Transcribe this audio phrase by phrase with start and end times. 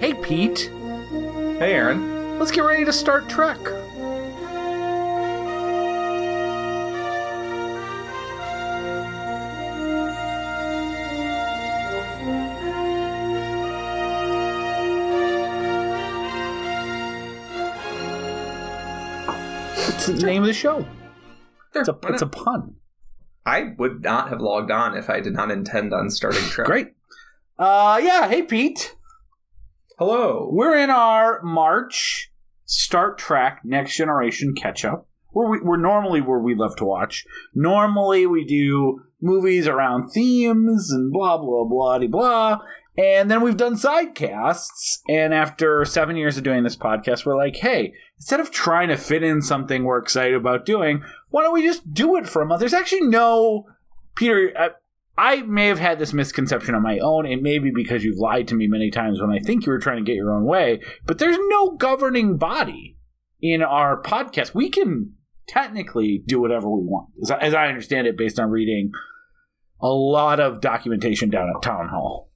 [0.00, 0.70] Hey, Pete.
[1.58, 2.38] Hey, Aaron.
[2.38, 3.58] Let's get ready to start Trek.
[19.76, 20.86] It's the name of the show.
[21.74, 22.76] It's a, it's a pun.
[23.44, 26.68] I would not have logged on if I did not intend on starting Trek.
[26.68, 26.92] Great.
[27.58, 28.28] Uh, yeah.
[28.28, 28.94] Hey, Pete.
[29.98, 30.48] Hello.
[30.52, 32.30] We're in our March
[32.64, 35.08] Star Trek Next Generation catch up.
[35.30, 37.26] Where we, we're normally where we love to watch.
[37.52, 42.58] Normally we do movies around themes and blah blah blah blah.
[42.96, 45.00] And then we've done sidecasts.
[45.08, 48.96] And after seven years of doing this podcast, we're like, hey, instead of trying to
[48.96, 52.46] fit in something we're excited about doing, why don't we just do it for a
[52.46, 52.60] month?
[52.60, 53.66] There's actually no
[54.14, 54.52] Peter.
[54.56, 54.70] I,
[55.18, 57.26] I may have had this misconception on my own.
[57.26, 59.80] It may be because you've lied to me many times when I think you were
[59.80, 60.80] trying to get your own way.
[61.06, 62.96] But there's no governing body
[63.40, 64.54] in our podcast.
[64.54, 65.14] We can
[65.48, 68.92] technically do whatever we want, as I, as I understand it, based on reading
[69.80, 72.30] a lot of documentation down at Town Hall.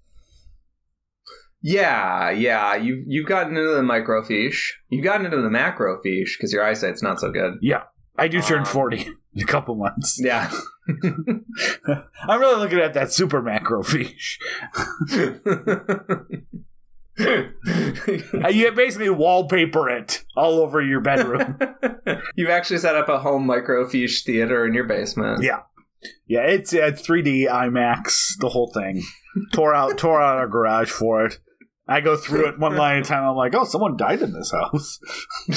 [1.61, 2.75] Yeah, yeah.
[2.75, 4.73] You've you've gotten into the microfiche.
[4.89, 7.55] You've gotten into the macrofiche because your eyesight's not so good.
[7.63, 7.83] Yeah,
[8.19, 10.21] I do turn Um, 40 in a couple months.
[10.23, 10.51] Yeah.
[10.89, 13.83] I'm really looking at that super macro.
[17.19, 21.59] Uh, You basically wallpaper it all over your bedroom.
[22.35, 25.43] You've actually set up a home microfiche theater in your basement.
[25.43, 25.61] Yeah.
[26.27, 29.03] Yeah, it's uh, 3D IMAX, the whole thing.
[29.53, 31.39] tore out, tore out our garage for it.
[31.89, 33.25] I go through it one line at a time.
[33.25, 35.01] I'm like, oh, someone died in this house.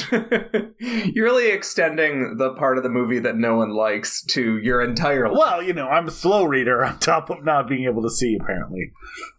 [0.80, 5.28] You're really extending the part of the movie that no one likes to your entire
[5.28, 5.38] life.
[5.38, 8.36] Well, you know, I'm a slow reader on top of not being able to see.
[8.40, 8.90] Apparently,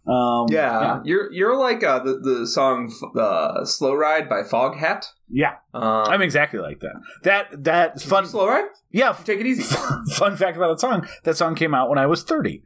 [0.06, 5.04] um, Yeah, you're you're like uh, the the song uh, "Slow Ride" by Foghat.
[5.28, 6.94] yeah, Um, I'm exactly like that.
[7.24, 8.64] That that fun, slow ride.
[8.90, 9.12] yeah.
[9.24, 9.62] Take it easy.
[10.14, 12.62] Fun fact about that song: that song came out when I was 30.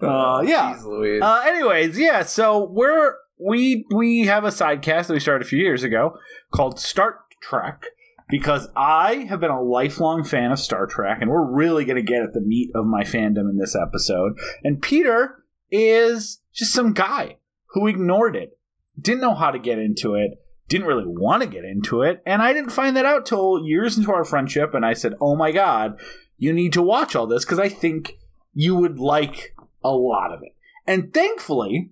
[0.03, 0.75] Uh, yeah.
[0.75, 1.22] Jeez Louise.
[1.22, 2.22] Uh, anyways, yeah.
[2.22, 6.16] So we're we we have a sidecast that we started a few years ago
[6.53, 7.87] called Start Trek
[8.28, 12.03] because I have been a lifelong fan of Star Trek, and we're really going to
[12.03, 14.38] get at the meat of my fandom in this episode.
[14.62, 17.37] And Peter is just some guy
[17.71, 18.59] who ignored it,
[19.00, 20.32] didn't know how to get into it.
[20.69, 23.99] Didn't really want to get into it, and I didn't find that out till years
[23.99, 24.72] into our friendship.
[24.72, 25.99] And I said, "Oh my god,
[26.38, 28.19] you need to watch all this because I think
[28.55, 30.55] you would like a lot of it.
[30.87, 31.91] And thankfully,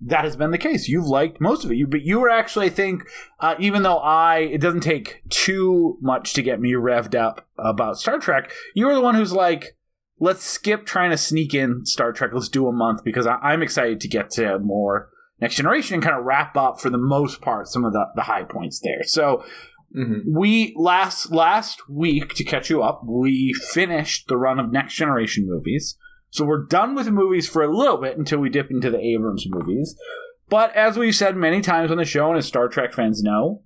[0.00, 0.88] that has been the case.
[0.88, 1.76] You've liked most of it.
[1.76, 3.02] You, but you were actually, I think,
[3.38, 7.98] uh, even though I, it doesn't take too much to get me revved up about
[7.98, 8.50] Star Trek.
[8.74, 9.76] You were the one who's like,
[10.18, 12.30] let's skip trying to sneak in Star Trek.
[12.32, 16.02] Let's do a month because I, I'm excited to get to more Next Generation and
[16.02, 19.02] kind of wrap up for the most part some of the, the high points there.
[19.04, 19.44] So
[19.96, 20.20] Mhm.
[20.28, 25.46] we last last week to catch you up, we finished the run of Next Generation
[25.48, 25.96] movies.
[26.30, 29.46] So we're done with movies for a little bit until we dip into the Abrams
[29.48, 29.96] movies.
[30.48, 33.62] But as we've said many times on the show, and as Star Trek fans know,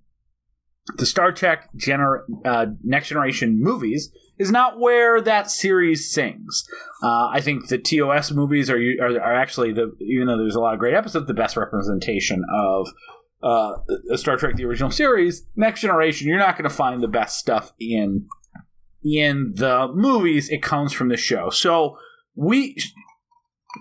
[0.97, 6.69] the Star Trek gener- uh, Next Generation movies is not where that series sings.
[7.03, 10.61] Uh, I think the TOS movies are, are are actually the even though there's a
[10.61, 12.89] lot of great episodes, the best representation of
[13.43, 13.77] uh,
[14.17, 15.47] Star Trek the original series.
[15.57, 18.27] Next Generation, you're not going to find the best stuff in
[19.03, 20.51] in the movies.
[20.51, 21.49] It comes from the show.
[21.49, 21.97] So
[22.35, 22.77] we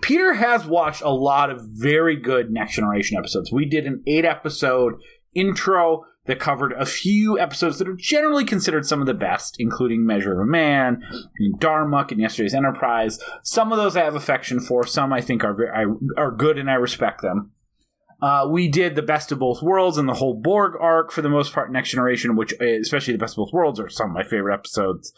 [0.02, 3.52] Peter has watched a lot of very good Next Generation episodes.
[3.52, 4.94] We did an eight episode
[5.34, 10.06] intro that covered a few episodes that are generally considered some of the best, including
[10.06, 11.02] Measure of a Man,
[11.38, 13.18] and and Yesterday's Enterprise.
[13.42, 14.86] Some of those I have affection for.
[14.86, 15.56] Some I think are
[16.16, 17.52] are good, and I respect them.
[18.24, 21.28] Uh, we did the best of both worlds and the whole Borg arc for the
[21.28, 21.70] most part.
[21.70, 24.54] Next Generation, which uh, especially the best of both worlds, are some of my favorite
[24.54, 25.12] episodes.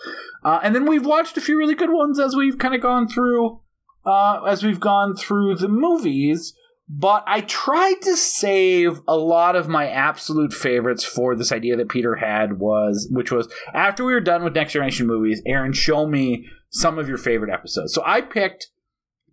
[0.44, 3.06] Uh, and then we've watched a few really good ones as we've kind of gone
[3.06, 3.60] through,
[4.04, 6.52] uh, as we've gone through the movies.
[6.88, 11.88] But I tried to save a lot of my absolute favorites for this idea that
[11.88, 16.08] Peter had was, which was after we were done with Next Generation movies, Aaron, show
[16.08, 17.94] me some of your favorite episodes.
[17.94, 18.66] So I picked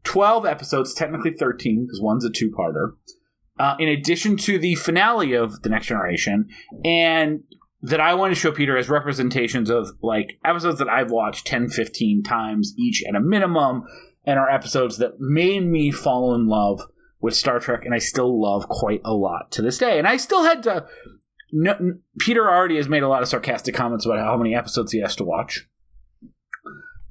[0.03, 2.97] 12 episodes, technically 13, because one's a two parter,
[3.59, 6.49] uh, in addition to the finale of The Next Generation,
[6.83, 7.43] and
[7.81, 11.69] that I want to show Peter as representations of like episodes that I've watched 10,
[11.69, 13.83] 15 times each at a minimum,
[14.25, 16.81] and are episodes that made me fall in love
[17.19, 19.97] with Star Trek, and I still love quite a lot to this day.
[19.97, 20.85] And I still had to.
[21.51, 21.77] No,
[22.19, 25.15] Peter already has made a lot of sarcastic comments about how many episodes he has
[25.17, 25.67] to watch.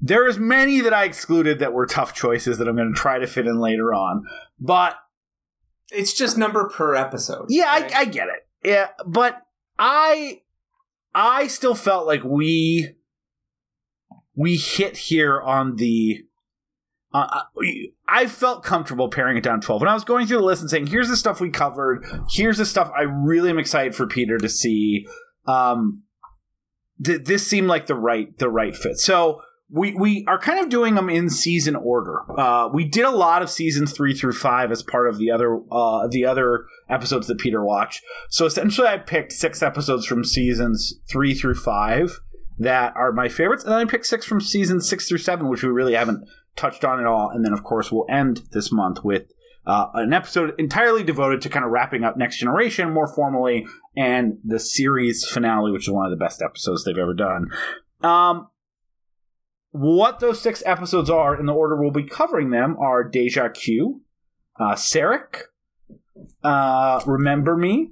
[0.00, 3.26] There's many that I excluded that were tough choices that I'm going to try to
[3.26, 4.24] fit in later on.
[4.58, 4.96] But
[5.92, 7.46] It's just number per episode.
[7.48, 7.94] yeah, right?
[7.94, 8.46] I, I get it.
[8.64, 9.42] Yeah, but
[9.78, 10.42] I
[11.14, 12.94] I still felt like we
[14.34, 16.24] we hit here on the
[17.14, 17.42] uh, uh,
[18.08, 19.82] I felt comfortable paring it down to 12.
[19.82, 22.56] When I was going through the list and saying, here's the stuff we covered, here's
[22.56, 25.06] the stuff I really am excited for Peter to see.
[25.46, 26.04] Um,
[27.04, 28.98] th- this seemed like the right the right fit.
[28.98, 29.42] So
[29.72, 32.20] we we are kind of doing them in season order.
[32.38, 35.60] Uh, we did a lot of seasons three through five as part of the other
[35.72, 38.02] uh, the other episodes that Peter watched.
[38.28, 42.20] So essentially, I picked six episodes from seasons three through five
[42.58, 45.62] that are my favorites, and then I picked six from seasons six through seven, which
[45.62, 47.30] we really haven't touched on at all.
[47.30, 49.32] And then, of course, we'll end this month with
[49.66, 53.66] uh, an episode entirely devoted to kind of wrapping up Next Generation more formally,
[53.96, 57.50] and the series finale, which is one of the best episodes they've ever done.
[58.02, 58.48] Um,
[59.72, 64.02] what those six episodes are in the order we'll be covering them are Deja Q,
[64.60, 65.42] uh, Sarek,
[66.44, 67.90] uh, Remember Me,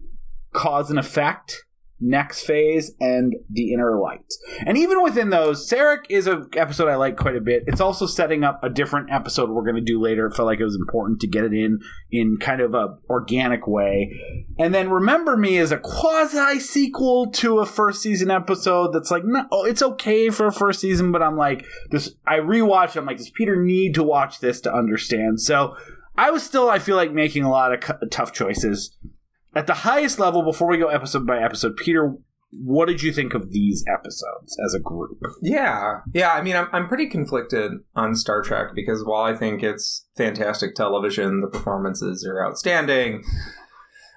[0.53, 1.65] Cause and Effect,
[2.00, 4.32] Next Phase, and The Inner Light.
[4.67, 7.64] And even within those, Sarek is an episode I like quite a bit.
[7.67, 10.26] It's also setting up a different episode we're going to do later.
[10.26, 11.81] It felt like it was important to get it in
[12.11, 14.19] in kind of a organic way.
[14.58, 19.25] And then Remember Me is a quasi sequel to a first season episode that's like,
[19.25, 22.14] no, oh, it's okay for a first season, but I'm like, this.
[22.26, 22.97] I rewatched.
[22.97, 25.41] I'm like, does Peter need to watch this to understand?
[25.41, 25.76] So
[26.17, 28.97] I was still, I feel like, making a lot of tough choices
[29.55, 30.43] at the highest level.
[30.43, 32.14] Before we go episode by episode, Peter,
[32.52, 35.19] what did you think of these episodes as a group?
[35.43, 36.32] Yeah, yeah.
[36.32, 40.75] I mean, I'm I'm pretty conflicted on Star Trek because while I think it's fantastic
[40.75, 43.23] television, the performances are outstanding.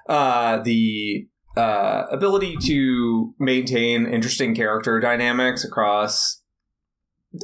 [0.10, 6.43] Uh, the uh, ability to maintain interesting character dynamics across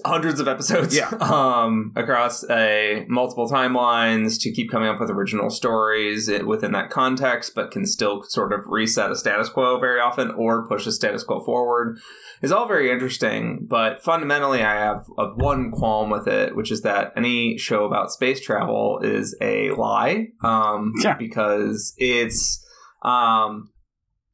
[0.06, 1.10] hundreds of episodes, Yeah.
[1.20, 7.56] um, across a multiple timelines to keep coming up with original stories within that context,
[7.56, 11.24] but can still sort of reset a status quo very often or push a status
[11.24, 11.98] quo forward
[12.42, 16.82] is all very interesting, but fundamentally, I have a one qualm with it, which is
[16.84, 21.16] that any show about space travel is a lie, um, Yeah.
[21.18, 22.66] because it's
[23.02, 23.72] um,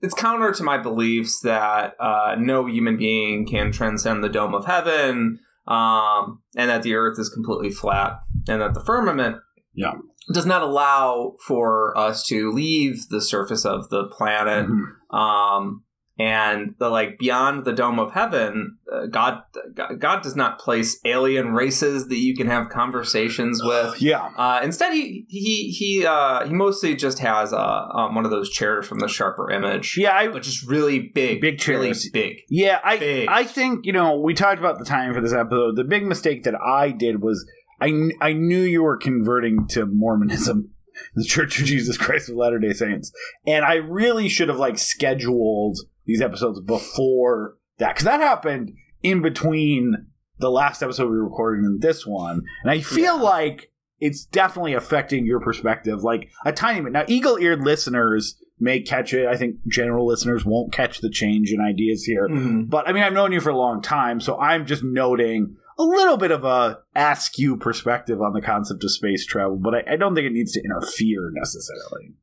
[0.02, 4.66] it's counter to my beliefs that uh, no human being can transcend the dome of
[4.66, 9.38] heaven, um, and that the Earth is completely flat, and that the firmament
[9.74, 9.94] Yeah.
[10.34, 15.16] does not allow for us to leave the surface of the planet Mhm.
[15.18, 15.84] um,
[16.18, 19.42] and the like beyond the dome of heaven uh, god
[19.74, 24.30] god God does not place alien races that you can have conversations with Yeah.
[24.38, 27.58] uh, instead he he he uh, he mostly just has uh,
[27.94, 31.42] um, one of those chairs from the sharper image Yeah, I, which is really big
[31.42, 32.10] Big really chairs.
[32.12, 33.28] big Yeah, I Big.
[33.30, 35.76] I think you know we talked about the time for this episode.
[35.76, 37.46] The big mistake that I did was
[37.82, 37.92] I
[38.22, 40.70] I knew you were converting to Mormonism,
[41.16, 43.12] the Church of Jesus Christ of Latter Day Saints,
[43.46, 48.74] and I really should have like scheduled these episodes before that because that happened
[49.04, 50.08] in between
[50.40, 53.22] the last episode we recorded and this one, and I feel Yeah.
[53.24, 53.72] like
[54.02, 56.92] it's definitely affecting your perspective, like a tiny bit.
[56.92, 59.28] Now, eagle-eared listeners may catch it.
[59.28, 62.28] I think general listeners won't catch the change in ideas here.
[62.28, 62.70] Mhm.
[62.70, 65.84] But I mean, I've known you for a long time, so I'm just noting a
[65.84, 69.96] little bit of a askew perspective on the concept of space travel, but I, I
[69.98, 72.14] don't think it needs to interfere necessarily.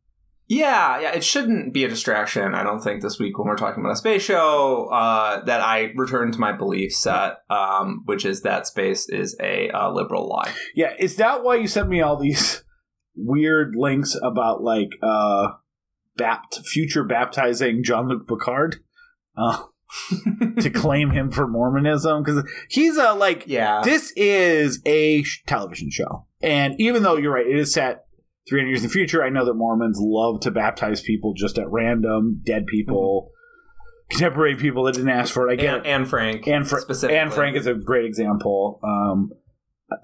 [0.49, 2.54] Yeah, yeah, it shouldn't be a distraction.
[2.54, 5.92] I don't think this week when we're talking about a space show uh, that I
[5.96, 10.52] return to my belief set, um, which is that space is a uh, liberal lie.
[10.75, 12.64] Yeah, is that why you sent me all these
[13.14, 15.49] weird links about like uh
[16.18, 18.82] bapt future baptizing Jean-Luc Picard?
[19.37, 19.64] Uh,
[20.61, 26.26] to claim him for Mormonism because he's a like yeah, this is a television show,
[26.42, 28.06] and even though you're right, it is set
[28.49, 29.22] 300 years in the future.
[29.22, 33.30] I know that Mormons love to baptize people just at random, dead people,
[34.11, 35.52] contemporary people that didn't ask for it.
[35.52, 36.08] I get and, it.
[36.08, 38.80] Frank, Anne, Fra- Anne Frank is a great example.
[38.82, 39.30] Um,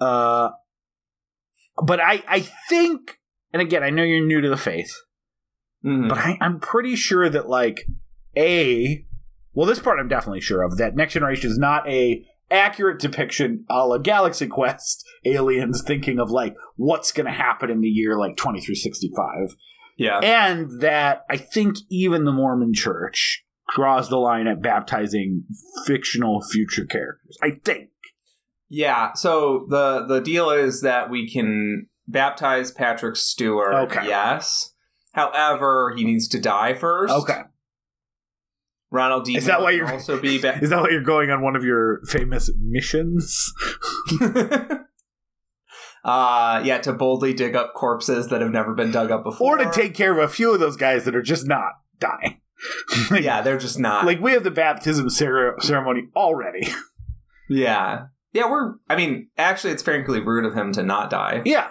[0.00, 0.50] uh,
[1.82, 3.18] but I, I think,
[3.52, 4.94] and again, I know you're new to the faith,
[5.84, 6.08] Mhm.
[6.08, 7.86] but I, I'm pretty sure that like
[8.36, 9.04] a
[9.54, 13.64] well, this part I'm definitely sure of that Next Generation is not a accurate depiction
[13.68, 18.18] a la Galaxy Quest aliens thinking of like what's going to happen in the year
[18.18, 19.56] like 2365
[19.98, 25.44] yeah, and that I think even the Mormon Church draws the line at baptizing
[25.84, 27.36] fictional future characters.
[27.42, 27.90] I think.
[28.68, 29.12] yeah.
[29.14, 33.74] So the the deal is that we can baptize Patrick Stewart.
[33.74, 34.06] Okay.
[34.06, 34.72] Yes.
[35.12, 37.12] However, he needs to die first.
[37.12, 37.40] Okay.
[38.90, 39.36] Ronald D.
[39.36, 40.62] Is that why you're- also be back?
[40.62, 43.52] Is that why you're going on one of your famous missions?
[46.04, 49.58] uh yeah, to boldly dig up corpses that have never been dug up before.
[49.60, 52.40] Or to take care of a few of those guys that are just not dying?
[53.10, 54.04] Like- Yeah, they're just not.
[54.04, 56.66] Like we have the baptism cer- ceremony already.
[57.48, 58.06] yeah.
[58.32, 61.42] Yeah, we're I mean, actually it's frankly rude of him to not die.
[61.44, 61.68] yeah.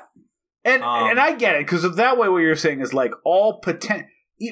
[0.64, 3.60] And Um, and I get it because that way what you're saying is like all
[3.60, 4.06] potent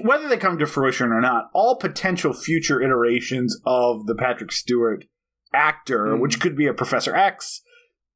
[0.03, 5.05] whether they come to fruition or not, all potential future iterations of the Patrick Stewart
[5.53, 6.19] actor, Mhm.
[6.21, 7.61] which could be a Professor X,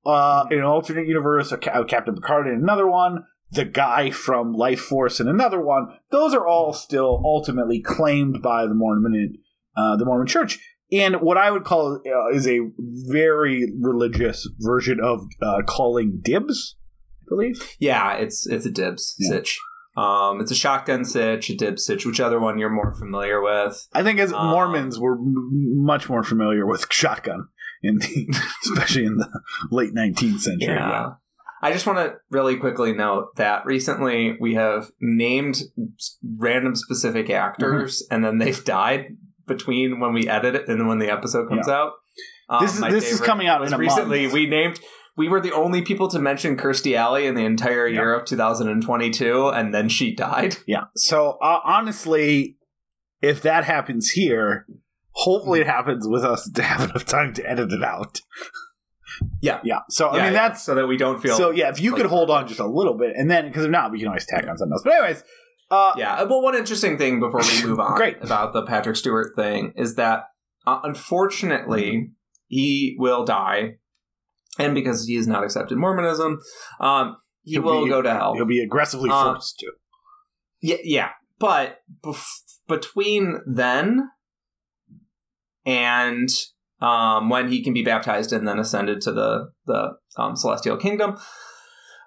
[0.06, 4.54] uh, in an alternate universe, a, a Captain Picard in another one, the guy from
[4.54, 5.88] Life Force in another one.
[6.12, 9.36] Those are all still ultimately claimed by the Mormon,
[9.76, 10.60] uh, the Mormon Church.
[10.92, 12.62] And what I would call uh, is a
[13.08, 16.76] very religious version of uh, calling dibs,
[17.22, 17.76] I believe.
[17.80, 19.30] Yeah, it's it's a dibs Yeah.
[19.30, 19.60] sitch.
[20.00, 23.88] Um, it's a shotgun sitch, a dip sitch, which other one you're more familiar with.
[23.94, 27.48] I think as Um, Mormons, we're m- much more familiar with shotgun,
[27.84, 28.28] in the,
[28.66, 29.28] especially in the
[29.72, 30.74] late 19th century.
[30.74, 31.12] Yeah.
[31.62, 35.62] I just want to really quickly note that recently we have named
[36.38, 38.16] random specific actors Mm-hmm.
[38.16, 41.94] and then they've died between when we edit it and when the episode comes out.
[42.48, 44.22] Um, This is- this is coming out in a recently.
[44.22, 44.34] month.
[44.34, 44.80] We named
[45.18, 49.48] we were the only people to mention Kirstie Alley in the entire year of 2022,
[49.50, 50.58] and then she died.
[50.68, 50.86] Yeah.
[50.96, 52.58] So uh, honestly,
[53.22, 54.66] if that happens here,
[55.12, 58.22] hopefully it happens with us to have enough time to edit it out.
[59.42, 59.60] Yeah.
[59.64, 59.80] Yeah.
[59.90, 61.70] So I mean yeah, that's so that we don't feel so yeah.
[61.70, 63.92] If you like- could hold on just a little bit, and then because if not,
[63.92, 64.84] we can always tack on something else.
[64.86, 65.24] But anyways,
[65.72, 66.24] uh, Yeah.
[66.24, 68.18] Well, one interesting thing before we move on Great.
[68.22, 70.26] about the Patrick Stewart thing is that
[70.68, 72.12] uh, unfortunately
[72.48, 73.78] he will die,
[74.58, 76.40] and because he has not accepted Mormonism,
[76.80, 78.34] um, he He'll will be- go to hell.
[78.36, 79.72] he'll be aggressively Uh, forced to.
[80.62, 81.10] Yeah, yeah.
[81.40, 84.10] But bef- between then
[85.66, 86.30] and
[86.82, 91.18] um, when he can be baptized and then ascended to the the um, celestial kingdom,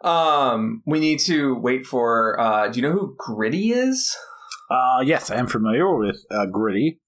[0.04, 2.38] um, we need to wait for.
[2.40, 4.14] Uh, do you know who Gritty is?
[4.70, 7.00] Uh, yes, I am familiar with uh, Gritty.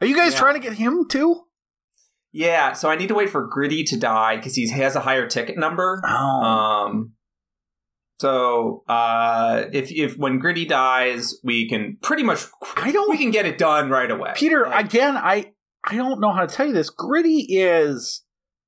[0.00, 0.38] Are you guys Yeah.
[0.38, 1.42] trying to get him too?
[2.32, 5.26] Yeah, so I need to wait for Gritty to die because he has a higher
[5.26, 6.00] ticket number.
[6.06, 7.12] Oh, Um,
[8.20, 12.44] so uh, if if when Gritty dies, we can pretty much
[12.76, 14.32] I don't we can get it done right away.
[14.36, 15.52] Peter, Like, again, I
[15.84, 16.90] I don't know how to tell you this.
[16.90, 18.22] Gritty is,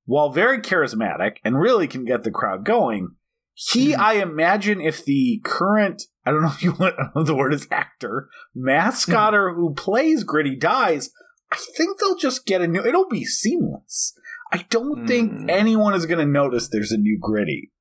[0.05, 3.09] while very charismatic and really can get the crowd going,
[3.53, 3.99] he, Mhm.
[3.99, 7.27] I imagine, if the current, I don't know if you want I don't know if
[7.27, 11.11] the word is actor, mascotter who plays Gritty dies,
[11.53, 14.13] I think they'll just get a new, it'll be seamless.
[14.51, 15.49] I don't think Mm.
[15.49, 17.71] anyone is going to notice there's a new Gritty.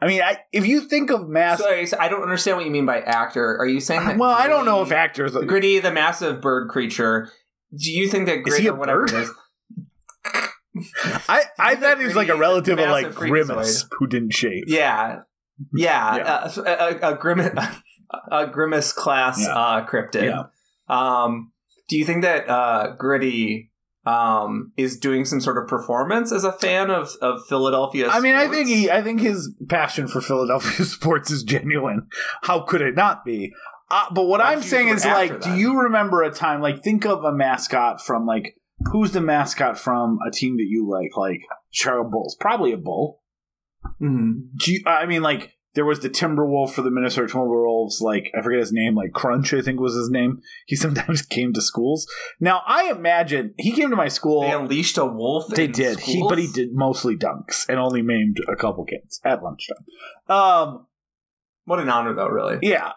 [0.00, 2.72] I mean, I, if you think of mass, Sorry, so I don't understand what you
[2.72, 3.56] mean by actor.
[3.58, 4.18] Are you saying that?
[4.18, 5.32] well, I don't know if Gritty- actors.
[5.32, 7.30] Gritty, the massive bird creature.
[7.78, 9.12] Do you think that Is Gritty he a or whatever bird?
[9.14, 9.30] it is?
[11.28, 13.14] I, I bet that he's like a relative of like.
[13.14, 14.64] Grimace who didn't shave.
[14.66, 15.20] Yeah,
[15.74, 16.24] yeah, Yeah.
[16.24, 16.70] Uh, a,
[17.08, 17.58] a, a grimace,
[18.30, 19.54] a grimace class Yeah.
[19.54, 20.24] uh, cryptid.
[20.24, 20.44] Yeah.
[20.88, 21.51] Um,
[21.92, 23.70] do you think that uh, Gritty
[24.06, 28.08] um, is doing some sort of performance as a fan of of Philadelphia?
[28.08, 32.06] I mean, I think he, I think his passion for Philadelphia sports is genuine.
[32.44, 33.52] How could it not be?
[33.90, 36.62] Uh, but what Why'd I'm saying is, like, after do you remember a time?
[36.62, 38.56] Like, think of a mascot from like
[38.90, 41.14] who's the mascot from a team that you like?
[41.14, 43.20] Like Chicago Bulls, probably a bull.
[44.00, 44.44] Mhm.
[44.56, 48.00] Do you, I mean, like there was the Timberwolf for the Minnesota Timberwolves.
[48.00, 48.94] Like I forget his name.
[48.94, 50.40] Like Crunch, I think was his name.
[50.66, 52.06] He sometimes came to schools.
[52.40, 54.42] Now I imagine he came to my school.
[54.42, 55.48] they unleashed a wolf.
[55.48, 56.00] They did.
[56.00, 59.84] He, but he did mostly dunks and only maimed a couple kids at lunchtime.
[60.28, 60.86] Um,
[61.64, 62.28] What an honor, though.
[62.28, 62.58] Really.
[62.62, 62.92] yeah,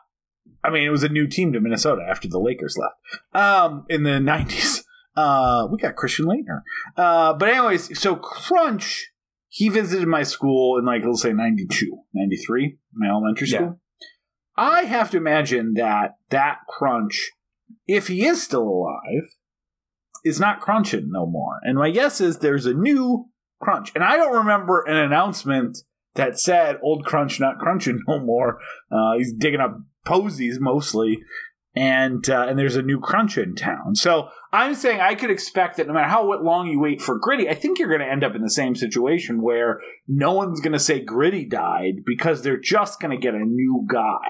[0.63, 2.95] I mean, it was a new team to Minnesota after the Lakers left.
[3.33, 4.83] Um, in the '90s,
[5.17, 6.61] uh, we got Christian Laettner.
[6.97, 9.11] Uh, but anyways, so Crunch,
[9.57, 13.57] he visited my school in like let's say 92, 93, my elementary Yeah.
[13.57, 13.79] school.
[14.57, 17.31] I have to imagine that that Crunch,
[17.87, 19.23] if he is still alive,
[20.25, 21.59] is not crunching no more.
[21.63, 23.27] And my guess is there's a new
[23.61, 25.77] Crunch, and I don't remember an announcement
[26.15, 28.59] that said "Old Crunch not crunching no more."
[28.91, 31.19] Uh, he's digging up posies mostly,
[31.75, 33.95] and uh, and there's a new Crunch in town.
[33.95, 37.49] So I'm saying I could expect that no matter how long you wait for Gritty,
[37.49, 40.73] I think you're going to end up in the same situation where no one's going
[40.73, 44.29] to say Gritty died because they're just going to get a new guy.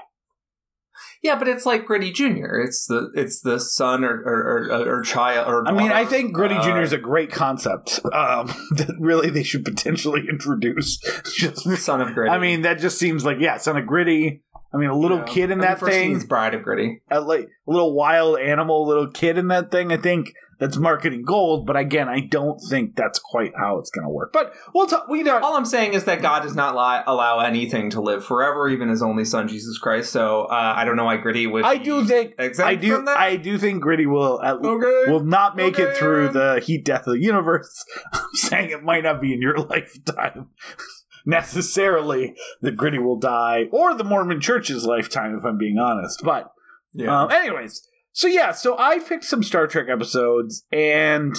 [1.22, 2.60] Yeah, but it's like Gritty Junior.
[2.60, 5.48] It's the it's the son or or, or, or child.
[5.48, 6.82] Or I mean, I think Gritty Uh, Jr.
[6.82, 10.98] is a great concept um, that really they should potentially introduce.
[11.34, 12.30] Just, son of Gritty.
[12.30, 14.42] I mean, that just seems like yeah, son of Gritty.
[14.76, 15.24] I mean, a little Yeah.
[15.24, 17.00] kid in that thing, he's Bride of Gritty.
[17.10, 19.92] a, like a little wild animal, little kid in that thing.
[19.92, 21.66] I think that's marketing gold.
[21.66, 24.32] But again, I don't think that's quite how it's going to work.
[24.32, 25.06] But we'll talk.
[25.08, 25.42] We don't.
[25.42, 28.88] All I'm saying is that God does not li- allow anything to live forever, even
[28.88, 30.10] His only Son Jesus Christ.
[30.12, 31.64] So uh, I don't know why Gritty would.
[31.64, 32.34] I do think.
[32.38, 33.04] I do.
[33.06, 34.42] I do think Gritty will.
[34.42, 35.10] At, okay.
[35.10, 37.84] Will not make it through the heat death of the universe.
[38.12, 40.48] I'm saying it might not be in your lifetime
[41.26, 46.22] necessarily that Gritty will die, or the Mormon Church's lifetime, if I'm being honest.
[46.24, 46.50] But
[46.92, 47.22] yeah.
[47.22, 51.34] Um, anyways, so yeah, so I picked some Star Trek episodes, and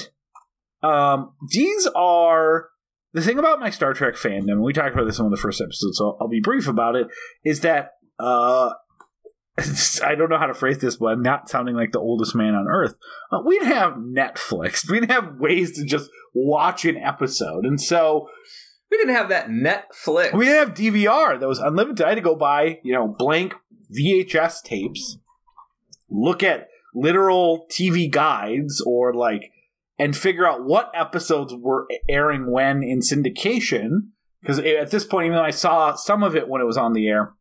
[0.83, 2.69] um, these are
[3.13, 4.51] the thing about my Star Trek fandom.
[4.51, 6.67] and We talked about this in one of the first episodes, so I'll be brief
[6.67, 7.07] about it.
[7.43, 8.73] Is that uh,
[10.03, 12.53] I don't know how to phrase this, but I'm not sounding like the oldest man
[12.53, 12.95] on earth.
[13.31, 14.87] Uh, we didn't have Netflix.
[14.87, 18.27] We didn't have ways to just watch an episode, and so
[18.89, 20.33] we didn't have that Netflix.
[20.33, 22.05] we didn't have DVR that was unlimited.
[22.05, 23.53] I had to go buy, you know, blank
[23.93, 25.17] VHS tapes,
[26.09, 29.51] look at literal TV guides or like,
[29.99, 34.09] and figure out what episodes were airing when in syndication.
[34.41, 36.93] Because at this point, even though I saw some of it when it was on
[36.93, 37.33] the air,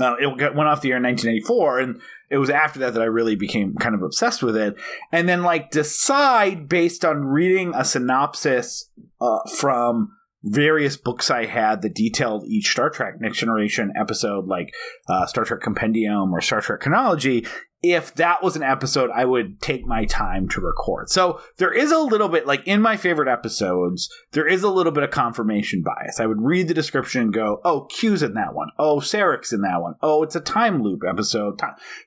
[0.00, 3.06] uh, it went off the air in 1984, and it was after that that I
[3.06, 4.74] really became kind of obsessed with it.
[5.12, 8.90] And then, like, decide based on reading a synopsis
[9.20, 10.12] uh, from
[10.44, 14.74] various books I had that detailed each Star Trek Next Generation episode, like
[15.08, 17.46] uh, Star Trek Compendium or Star Trek Chronology,
[17.82, 21.10] if that was an episode I would take my time to record.
[21.10, 24.92] So there is a little bit, like in my favorite episodes, there is a little
[24.92, 26.20] bit of confirmation bias.
[26.20, 28.68] I would read the description and go, oh, Q's in that one.
[28.78, 29.94] Oh, Sarek's in that one.
[30.00, 31.60] Oh, it's a time loop episode.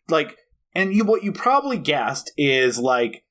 [0.07, 0.37] Like,
[0.73, 3.24] and you, what you probably guessed is like,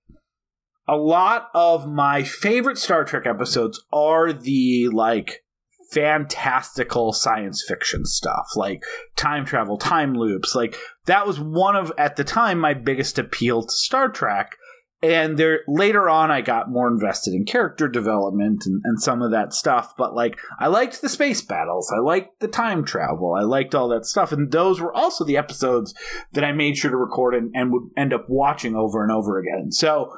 [0.86, 5.44] a lot of my favorite Star Trek episodes are the like
[5.90, 8.82] fantastical science fiction stuff, like
[9.16, 10.54] time travel, time loops.
[10.54, 10.76] Like
[11.06, 14.56] that was one of at the time my biggest appeal to Star Trek.
[15.02, 19.32] And there later on I got more invested in character development and, and some of
[19.32, 19.92] that stuff.
[19.98, 21.92] But like I liked the space battles.
[21.94, 23.34] I liked the time travel.
[23.38, 24.32] I liked all that stuff.
[24.32, 25.94] And those were also the episodes
[26.32, 29.38] that I made sure to record and, and would end up watching over and over
[29.38, 29.72] again.
[29.72, 30.10] So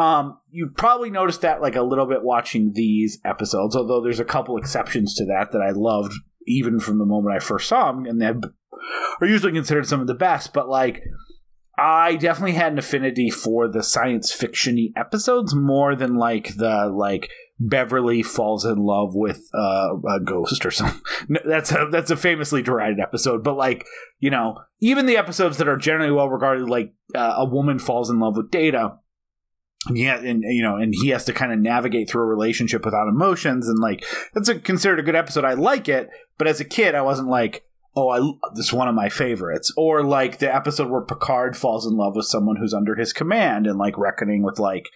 [0.00, 4.24] um, you probably noticed that like a little bit watching these episodes, although there's a
[4.24, 6.14] couple exceptions to that that I loved
[6.46, 10.06] even from the moment I first saw them, and they are usually considered some of
[10.06, 10.52] the best.
[10.52, 11.02] But like,
[11.78, 17.30] I definitely had an affinity for the science fictiony episodes more than like the like
[17.58, 21.02] Beverly falls in love with uh, a ghost or something.
[21.44, 23.84] That's a that's a famously derided episode, but like
[24.18, 28.08] you know, even the episodes that are generally well regarded, like uh, a woman falls
[28.08, 28.99] in love with Data
[29.88, 33.08] yeah and you know and he has to kind of navigate through a relationship without
[33.08, 35.44] emotions and like that's a considered a good episode.
[35.44, 37.64] I like it but as a kid i wasn't like
[37.96, 39.72] oh i this is one of my favorites.
[39.76, 43.66] Or like the episode where picard falls in love with someone who's under his command
[43.66, 44.90] and like reckoning with like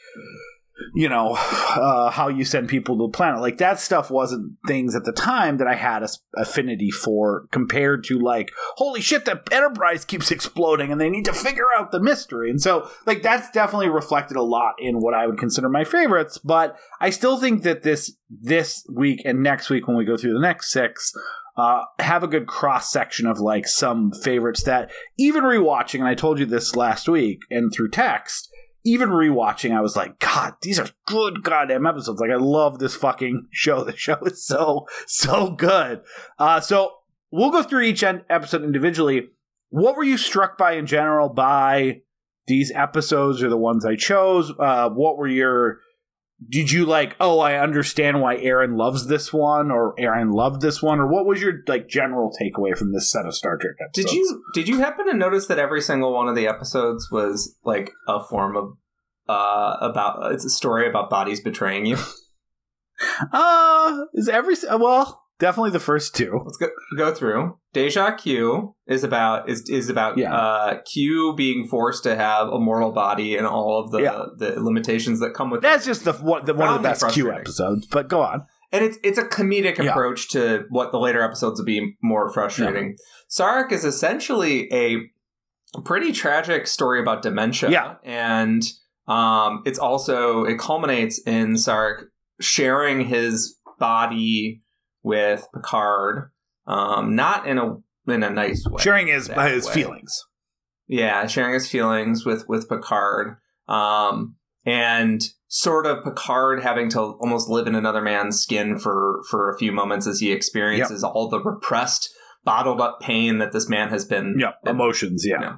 [0.95, 3.41] you know uh, how you send people to the planet.
[3.41, 8.05] Like that stuff wasn't things at the time that i had a affinity for compared
[8.05, 12.01] to like holy shit the enterprise keeps exploding and they need to figure out the
[12.01, 12.51] mystery.
[12.51, 16.39] And so like that's definitely reflected a lot in what i would consider my favorites
[16.39, 20.35] but i still think that this this week and next week when we go through
[20.35, 21.13] the next six
[21.57, 26.15] uh, have a good cross section of like some favorites that even rewatching and i
[26.15, 28.51] told you this last week and through text
[28.85, 32.21] even rewatching, I was like, God, these are good goddamn episodes.
[32.21, 33.85] Like, I love this fucking show.
[33.85, 36.03] The show is so, so good.
[36.39, 36.93] Uh, so
[37.31, 39.29] we'll go through each en- episode individually.
[39.71, 42.03] What were you struck by in general by
[42.47, 44.53] these episodes or the ones I chose?
[44.59, 45.81] Uh, what were your,
[46.49, 50.83] did you like, oh, I understand why Aaron loves this one or Aaron loved this
[50.83, 50.99] one?
[50.99, 54.11] Or what was your like general takeaway from this set of Star Trek episodes?
[54.11, 57.57] Did you did you happen to notice that every single one of the episodes was
[57.65, 58.77] like a form of
[59.29, 61.99] uh about it's a story about bodies betraying you?
[63.33, 66.41] Uh, is every, well, definitely the first two.
[66.45, 67.59] Let's go go through.
[67.75, 70.35] Deja Q is about is is about Yeah.
[70.35, 74.25] uh Q being forced to have a mortal body and all of the Yeah.
[74.39, 77.31] the limitations that come with That's just the one, the, one of the best Q
[77.31, 77.87] episodes.
[77.87, 78.47] But go on.
[78.73, 79.91] and it's it's a comedic Yeah.
[79.91, 82.97] approach to what the later episodes will be more frustrating.
[83.31, 85.11] Sarek is essentially a
[85.85, 87.71] pretty tragic story about dementia.
[87.71, 87.95] Yeah.
[88.05, 88.63] And
[89.07, 92.05] um it's also it culminates in Sarek
[92.41, 94.61] sharing his body
[95.05, 96.31] with Picard.
[96.67, 98.83] Um not in a in a nice way.
[98.83, 99.73] Sharing his his way.
[99.73, 100.25] feelings.
[100.87, 103.37] Yeah, sharing his feelings with with Picard,
[103.69, 104.37] um,
[104.67, 109.59] and sort of Picard having to almost live in another man's skin for for a
[109.59, 112.11] few moments as he experiences all the repressed
[112.45, 114.37] bottled up pain that this man has been.
[114.39, 115.25] Yeah, emotions.
[115.27, 115.41] Yeah.
[115.41, 115.57] Yeah.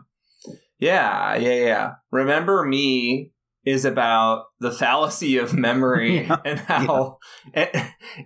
[0.78, 1.92] Yeah, yeah, yeah.
[2.12, 3.32] Remember me
[3.66, 6.36] is about the fallacy of memory Yeah.
[6.44, 7.18] and how
[7.52, 7.68] and,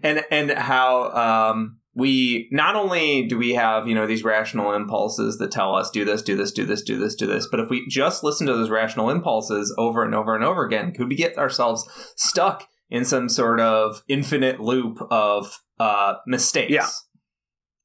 [0.02, 1.10] and and how
[1.48, 5.90] um we not only do we have you know these rational impulses that tell us
[5.90, 8.46] do this do this do this do this do this but if we just listen
[8.46, 12.68] to those rational impulses over and over and over again could we get ourselves stuck
[12.90, 16.86] in some sort of infinite loop of uh mistakes Yeah.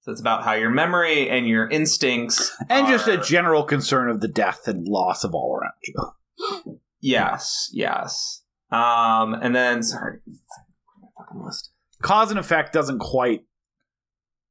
[0.01, 4.19] so it's about how your memory and your instincts And just a general concern of
[4.21, 5.95] the death and loss of all around you.
[7.05, 8.41] Yes, yes.
[8.71, 10.19] Um, and then sorry,
[11.17, 11.69] fucking list.
[12.01, 13.41] Cause and effect doesn't quite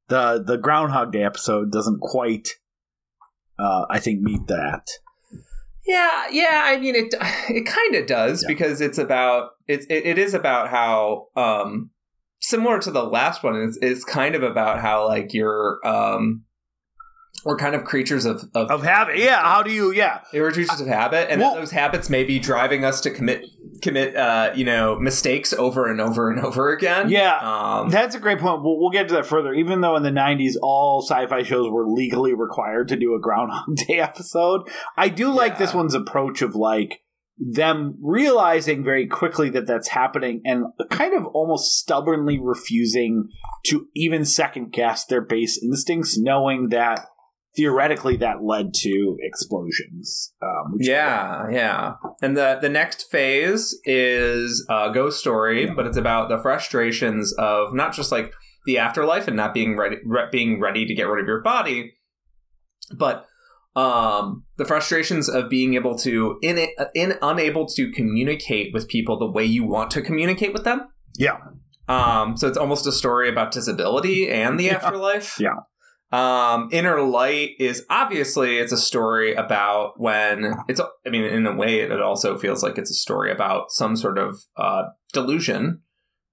[0.07, 2.47] the the Groundhog Day episode doesn't quite
[3.59, 4.87] uh, I think meet that.
[5.85, 6.61] Yeah, yeah.
[6.65, 7.13] I mean, it
[7.49, 8.47] it kind of does Yeah.
[8.47, 11.91] because it's about it's it, it is about how um
[12.39, 13.55] similar to the last one.
[13.57, 16.44] It's it's kind of about how like you're um
[17.45, 19.17] we're kind of creatures of of, Of habit.
[19.17, 20.21] Yeah, how do you yeah.
[20.33, 23.45] we're creatures of habit, and Well- those habits may be driving us to commit
[23.81, 27.09] commit uh you know mistakes over and over and over again.
[27.09, 27.37] Yeah.
[27.41, 28.63] Um, That's a great point.
[28.63, 29.53] We'll, we'll get to that further.
[29.53, 33.19] Even though in the 90s all sci fi shows were legally required to do a
[33.19, 34.61] Groundhog Day episode,
[34.97, 35.59] I do like Yeah.
[35.59, 37.01] this one's approach of like
[37.37, 43.27] them realizing very quickly that that's happening and kind of almost stubbornly refusing
[43.65, 47.01] to even second guess their base instincts, knowing that
[47.55, 50.33] theoretically that led to explosions.
[50.41, 51.93] Um, which- Yeah, yeah.
[52.21, 55.73] And the the next phase is a ghost story, Yeah.
[55.75, 58.31] but it's about the frustrations of not just like
[58.65, 61.93] the afterlife and not being ready re- being ready to get rid of your body,
[62.97, 63.25] but
[63.75, 69.19] um the frustrations of being able to in it in unable to communicate with people
[69.19, 70.87] the way you want to communicate with them.
[71.17, 71.37] Yeah.
[71.89, 74.75] Um so it's almost a story about disability and the Yeah.
[74.75, 75.37] afterlife.
[75.39, 75.55] Yeah.
[76.11, 80.79] Um, Inner Light is obviously it's a story about when it's.
[81.05, 84.17] I mean, in a way, it also feels like it's a story about some sort
[84.17, 85.81] of uh, delusion,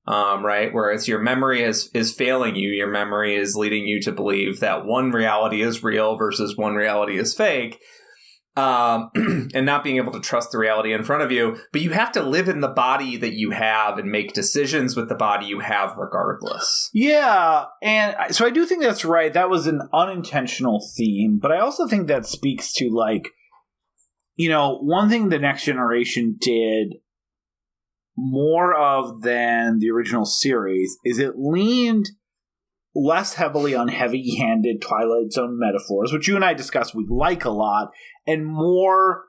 [0.06, 0.72] um, right?
[0.72, 2.68] Where it's your memory is is failing you.
[2.68, 7.18] Your memory is leading you to believe that one reality is real versus one reality
[7.18, 7.80] is fake.
[8.54, 9.10] Um,
[9.54, 12.12] and not being able to trust the reality in front of you, but you have
[12.12, 15.60] to live in the body that you have and make decisions with the body you
[15.60, 16.90] have, regardless.
[16.92, 19.32] Yeah, and so I do think that's right.
[19.32, 23.30] That was an unintentional theme, but I also think that speaks to like,
[24.36, 26.96] you know, one thing the next generation did
[28.16, 32.10] more of than the original series is it leaned
[32.94, 37.50] less heavily on heavy-handed Twilight Zone metaphors, which you and I discussed we like a
[37.50, 37.90] lot,
[38.26, 39.24] and more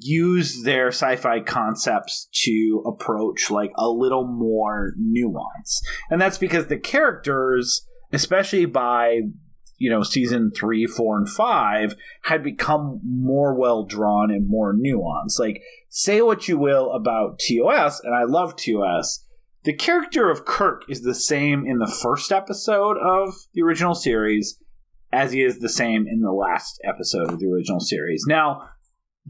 [0.00, 5.82] use their sci-fi concepts to approach like a little more nuance.
[6.10, 9.20] And that's because the characters especially by
[9.78, 15.38] you know season three four and five had become more well drawn and more nuanced.
[15.38, 19.24] Like say what you will about tos and i love tos
[19.64, 24.58] the character of kirk is the same in the first episode of the original series
[25.12, 28.68] as he is the same in the last episode of the original series now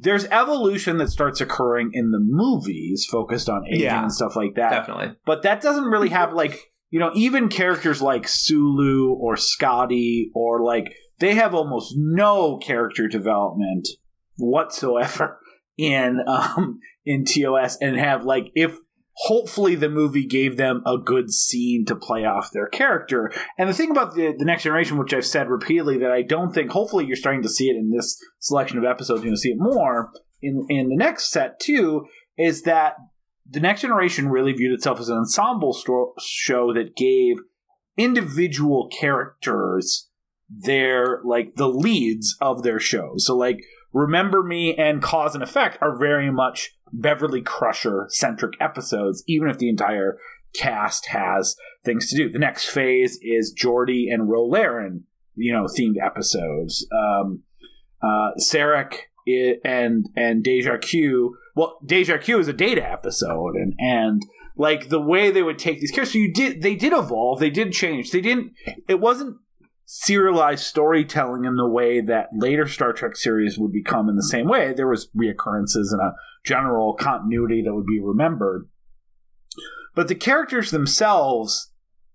[0.01, 4.03] there's evolution that starts occurring in the movies focused on aging Yeah.
[4.03, 5.17] and stuff like that Definitely.
[5.27, 10.63] but that doesn't really have like you know even characters like Sulu or Scotty or
[10.63, 13.89] like they have almost no character development
[14.37, 15.39] whatsoever
[15.77, 18.77] in um in TOS and have like if
[19.23, 23.33] hopefully the movie gave them a good scene to play off their character.
[23.57, 26.53] And the thing about the, the next generation which i've said repeatedly that i don't
[26.53, 29.41] think hopefully you're starting to see it in this selection of episodes you're going to
[29.41, 32.95] see it more in in the next set too is that
[33.51, 37.37] the next generation really viewed itself as an ensemble sto- show that gave
[37.97, 40.09] individual characters
[40.49, 43.27] their like the leads of their shows.
[43.27, 43.61] So like
[43.93, 49.59] remember me and cause and effect are very much beverly crusher centric episodes even if
[49.59, 50.19] the entire
[50.55, 52.31] cast has things to do.
[52.31, 56.87] The next phase is Geordi and Ro Laren you know themed episodes.
[56.93, 57.43] Um
[58.03, 58.95] uh sarek
[59.65, 64.23] and and deja q well deja q is a data episode and and
[64.57, 67.73] like the way they would take these characters you did they did evolve they did
[67.73, 68.11] change.
[68.11, 68.53] They didn't
[68.89, 69.37] it wasn't
[69.91, 74.47] serialized storytelling in the way that later star trek series would become in the same
[74.47, 74.73] way.
[74.73, 76.13] There was reoccurrences and a
[76.49, 78.69] general continuity that would be remembered
[79.99, 81.73] but the characters themselves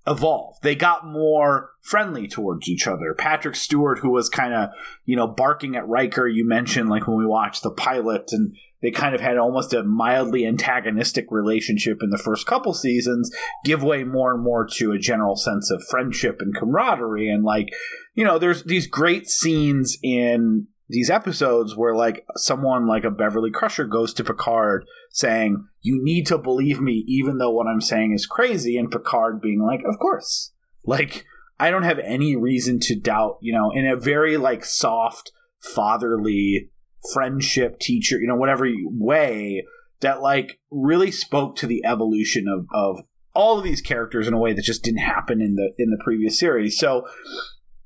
[0.07, 0.59] evolved.
[0.63, 3.13] They got more friendly towards each other.
[3.13, 4.69] Patrick Stewart, who was kind of,
[5.03, 8.89] you know, barking at Riker, you mentioned like when we watched the pilot, and they
[8.89, 13.29] kind of had almost a mildly antagonistic relationship in the first couple seasons,
[13.65, 17.27] give way more and more to a general sense of friendship and camaraderie.
[17.27, 17.67] And like,
[18.13, 23.51] you know, there's these great scenes in these episodes where like someone like a Beverly
[23.51, 28.13] Crusher goes to Picard saying, "You need to believe me, even though what I'm saying
[28.13, 30.51] is crazy," and Picard being like, "Of course."
[30.85, 31.25] Like
[31.59, 36.71] I don't have any reason to doubt, you know, in a very like soft, fatherly
[37.13, 39.65] friendship teacher, you know, whatever way
[40.01, 44.37] that like really spoke to the evolution of of all of these characters in a
[44.37, 46.77] way that just didn't happen in the in the previous series.
[46.77, 47.07] So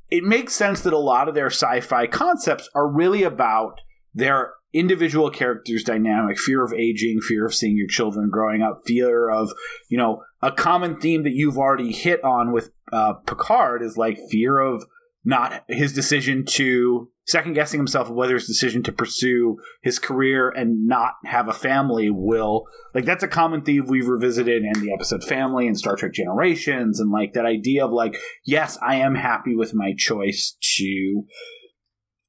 [0.10, 3.82] it makes sense that a lot of their sci-fi concepts are really about
[4.14, 9.30] their individual characters dynamic fear of aging fear of seeing your children growing up fear
[9.30, 9.50] of
[9.90, 14.18] you know a common theme that you've already hit on with uh, picard is like
[14.30, 14.86] fear of
[15.24, 20.88] not his decision to second guessing himself whether his decision to pursue his career and
[20.88, 25.24] not have a family will like that's a common theme we've revisited in the episode
[25.24, 29.56] family and star trek generations and like that idea of like yes i am happy
[29.56, 31.26] with my choice to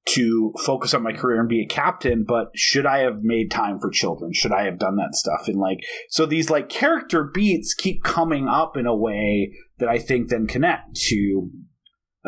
[0.08, 3.78] to focus on my career and be a captain but should i have made time
[3.78, 4.32] for children?
[4.32, 5.48] Should i have done that stuff?
[5.48, 9.98] And like so these like character beats keep coming up in a way that i
[9.98, 11.50] think then connect to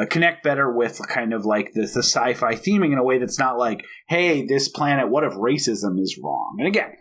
[0.00, 3.38] uh, connect better with kind of like the, the sci-fi theming in a way that's
[3.38, 6.56] not like, hey, this planet, what if racism is wrong?
[6.58, 6.92] And again,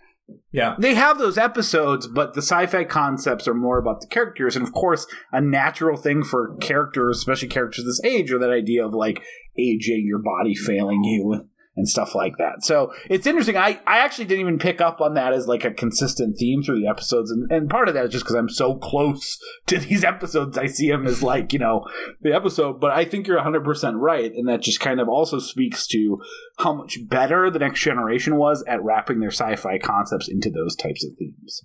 [0.52, 4.66] yeah, they have those episodes, but the sci-fi concepts are more about the characters, and
[4.66, 8.94] of course, a natural thing for characters, especially characters this age, or that idea of
[8.94, 9.24] like
[9.58, 11.49] aging, your body failing you,
[11.80, 12.64] and stuff like that.
[12.64, 13.56] So it's interesting.
[13.56, 16.82] I, I actually didn't even pick up on that as like a consistent theme through
[16.82, 17.32] the episodes.
[17.32, 20.58] And, and part of that is just because I'm so close to these episodes.
[20.58, 21.86] I see them as like, you know,
[22.22, 22.82] the episode.
[22.82, 24.32] But I think you're 100% right.
[24.32, 26.22] And that just kind of also speaks to
[26.60, 30.76] how much better the next generation was at wrapping their sci fi concepts into those
[30.76, 31.64] types of themes.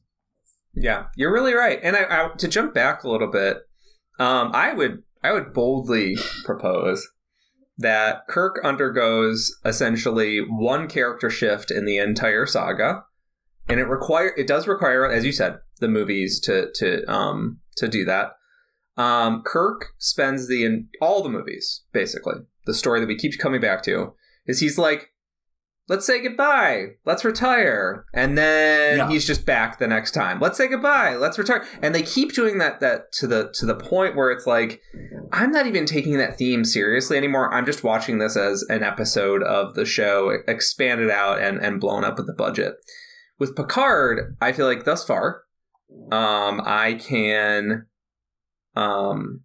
[0.76, 1.80] Yeah, you're really right.
[1.82, 3.58] And I, I to jump back a little bit,
[4.18, 7.08] um, I would I would boldly propose
[7.76, 13.04] that Kirk undergoes essentially one character shift in the entire saga,
[13.68, 17.88] and it require it does require, as you said, the movies to to um to
[17.88, 18.32] do that.
[18.96, 22.34] Um, Kirk spends the in all the movies basically
[22.66, 24.14] the story that we keep coming back to
[24.46, 25.10] is he's like
[25.88, 26.86] let's say goodbye.
[27.04, 28.06] Let's retire.
[28.14, 29.08] And then yeah.
[29.08, 30.40] he's just back the next time.
[30.40, 31.16] Let's say goodbye.
[31.16, 31.64] Let's retire.
[31.82, 34.80] And they keep doing that that to the to the point where it's like
[35.32, 37.52] i'm not even taking that theme seriously anymore.
[37.52, 42.04] I'm just watching this as an episode of the show expanded out and and blown
[42.04, 42.74] up with the budget.
[43.38, 45.42] With picard i feel like thus far
[46.12, 47.86] um i can
[48.76, 49.40] um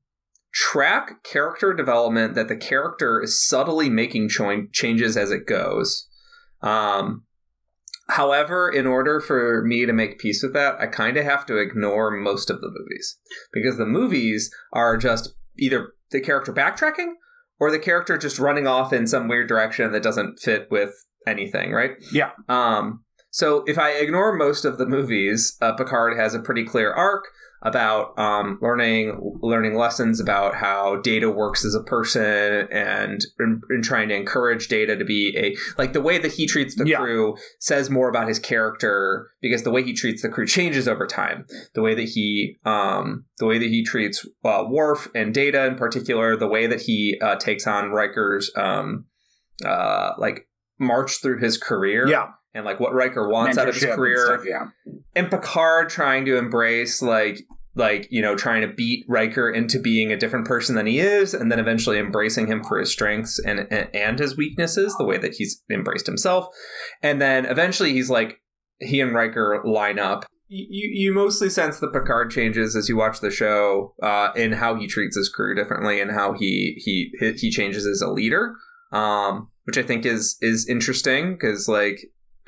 [0.53, 6.08] track character development that the character is subtly making cho- changes as it goes
[6.61, 7.23] um,
[8.09, 11.57] however, in order for me to make peace with that, I kind of have to
[11.57, 13.17] ignore most of the movies
[13.51, 17.13] because the movies are just either the character backtracking
[17.59, 21.71] or the character just running off in some weird direction that doesn't fit with anything,
[21.71, 21.91] right?
[22.11, 22.31] Yeah.
[22.47, 26.91] Um, so if I ignore most of the movies, uh, Picard has a pretty clear
[26.91, 27.25] arc
[27.61, 34.07] about um, learning learning lessons about how data works as a person and, and, trying
[34.09, 36.97] to encourage data to be a like the way that he treats the yeah.
[36.97, 41.05] crew says more about his character because the way he treats the crew changes over
[41.05, 45.65] time the way that he um, the way that he treats uh, Worf and data
[45.65, 49.05] in particular the way that he uh, takes on Riker's um,
[49.65, 50.47] uh, like
[50.79, 54.31] march through his career yeah and like what Riker wants out of his career.
[54.31, 54.93] And, stuff, yeah.
[55.15, 57.41] and Picard trying to embrace like
[57.75, 61.33] like you know trying to beat Riker into being a different person than he is,
[61.33, 65.35] and then eventually embracing him for his strengths and and his weaknesses, the way that
[65.35, 66.47] he's embraced himself,
[67.01, 68.41] and then eventually he's like
[68.79, 70.25] he and Riker line up.
[70.51, 74.73] You, you mostly sense the Picard changes as you watch the show uh, in how
[74.73, 78.55] he treats his crew differently and how he he he changes as a leader,
[78.91, 81.99] um, which I think is is interesting because like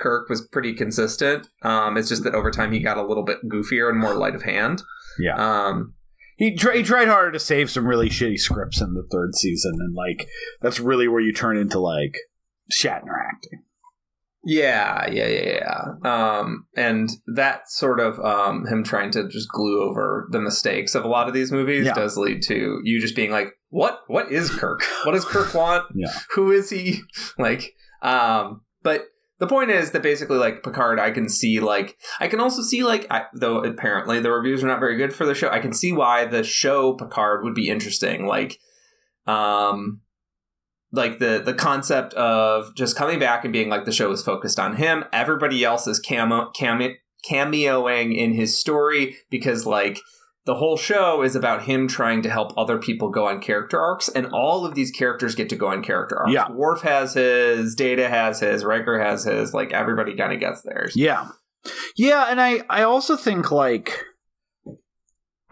[0.02, 1.48] Kirk was pretty consistent.
[1.62, 4.34] Um, it's just that over time he got a little bit goofier and more light
[4.34, 4.82] of hand.
[5.18, 5.36] Yeah.
[5.36, 5.94] Um,
[6.36, 9.74] he, tra- he tried harder to save some really shitty scripts in the third season,
[9.78, 10.28] and like
[10.60, 12.16] that's really where you turn into like
[12.72, 13.62] Shatner acting.
[14.44, 16.38] Yeah, yeah, yeah, yeah.
[16.38, 21.04] Um, and that sort of um, him trying to just glue over the mistakes of
[21.04, 21.94] a lot of these movies yeah.
[21.94, 24.00] does lead to you just being like, "What?
[24.08, 24.82] What is Kirk?
[25.04, 25.84] What does Kirk want?
[25.94, 26.12] yeah.
[26.34, 27.00] Who is he?
[27.38, 29.06] Like, um, but
[29.42, 32.84] the point is that basically, like Picard, I can see like I can also see
[32.84, 35.50] like I, though apparently the reviews are not very good for the show.
[35.50, 38.26] I can see why the show Picard would be interesting.
[38.26, 38.60] Like,
[39.26, 40.00] um,
[40.92, 44.60] like the the concept of just coming back and being like the show is focused
[44.60, 45.06] on him.
[45.12, 46.90] Everybody else is camo, camo
[47.28, 49.98] cameoing in his story because like
[50.44, 54.08] the whole show is about him trying to help other people go on character arcs,
[54.08, 56.32] and all of these characters get to go on character arcs.
[56.32, 56.50] Yeah.
[56.50, 59.54] Worf has his, Data has his, Riker has his.
[59.54, 60.94] Like everybody kind of gets theirs.
[60.96, 61.28] Yeah,
[61.96, 64.04] yeah, and I I also think like.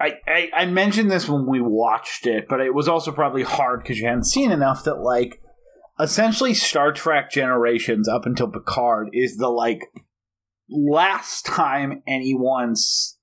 [0.02, 3.82] I, I, I mentioned this when we watched it, but it was also probably hard
[3.82, 5.42] because you hadn't seen enough that like
[6.00, 9.82] essentially Star Trek Generations up until Picard is the like
[10.70, 13.18] last time anyone's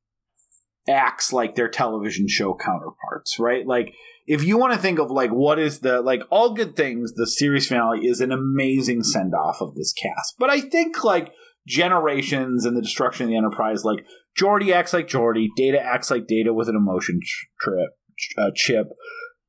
[0.88, 3.66] acts like their television show counterparts, right?
[3.66, 3.94] Like
[4.26, 7.28] if you want to think of like what is the like all good things, the
[7.28, 10.36] series finale is an amazing send off of this cast.
[10.38, 11.32] But I think like
[11.68, 14.06] generations and the destruction of the Enterprise, like
[14.40, 17.20] Geordi acts like Geordi, Data acts like Data with an emotion
[17.60, 17.90] trip
[18.38, 18.88] uh, chip,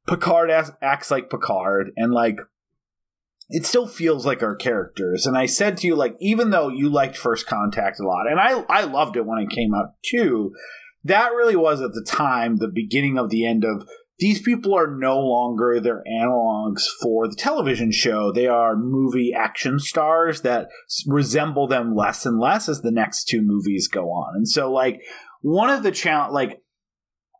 [0.06, 2.38] Picard acts, acts like Picard, and like
[3.50, 5.26] it still feels like our characters.
[5.26, 8.38] And I said to you, like, even though you liked First Contact a lot, and
[8.38, 10.52] I I loved it when it came out too,
[11.04, 14.88] that really was at the time the beginning of the end of these people are
[14.88, 18.32] no longer their analogs for the television show.
[18.32, 20.68] They are movie action stars that
[21.06, 24.34] resemble them less and less as the next two movies go on.
[24.34, 25.00] And so, like,
[25.40, 26.60] one of the challenge, like,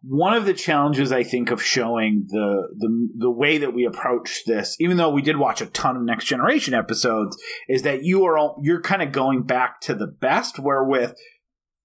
[0.03, 4.43] one of the challenges I think of showing the, the the way that we approach
[4.47, 7.37] this, even though we did watch a ton of Next Generation episodes,
[7.69, 10.61] is that you are all, you're kind of going back to the best.
[10.61, 11.17] Where with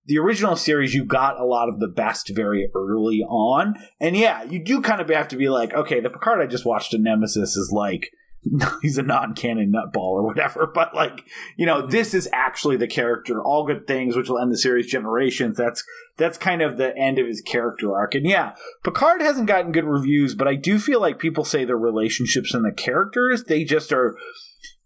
[0.06, 3.76] the original series, you got a lot of the best very early on.
[4.00, 6.66] And yeah, you do kind of have to be like, okay, the Picard I just
[6.66, 8.10] watched in Nemesis is like,
[8.82, 10.70] he's a non-canon nutball or whatever.
[10.74, 11.26] But like,
[11.58, 13.42] you know, this is actually the character.
[13.42, 15.58] All good things, which will end the series generations.
[15.58, 15.84] That's
[16.18, 18.16] that's kind of the end of his character arc.
[18.16, 21.76] And yeah, Picard hasn't gotten good reviews, but I do feel like people say the
[21.76, 24.16] relationships and the characters, they just are.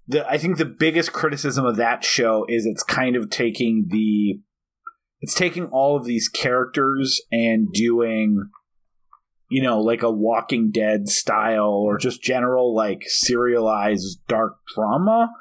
[0.09, 4.39] The, I think the biggest criticism of that show is it's kind of taking the
[5.19, 8.49] it's taking all of these characters and doing
[9.49, 15.31] you know like a walking dead style or just general like serialized dark drama.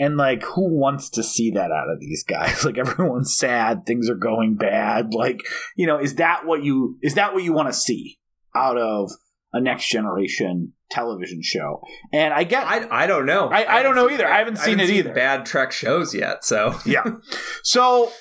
[0.00, 2.64] And like who wants to see that out of these guys?
[2.64, 5.12] Like everyone's sad things are going bad.
[5.12, 5.40] Like
[5.76, 8.18] you know is that what you is that what you want to see
[8.54, 9.10] out of
[9.52, 11.82] a next generation television show?
[12.12, 13.48] And i get I, I don't know.
[13.48, 14.26] I, I don't know either.
[14.26, 15.12] I haven't seen I haven't it either.
[15.14, 16.78] bad trek shows yet so.
[16.86, 17.04] Yeah.
[17.64, 18.12] So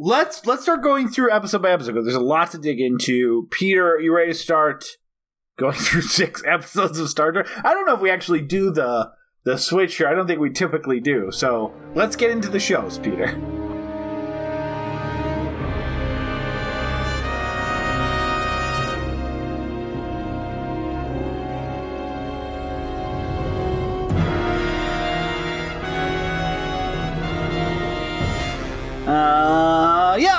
[0.00, 3.46] let's let's start going through episode by episode there's a lot to dig into.
[3.50, 4.84] Peter, are you ready to start
[5.58, 7.46] going through six episodes of Star Trek?
[7.64, 9.10] I don't know if we actually do the
[9.44, 10.08] the switch here.
[10.08, 11.30] I don't think we typically do.
[11.30, 13.38] So let's get into the shows, Peter.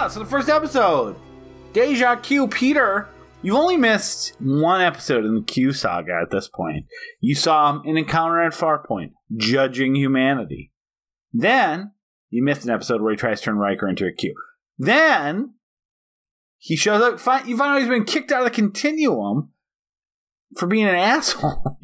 [0.09, 1.15] So the first episode
[1.73, 3.07] Deja Q Peter.
[3.43, 6.85] You've only missed one episode in the Q saga at this point.
[7.19, 10.71] You saw in Encounter at Farpoint, judging humanity.
[11.31, 11.91] Then
[12.31, 14.33] you missed an episode where he tries to turn Riker into a Q.
[14.77, 15.53] Then
[16.57, 17.19] he shows up.
[17.19, 19.51] Find, you find out he's been kicked out of the Continuum
[20.57, 21.79] for being an asshole.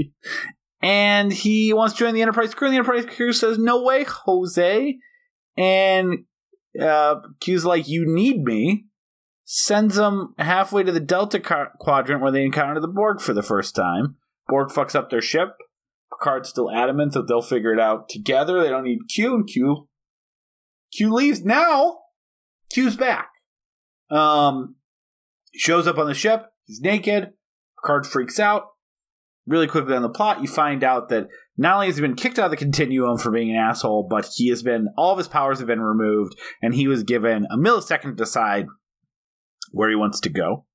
[0.81, 2.67] and he wants to join the Enterprise crew.
[2.67, 4.97] And the Enterprise crew says, "No way, Jose."
[5.55, 6.25] And
[6.79, 8.85] uh, Q's like, "You need me."
[9.49, 13.75] Sends them halfway to the Delta Quadrant where they encounter the Borg for the first
[13.75, 14.17] time.
[14.49, 15.55] Borg fucks up their ship.
[16.11, 18.61] Picard's still adamant that they'll figure it out together.
[18.61, 19.87] They don't need Q, and Q
[20.93, 21.43] Q leaves.
[21.43, 21.99] Now
[22.71, 23.29] Q's back.
[24.09, 24.75] Um,
[25.53, 26.47] shows up on the ship.
[26.65, 27.31] He's naked.
[27.81, 28.63] Picard freaks out.
[29.45, 32.37] Really quickly on the plot, you find out that not only has he been kicked
[32.37, 35.27] out of the continuum for being an asshole, but he has been all of his
[35.27, 38.67] powers have been removed, and he was given a millisecond to decide
[39.71, 40.65] where he wants to go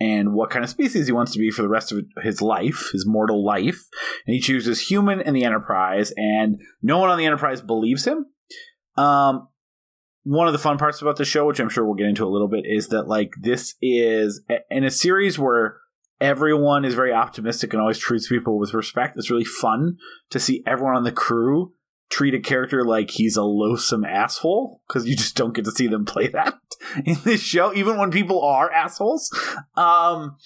[0.00, 2.90] and what kind of species he wants to be for the rest of his life,
[2.92, 3.88] his mortal life.
[4.26, 8.26] And he chooses human and the Enterprise, and no one on the Enterprise believes him.
[8.96, 9.48] Um,
[10.24, 12.28] one of the fun parts about the show, which I'm sure we'll get into a
[12.28, 15.79] little bit, is that like this is in a series where
[16.20, 19.16] everyone is very optimistic and always treats people with respect.
[19.16, 19.96] It's really fun
[20.30, 21.72] to see everyone on the crew
[22.10, 25.86] treat a character like he's a loathsome asshole because you just don't get to see
[25.86, 26.54] them play that
[27.06, 29.30] in this show, even when people are assholes.
[29.76, 30.36] Um,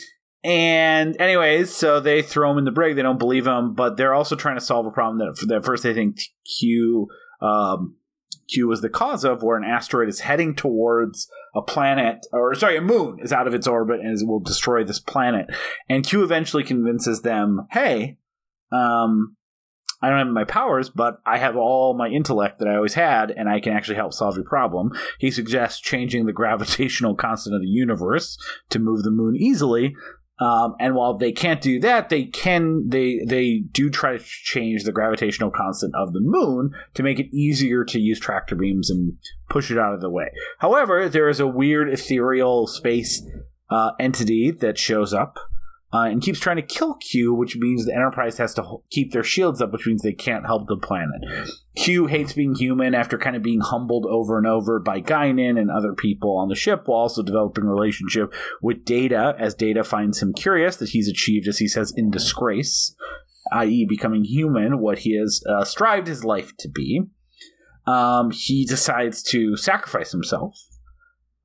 [0.45, 2.97] and anyways, so they throw him in the brig.
[2.97, 5.83] They don't believe him, but they're also trying to solve a problem that, that first
[5.83, 6.19] they think
[6.59, 7.09] Q
[7.41, 7.97] um,
[8.49, 12.77] Q was the cause of, where an asteroid is heading towards a planet, or sorry,
[12.77, 15.47] a moon is out of its orbit and will destroy this planet.
[15.89, 18.19] And Q eventually convinces them, hey,
[18.73, 19.37] um,
[20.03, 23.31] I don't have my powers, but I have all my intellect that I always had,
[23.31, 24.93] and I can actually help solve your problem.
[25.19, 28.37] He suggests changing the gravitational constant of the universe
[28.69, 29.95] to move the moon easily.
[30.41, 34.83] Um, and while they can't do that, they can they they do try to change
[34.83, 39.17] the gravitational constant of the moon to make it easier to use tractor beams and
[39.49, 40.31] push it out of the way.
[40.59, 43.23] However, there is a weird ethereal space
[43.71, 45.39] uh, entity that shows up
[45.95, 49.23] uh, and keeps trying to kill Q, which means the Enterprise has to keep their
[49.23, 51.23] shields up, which means they can't help the planet.
[51.77, 55.71] Q hates being human after kind of being humbled over and over by Guinan and
[55.71, 60.21] other people on the ship, while also developing a relationship with Data, as Data finds
[60.21, 62.97] him curious that he's achieved, as he says, in disgrace,
[63.53, 67.03] i.e., becoming human, what he has uh, strived his life to be.
[67.87, 70.59] Um, he decides to sacrifice himself,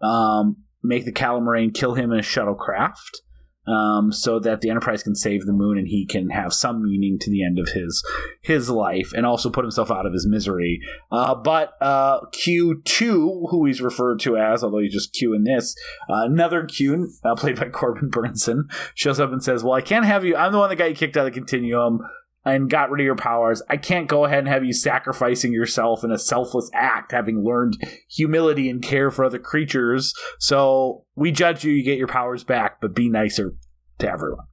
[0.02, 3.20] um, make the Calamarain kill him in a shuttlecraft
[3.68, 7.18] um, so that the Enterprise can save the moon and he can have some meaning
[7.20, 8.04] to the end of his
[8.42, 10.80] his life, and also put himself out of his misery.
[11.12, 15.44] Uh, but uh, Q two, who he's referred to as, although he's just Q in
[15.44, 15.76] this,
[16.10, 18.64] uh, another Q, uh, played by Corbin Bernsen,
[18.96, 20.36] shows up and says, "Well, I can't have you.
[20.36, 22.02] I'm the one that got you kicked out of the Continuum."
[22.46, 23.62] And got rid of your powers.
[23.70, 27.78] I can't go ahead and have you sacrificing yourself in a selfless act, having learned
[28.10, 30.14] humility and care for other creatures.
[30.40, 33.56] So we judge you, you get your powers back, but be nicer
[34.00, 34.46] to everyone.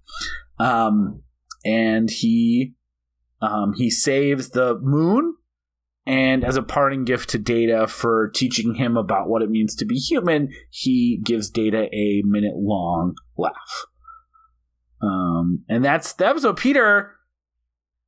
[0.59, 1.22] Um,
[1.64, 2.74] and he
[3.43, 5.34] um, he saves the moon,
[6.07, 9.84] and as a parting gift to Data for teaching him about what it means to
[9.84, 13.84] be human, he gives Data a minute long laugh.
[15.03, 17.15] Um, and that's that was so Peter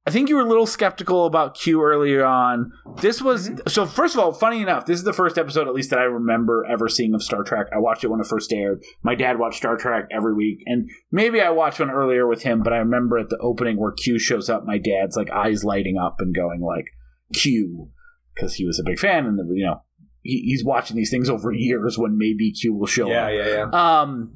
[0.09, 2.73] I think you were a little skeptical about Q earlier on.
[3.03, 3.69] This was Mm-hmm.
[3.69, 3.85] so.
[3.85, 6.65] First of all, funny enough, this is the first episode, at least that I remember
[6.65, 7.67] ever seeing of Star Trek.
[7.75, 8.83] I watched it when it first aired.
[9.03, 12.63] My dad watched Star Trek every week, and maybe I watched one earlier with him.
[12.63, 15.99] But I remember at the opening where Q shows up, my dad's like eyes lighting
[15.99, 16.87] up and going like
[17.35, 17.91] Q
[18.35, 19.83] because he was a big fan, and you know
[20.23, 23.33] he, he's watching these things over years when maybe Q will show Yeah, up.
[23.35, 24.01] yeah, yeah.
[24.01, 24.35] Um,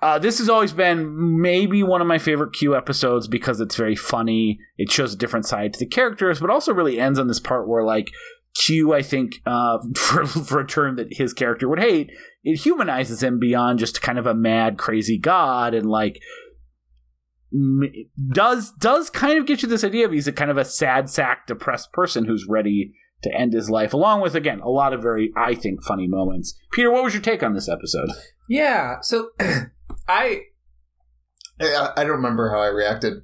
[0.00, 3.96] uh, this has always been maybe one of my favorite Q episodes because it's very
[3.96, 4.60] funny.
[4.76, 7.68] It shows a different side to the characters, but also really ends on this part
[7.68, 8.12] where like
[8.54, 12.10] Q, I think, uh, for for a term that his character would hate,
[12.44, 16.20] it humanizes him beyond just kind of a mad, crazy god, and like
[18.30, 21.08] does does kind of get you this idea of he's a kind of a sad
[21.08, 22.92] sack, depressed person who's ready
[23.22, 26.54] to end his life, along with again a lot of very, I think, funny moments.
[26.72, 28.10] Peter, what was your take on this episode?
[28.48, 29.00] Yeah.
[29.00, 29.30] So
[30.08, 30.42] I
[31.60, 33.22] I, I don't remember how I reacted.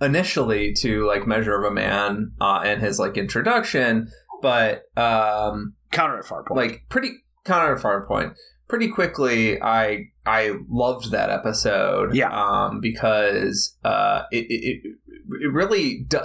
[0.00, 4.08] initially to like Measure of a Man uh, and his like introduction,
[4.42, 6.56] but um, Counter at far point.
[6.56, 7.12] like pretty
[7.44, 8.34] counter to far point.
[8.68, 12.14] Pretty quickly, I I loved that episode.
[12.14, 12.28] Yeah.
[12.30, 14.96] Um, because uh, it it, it
[15.40, 16.20] it really do,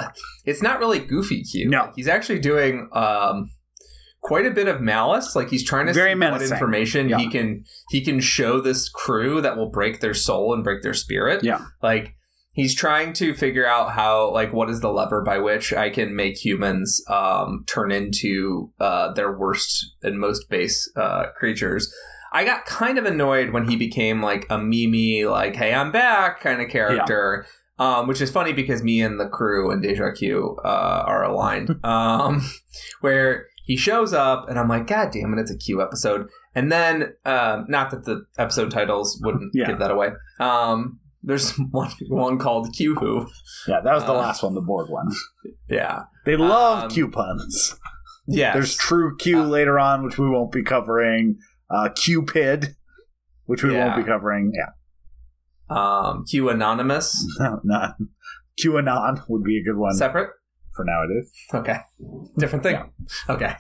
[0.46, 1.70] it's not really goofy cute.
[1.70, 1.92] No.
[1.96, 3.50] he's actually doing um
[4.24, 5.36] quite a bit of malice.
[5.36, 7.18] Like he's trying to Very see what information Yeah.
[7.20, 10.94] he can he can show this crew that will break their soul and break their
[10.94, 11.44] spirit.
[11.44, 11.60] Yeah.
[11.82, 12.16] Like
[12.54, 16.16] he's trying to figure out how like what is the lever by which I can
[16.16, 21.94] make humans um turn into uh their worst and most base uh creatures.
[22.32, 26.40] I got kind of annoyed when he became like a Mimi, like "Hey, I'm back"
[26.42, 27.46] kind of character,
[27.78, 31.76] um, which is funny because me and the crew and Deja Q uh, are aligned.
[31.86, 32.42] um,
[33.02, 36.28] where he shows up and I'm like, God damn it, it's a Q episode.
[36.54, 39.68] And then, um, not that the episode titles wouldn't Yeah.
[39.68, 40.10] give that away.
[40.40, 43.28] Um, there's one one called Q Who.
[43.68, 45.08] yeah, that was the uh, last one, the Borg one.
[45.70, 47.76] Yeah, They love um, Q puns.
[48.28, 48.54] yeah.
[48.54, 51.38] There's True Q Uh, later on, which we won't be covering.
[51.70, 52.76] Uh, Qpid,
[53.46, 54.52] which we won't be covering.
[54.54, 54.70] Yeah,
[55.70, 57.96] um, Q Anonymous no, not
[58.62, 59.94] QAnon would be a good one.
[59.96, 60.30] separate.
[60.76, 61.32] For now, it is.
[61.54, 61.78] Okay.
[62.38, 62.92] Different thing.
[63.30, 63.54] Okay.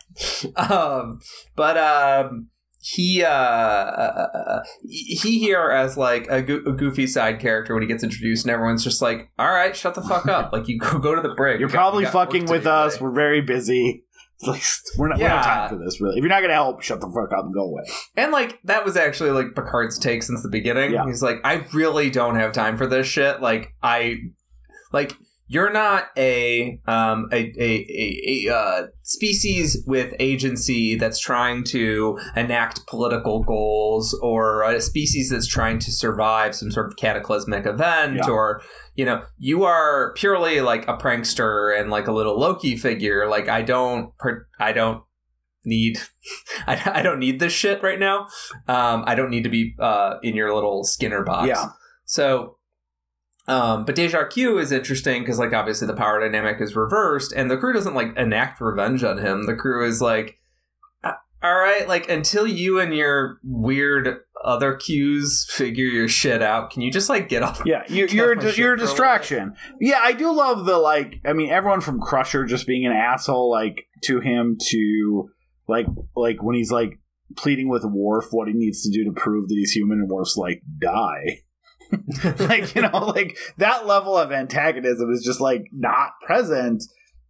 [0.55, 1.19] Um,
[1.55, 2.49] but um,
[2.79, 7.81] he uh, uh, uh, he here as like a, go- a goofy side character when
[7.83, 10.51] he gets introduced, and everyone's just like, "All right, shut the fuck up!
[10.51, 11.59] Like you go go to the brig.
[11.59, 12.93] You're We got- probably we got fucking with do us.
[12.93, 14.03] today." We're very busy.
[14.39, 15.17] It's like we're not.
[15.17, 15.53] We don't have Yeah.
[15.67, 16.01] time for this.
[16.01, 17.83] Really, if you're not gonna help, shut the fuck up and go away.
[18.17, 20.91] And like that was actually like Picard's take since the beginning.
[20.91, 21.05] Yeah.
[21.05, 23.39] He's like, I really don't have time for this shit.
[23.41, 24.17] Like I,
[24.91, 25.15] like
[25.47, 32.17] you're not a um, a, a, a, a uh, species with agency that's trying to
[32.35, 38.15] enact political goals or a species that's trying to survive some sort of cataclysmic event
[38.17, 38.29] Yeah.
[38.29, 38.61] or
[38.95, 43.47] you know you are purely like a prankster and like a little loki figure like
[43.49, 45.03] i don't per- i don't
[45.65, 45.97] need
[46.67, 48.27] I, I don't need this shit right now
[48.67, 51.67] um, i don't need to be uh, in your little skinner box Yeah.
[52.05, 52.57] so
[53.47, 57.51] um, but Deja Q is interesting because, like, obviously the power dynamic is reversed, and
[57.51, 59.45] the crew doesn't like enact revenge on him.
[59.45, 60.37] The crew is like,
[61.03, 66.69] "Uh, "All right, like until you and your weird other Qs figure your shit out,
[66.69, 69.55] can you just like get off?" Yeah, you're you're, a, you're a for a distraction.
[69.81, 71.19] Yeah, I do love the like.
[71.25, 75.29] I mean, everyone from Crusher just being an asshole like to him to
[75.67, 76.97] like like when he's like
[77.35, 80.37] pleading with Worf what he needs to do to prove that he's human, and Worf's
[80.37, 81.41] like die.
[82.39, 86.83] like you know, like that level of antagonism is just like not present,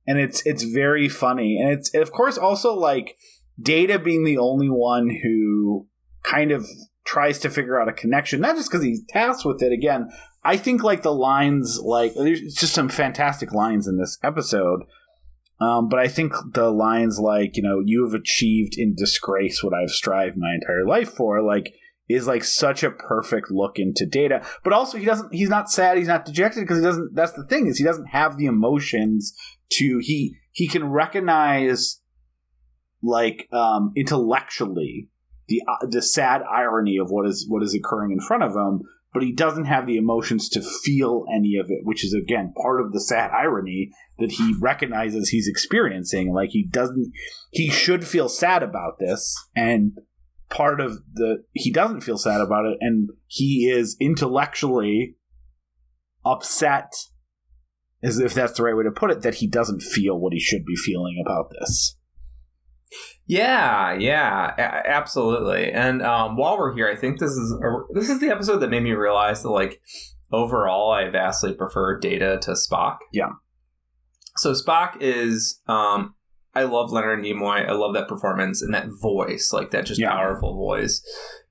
[0.07, 3.15] and it's it's very funny, and it's of course also like
[3.61, 5.87] Data being the only one who
[6.23, 6.65] kind of
[7.05, 9.71] tries to figure out a connection, not just because he's tasked with it.
[9.71, 10.09] Again,
[10.43, 14.83] I think like the lines, like there's just some fantastic lines in this episode.
[15.61, 19.73] Um, but I think the lines like, you know, you have achieved in disgrace what
[19.73, 21.73] I've strived my entire life for, like,
[22.13, 24.45] is like such a perfect look into data.
[24.63, 27.45] But also he doesn't he's not sad, he's not dejected because he doesn't that's the
[27.45, 29.33] thing, is he doesn't have the emotions
[29.71, 32.01] to he he can recognize
[33.01, 35.09] like um intellectually
[35.47, 38.81] the uh, the sad irony of what is what is occurring in front of him,
[39.13, 42.81] but he doesn't have the emotions to feel any of it, which is again part
[42.81, 46.33] of the sad irony that he recognizes he's experiencing.
[46.33, 47.11] Like he doesn't,
[47.51, 49.97] he should feel sad about this, and
[50.53, 55.15] part of the he doesn't feel sad about it, and he is intellectually
[56.25, 56.93] upset,
[58.01, 60.39] as if that's the right way to put it, that he doesn't feel what he
[60.39, 61.97] should be feeling about this.
[63.25, 65.71] Yeah, yeah, a- absolutely.
[65.71, 67.55] And um, while we're here, I think this is
[67.93, 69.81] this is the episode that made me realize that like
[70.31, 72.97] overall, I vastly prefer Data to Spock.
[73.11, 73.29] Yeah.
[74.35, 76.15] So Spock is, um,
[76.55, 77.67] I love Leonard Nimoy.
[77.67, 80.11] I love that performance and that voice, like that just Yeah.
[80.11, 81.01] powerful voice.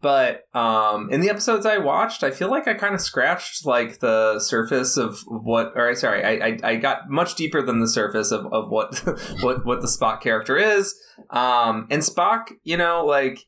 [0.00, 3.98] But um, in the episodes I watched, I feel like I kind of scratched like
[4.00, 5.72] the surface of what.
[5.76, 8.96] Or sorry, I, I I got much deeper than the surface of, of what
[9.42, 10.94] what what the Spock character is.
[11.30, 13.40] Um, and Spock, you know, like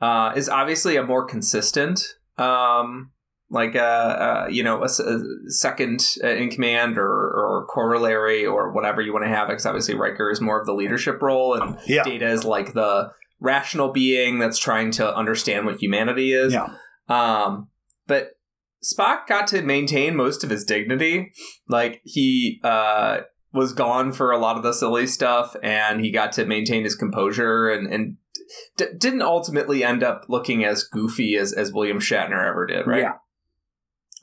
[0.00, 2.02] uh, is obviously a more consistent,
[2.38, 3.12] um,
[3.50, 4.88] like a, uh you know a
[5.48, 7.06] second uh, in command or,
[7.60, 9.48] or corollary or whatever you want to have.
[9.48, 13.12] Because obviously Riker is more of the leadership role, and Yeah, Data is like the
[13.40, 16.52] rational being that's trying to understand what humanity is.
[16.52, 16.68] yeah,
[17.08, 17.68] Um,
[18.06, 18.32] but
[18.84, 21.32] Spock got to maintain most of his dignity.
[21.68, 23.20] Like he uh,
[23.52, 26.94] was gone for a lot of the silly stuff, and he got to maintain his
[26.96, 28.16] composure, and and
[28.76, 33.02] d- didn't ultimately end up looking as goofy as as William Shatner ever did, right?
[33.02, 33.12] yeah.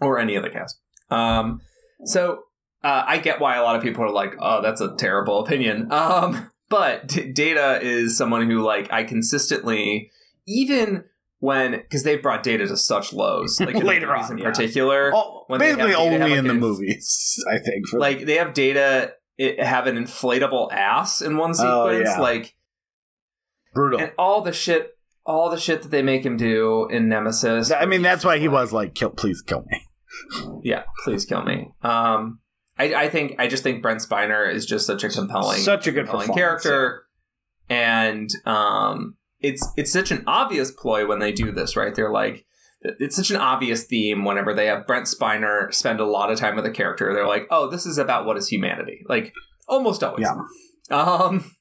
[0.01, 0.79] Or any of the cast.
[1.09, 1.61] Um,
[2.05, 2.43] so
[2.83, 5.91] uh, I get why a lot of people are like, "Oh, that's a terrible opinion."
[5.91, 10.11] Um, but D- Data is someone who, like, I consistently,
[10.47, 11.03] even
[11.39, 14.49] when because they've brought Data to such lows, like in Later movies on, in yeah.
[14.49, 17.87] particular, Oh, basically data, only have, in the an- movies, I think.
[17.87, 22.19] For like they have Data it, have an inflatable ass in one Oh, sequence, yeah.
[22.21, 22.55] like,
[23.73, 23.99] brutal.
[23.99, 27.71] and all the shit, all the shit that they make him do in Nemesis.
[27.71, 29.81] I mean, that's why he like- was like, "Kill, please kill me."
[30.63, 31.69] Yeah, please kill me.
[31.83, 32.39] Um,
[32.79, 35.91] I, I think I just think Brent Spiner is just such a compelling, Such a
[35.91, 37.03] good compelling character,
[37.69, 41.93] and um, it's it's such an obvious ploy when they do this, right?
[41.93, 42.45] They're like,
[42.81, 46.55] it's such an obvious theme whenever they have Brent Spiner spend a lot of time
[46.55, 47.13] with a character.
[47.13, 49.33] They're like, oh, this is about what is humanity, like
[49.67, 50.27] almost always.
[50.27, 50.95] Yeah.
[50.95, 51.51] Um,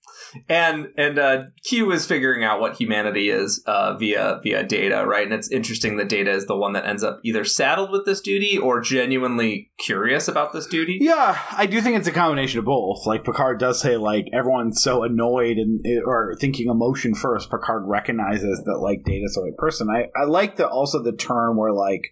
[0.49, 5.25] and and uh, Q is figuring out what humanity is uh, via via Data, right?
[5.25, 8.21] And it's interesting that Data is the one that ends up either saddled with this
[8.21, 10.99] duty or genuinely curious about this duty.
[11.01, 13.07] Yeah, I do think it's a combination of both.
[13.07, 17.51] Like Picard does say, like everyone's so annoyed and or thinking emotion first.
[17.51, 19.89] Picard recognizes that like Data's the right person.
[19.91, 22.03] I I like the also the turn where like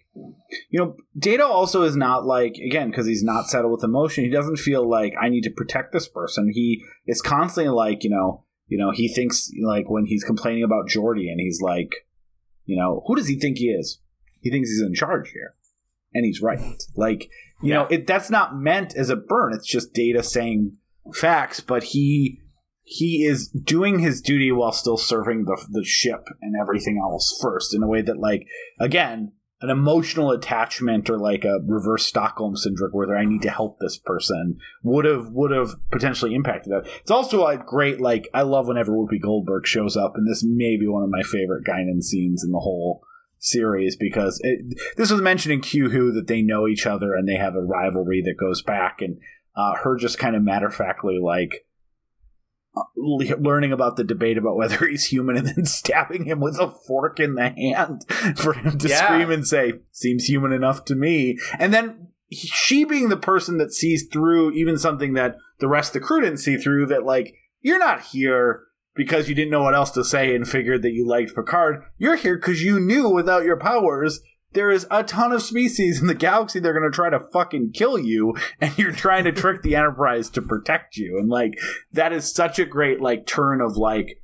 [0.69, 4.23] you know Data also is not like again because he's not settled with emotion.
[4.23, 6.49] He doesn't feel like I need to protect this person.
[6.53, 10.87] He is constantly like you know you know he thinks like when he's complaining about
[10.87, 12.07] Geordi and he's like
[12.65, 13.99] you know who does he think he is?
[14.41, 15.55] He thinks he's in charge here,
[16.13, 16.83] and he's right.
[16.95, 17.29] Like
[17.61, 20.77] you know it that's not meant as a burn it's just data saying
[21.13, 22.41] facts but he
[22.83, 27.73] he is doing his duty while still serving the the ship and everything else first
[27.73, 28.45] in a way that like
[28.79, 29.31] again
[29.65, 33.97] an emotional attachment or like a reverse Stockholm syndrome where I need to help this
[33.97, 36.87] person would have would have potentially impacted that.
[37.01, 40.77] It's also like great like I love whenever Whoopi Goldberg shows up and this may
[40.77, 43.01] be one of my favorite Guinan scenes in the whole
[43.39, 47.27] series because it, this was mentioned in Q Who that they know each other and
[47.27, 49.17] they have a rivalry that goes back and
[49.55, 51.65] uh, her just kind of matter of factly like
[52.95, 57.19] learning about the debate about whether he's human and then stabbing him with a fork
[57.19, 58.05] in the hand
[58.37, 59.05] for him to Yeah.
[59.05, 63.71] scream and say seems human enough to me and then she being the person that
[63.71, 67.35] sees through even something that the rest of the crew didn't see through that like
[67.61, 68.63] you're not here
[68.95, 71.83] because you didn't know what else to say and figured that you liked Picard.
[71.97, 74.21] You're here because you knew without your powers
[74.53, 77.19] there is a ton of species in the galaxy that are going to try to
[77.19, 81.17] fucking kill you, and you're trying to trick the Enterprise to protect you.
[81.19, 81.59] And like
[81.91, 84.21] that is such a great like turn of like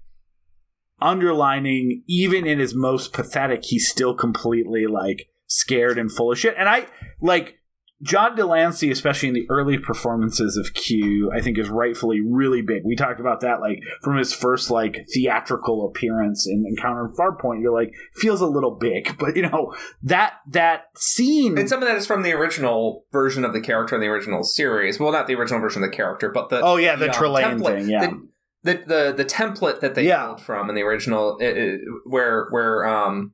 [1.02, 6.54] underlining even in his most pathetic he's still completely like scared and full of shit
[6.58, 6.86] and i
[7.20, 7.58] like
[8.02, 12.62] john de lancie especially in the early performances of q i think is rightfully really
[12.62, 17.14] big we talked about that like from his first like theatrical appearance in encounter in
[17.14, 21.82] farpoint you're like feels a little big but you know that that scene And some
[21.82, 25.00] of that is from the original version of the character in the original series.
[25.00, 27.60] Well, not the original version of the character, but the oh yeah the um, Trelane
[27.60, 28.12] template- thing yeah
[28.64, 30.28] The, the, the the template that they Yeah.
[30.28, 33.34] pulled from in the original, uh, uh, where where um,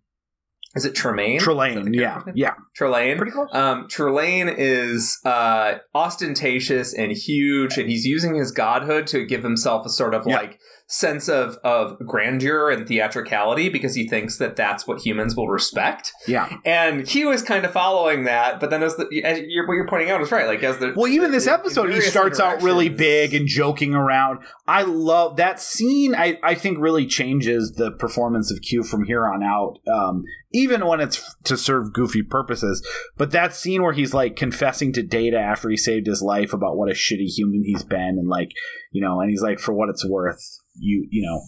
[0.78, 1.40] is it Tremaine?
[1.40, 3.18] Trelane yeah yeah Trelane.
[3.18, 3.48] pretty cool.
[3.52, 9.86] Um, Trelane is uh, ostentatious and huge, and he's using his godhood to give himself
[9.86, 10.38] a sort of Yeah.
[10.38, 15.50] like sense of of grandeur and theatricality because he thinks that that's what humans will
[15.50, 16.14] respect.
[16.28, 19.74] yeah And Q is kind of following that, but then as the as you're, what
[19.74, 20.48] you're pointing out is right.
[20.48, 24.40] Like as the Well, even this episode, he starts out really big and joking around.
[24.66, 26.16] I love that scene.
[26.16, 30.24] I, I think really changes the performance of Q from here on out, um,
[30.54, 32.86] even when it's to serve goofy purposes.
[33.18, 36.78] But that scene where he's like confessing to Data after he saved his life about
[36.78, 38.52] what a shitty human he's been, and like,
[38.92, 41.42] you know, and he's like, for what it's worth, you, you know.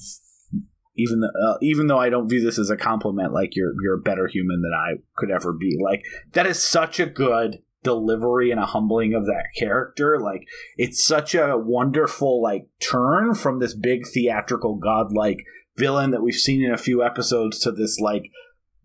[0.96, 3.96] Even though, uh, even though I don't view this as a compliment, like you're you're
[3.96, 5.78] a better human than I could ever be.
[5.82, 6.04] Like
[6.34, 11.34] that is such a good delivery and a humbling of that character like it's such
[11.34, 15.46] a wonderful like turn from this big theatrical godlike
[15.78, 18.32] villain that we've seen in a few episodes to this like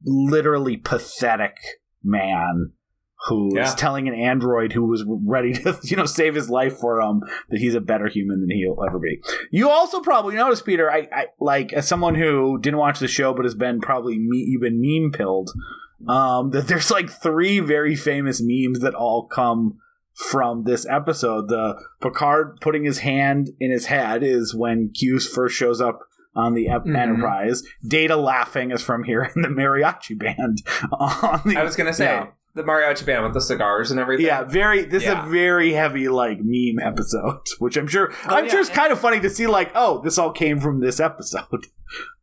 [0.04, 1.56] literally pathetic
[2.04, 2.72] man
[3.26, 3.74] who is Yeah.
[3.76, 7.58] telling an android who was ready to you know save his life for him that
[7.58, 9.20] he's a better human than he'll ever be
[9.50, 13.32] you also probably noticed peter i, I like as someone who didn't watch the show
[13.34, 15.50] but has been probably me you've been meme pilled
[16.06, 19.78] um, that there's like three very famous memes that all come
[20.12, 21.48] from this episode.
[21.48, 26.00] The Picard putting his hand in his head is when Q first shows up
[26.36, 26.96] on the ep- Mhm.
[26.98, 27.62] Enterprise.
[27.88, 30.62] Data laughing is from here in the mariachi band.
[30.92, 32.26] On the, I was gonna say Yeah.
[32.54, 34.26] The mariachi band with the cigars and everything.
[34.26, 34.84] yeah, very.
[34.84, 35.22] This Yeah.
[35.22, 38.12] is a very heavy like meme episode, which I'm sure.
[38.28, 38.50] Oh, I'm yeah.
[38.52, 39.46] sure it's kind of funny to see.
[39.46, 41.66] Like, oh, this all came from this episode.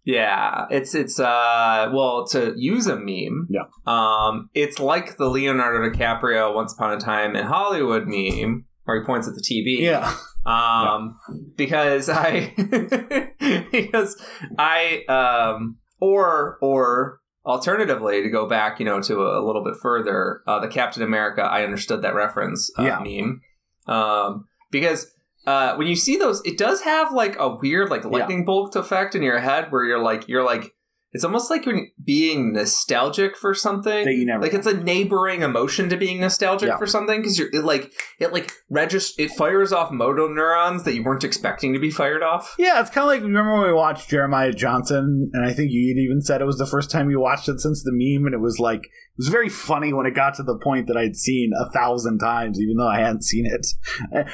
[0.04, 3.48] Yeah, it's it's uh well to use a meme.
[3.52, 3.66] Yeah.
[3.86, 9.06] Um, it's like the Leonardo DiCaprio Once Upon a Time in Hollywood meme where he
[9.06, 9.80] points at the TV.
[9.80, 10.12] Yeah,
[10.44, 11.20] Um,
[11.56, 12.52] because I
[13.72, 14.20] because
[14.58, 20.42] I um or or alternatively to go back you know to a, little bit further
[20.48, 23.00] uh, the Captain America I understood that reference uh, Yeah.
[23.00, 23.42] meme
[23.88, 25.14] um because
[25.48, 29.16] uh, when you see those, it does have like a weird like lightning bolt effect
[29.16, 30.76] in your head where you're like you're like
[31.14, 34.42] it's almost like you're being nostalgic for something that you never.
[34.42, 36.78] like it's a neighboring emotion to being nostalgic Yeah.
[36.78, 40.94] for something because you're it like it like regist it fires off motor neurons that
[40.96, 42.56] you weren't expecting to be fired off.
[42.58, 45.82] Yeah, it's kind of like remember when we watched Jeremiah Johnson, and I think you
[46.00, 48.42] even said it was the first time you watched it since the meme, and it
[48.42, 48.82] was like
[49.18, 52.60] was very funny when it got to the point that I'd seen a thousand times,
[52.60, 53.68] even though I hadn't seen it.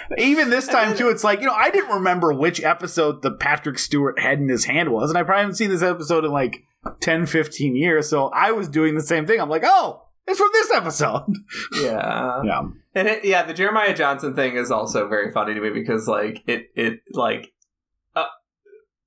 [0.17, 3.80] Even this time too, it's like you know I didn't remember which episode the Patrick
[3.80, 6.63] Stewart head in his hand was, and I probably haven't seen this episode in like
[7.01, 9.41] 10, 15 years, so I was doing the same thing.
[9.41, 11.34] I'm like, oh, it's from this episode.
[11.82, 12.61] Yeah, yeah,
[12.95, 16.43] and it, yeah, the Jeremiah Johnson thing is also very funny to me because like
[16.47, 17.51] it it like.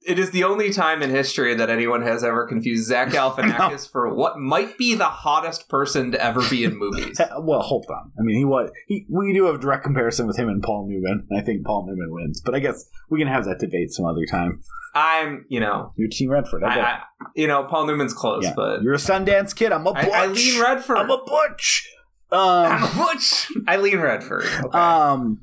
[0.06, 4.12] It is the only time in history that anyone has ever confused Zach Galifianakis for
[4.14, 7.20] what might be the hottest person to ever be in movies.
[7.40, 8.10] well, hold on.
[8.18, 8.70] I mean, he was.
[8.86, 11.26] He, we do have a direct comparison with him and Paul Newman.
[11.28, 14.06] and I think Paul Newman wins, but I guess we can have that debate some
[14.06, 14.62] other time.
[14.94, 16.64] I'm, you know, You're Team Redford.
[16.64, 17.00] I I.
[17.36, 18.54] You know, Paul Newman's close, Yeah.
[18.56, 19.70] but You're a Sundance kid.
[19.70, 20.04] I'm a butch.
[20.06, 20.96] I, I lean Redford.
[20.96, 21.86] I'm a butch.
[22.32, 23.52] I'm Um, a butch.
[23.68, 24.44] I lean Redford.
[24.64, 24.78] Okay.
[24.78, 25.40] um,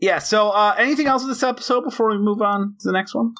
[0.00, 0.18] yeah.
[0.18, 3.34] So, uh, anything else in this episode before we move on to the next one?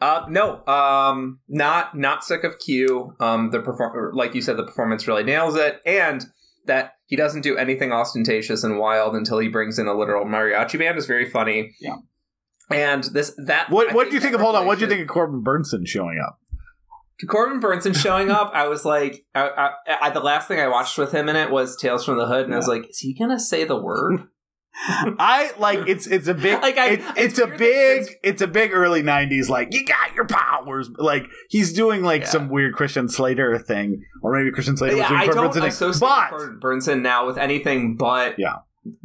[0.00, 3.16] Uh, no, um, not not sick of Q.
[3.18, 6.24] Um, the perform like you said, the performance really nails it, and
[6.66, 10.78] that he doesn't do anything ostentatious and wild until he brings in a literal mariachi
[10.78, 11.74] band is very funny.
[11.80, 11.96] Yeah.
[12.70, 14.40] And this that What I What do you think of?
[14.40, 14.66] Hold on.
[14.66, 16.38] What do you think of Corbin Bernsen showing up?
[17.26, 20.96] Corbin Bernsen showing up, I was like, I, I, I, the last thing I watched
[20.96, 23.12] with him in it was Tales from the Hood, and I was like, is he
[23.12, 24.28] gonna say the word?
[24.86, 28.42] I like it's it's a big Like, I- it- it's it's a big it's- it's
[28.42, 32.28] a big early '90s like you got your powers like he's doing like Yeah.
[32.28, 35.54] some weird Christian Slater thing or maybe Christian Slater was yeah, doing I Corbin don't
[35.62, 38.56] Bernsen associate Corbin Bernsen now with anything but Yeah.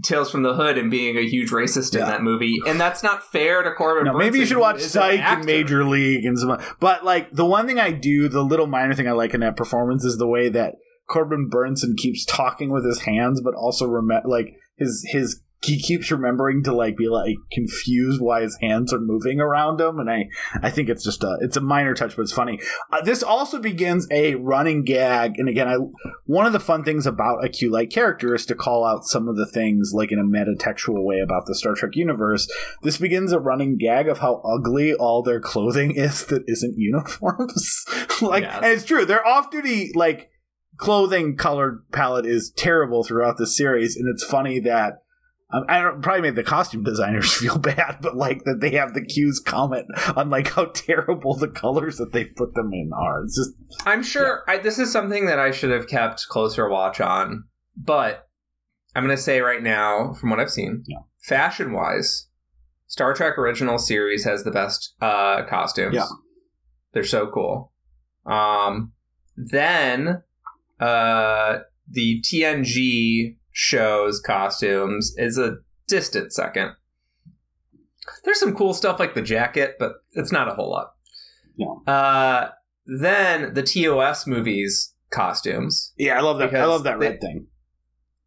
[0.01, 3.21] Tales from the Hood and being a huge racist in that movie, and that's not
[3.33, 4.05] fair to Corbin.
[4.05, 5.43] no, maybe you should watch Psych and.
[5.45, 6.57] Major League and some.
[6.79, 9.57] But like the one thing I do, the little minor thing I like in that
[9.57, 10.75] performance is the way that
[11.09, 16.11] Corbin Bernsen keeps talking with his hands, but also rem- like his his he keeps
[16.11, 20.27] remembering to like be like confused why his hands are moving around him, and I
[20.61, 22.59] I think it's just a it's a minor touch, but it's funny.
[22.91, 25.77] Uh, this also begins a running gag, and again, I
[26.25, 29.27] one of the fun things about a Q like character is to call out some
[29.27, 32.47] of the things like in a metatextual way about the Star Trek universe.
[32.81, 37.85] This begins a running gag of how ugly all their clothing is that isn't uniforms.
[38.21, 38.55] like, Yes.
[38.57, 39.05] and it's true.
[39.05, 40.29] Their off duty like
[40.77, 45.02] clothing colored palette is terrible throughout the series, and it's funny that.
[45.53, 48.93] Um, I don't probably made the costume designers feel bad, but like that they have
[48.93, 49.85] the cues comment
[50.15, 53.23] on like how terrible the colors that they put them in are.
[53.23, 53.51] It's just
[53.87, 57.45] I'm sure I, this is something that I should have kept closer watch on,
[57.77, 58.27] but
[58.95, 60.99] I'm going to say right now, from what I've seen, Yeah.
[61.21, 62.27] fashion wise,
[62.87, 65.95] Star Trek original series has the best uh, costumes.
[65.95, 66.05] Yeah.
[66.93, 67.71] they're so cool.
[68.25, 68.93] Um,
[69.35, 70.21] then
[70.79, 76.71] uh, the TNG show's costumes is a distant second.
[78.25, 80.91] There's some cool stuff like the jacket, but it's not a whole lot.
[81.55, 81.67] Yeah.
[81.93, 82.49] Uh,
[82.85, 85.93] then the TOS movies costumes.
[85.97, 86.53] yeah, I love that.
[86.53, 87.47] I love that they- red thing.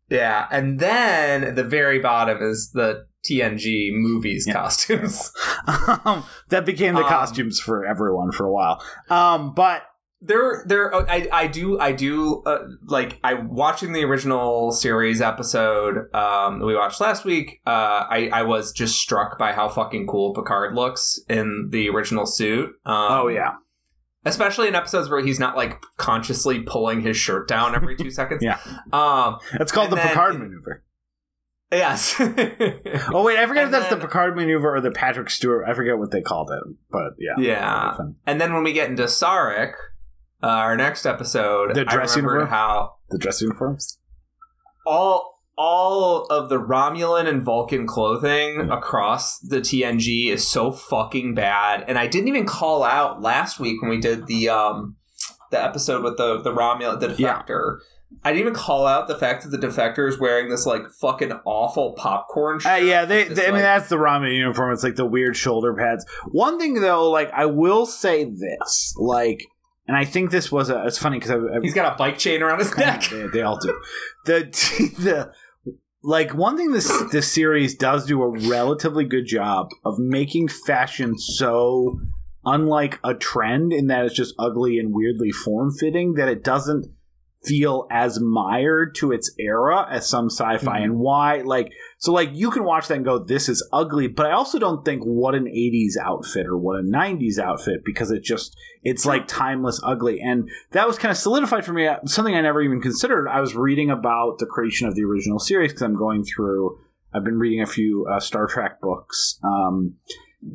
[0.09, 4.53] Yeah, and then at the very bottom is the TNG movies Yeah.
[4.55, 5.33] costumes.
[6.05, 8.81] um, that became the Um, costumes for everyone for a while.
[9.11, 9.83] Um, but
[10.23, 10.95] There, there.
[10.95, 12.43] oh, I, I do, I do.
[12.47, 17.61] Uh, like, I watching the original series episode um, that we watched last week.
[17.67, 22.25] Uh, I, I was just struck by how fucking cool Picard looks in the original
[22.27, 22.71] suit.
[22.87, 23.57] Um, oh yeah,
[24.25, 28.43] especially in episodes where he's not like consciously pulling his shirt down every two seconds.
[28.43, 28.59] Yeah.
[28.93, 29.39] Um.
[29.55, 30.83] it's called the then Picard maneuver.
[31.71, 32.15] Yes.
[33.13, 35.65] Oh wait, I forget if And that's the Picard maneuver or the Patrick Stewart.
[35.69, 37.97] I forget what they called it, but yeah, Yeah.
[38.27, 39.73] And then when we get into Sarek,
[40.43, 42.49] uh, our next episode, The dress I remembered uniform?
[42.49, 43.99] how the dress uniforms.
[44.87, 51.83] all all of the Romulan and Vulcan clothing across the TNG is so fucking bad.
[51.89, 54.97] And I didn't even call out last week when we did the um
[55.51, 57.41] the episode with the the Romulan the Yeah.
[57.43, 57.79] defector.
[58.23, 61.33] I didn't even call out the fact that the defector is wearing this like fucking
[61.47, 62.73] awful popcorn shirt.
[62.73, 64.73] Uh, yeah, they, Just they- I mean that's the ramen uniform.
[64.75, 66.05] It's like the weird shoulder pads.
[66.31, 69.47] One thing though, like I will say this, like,
[69.89, 70.85] and I think this was a.
[70.87, 73.09] It's funny because I, I He's got a bike chain around his neck.
[73.11, 73.81] they, they all do.
[74.25, 74.43] The
[74.99, 75.33] the
[76.03, 81.19] like one thing this this series does do a relatively good job of making fashion
[81.19, 82.01] so
[82.45, 86.87] unlike a trend in that it's just ugly and weirdly form fitting that it doesn't
[87.47, 90.85] feel as mired to its era as some sci-fi Mhm.
[90.85, 94.27] and why like so like you can watch that and go this is ugly but
[94.27, 98.23] i also don't think what an 80s outfit or what a 90s outfit because it
[98.23, 100.21] just it's like timeless ugly.
[100.21, 103.27] And that was kind of solidified for me uh, something i never even considered.
[103.29, 106.79] I was reading about the creation of the original series because i'm going through
[107.13, 109.95] i've been reading a few uh, star trek books um,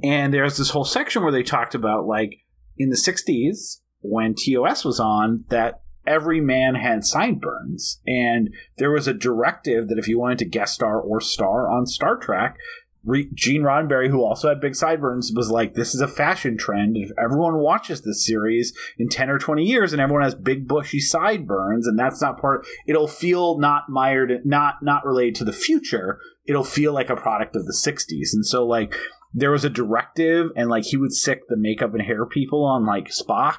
[0.03, 2.35] and there's this whole section where they talked about like
[2.77, 9.07] in the 60s when tos was on that every man had sideburns and there was
[9.07, 12.57] a directive that if you wanted to guest star or star on star trek
[13.03, 16.97] Re- Gene Roddenberry, who also had big sideburns, was like, "This is a fashion trend.
[16.97, 20.99] If everyone watches this series in ten or twenty years, and everyone has big bushy
[20.99, 26.19] sideburns, and that's not part, it'll feel not mired, not not related to the future.
[26.45, 28.95] It'll feel like a product of the '60s." And so, like,
[29.33, 32.85] there was a directive, and like he would sick the makeup and hair people on
[32.85, 33.57] like Spock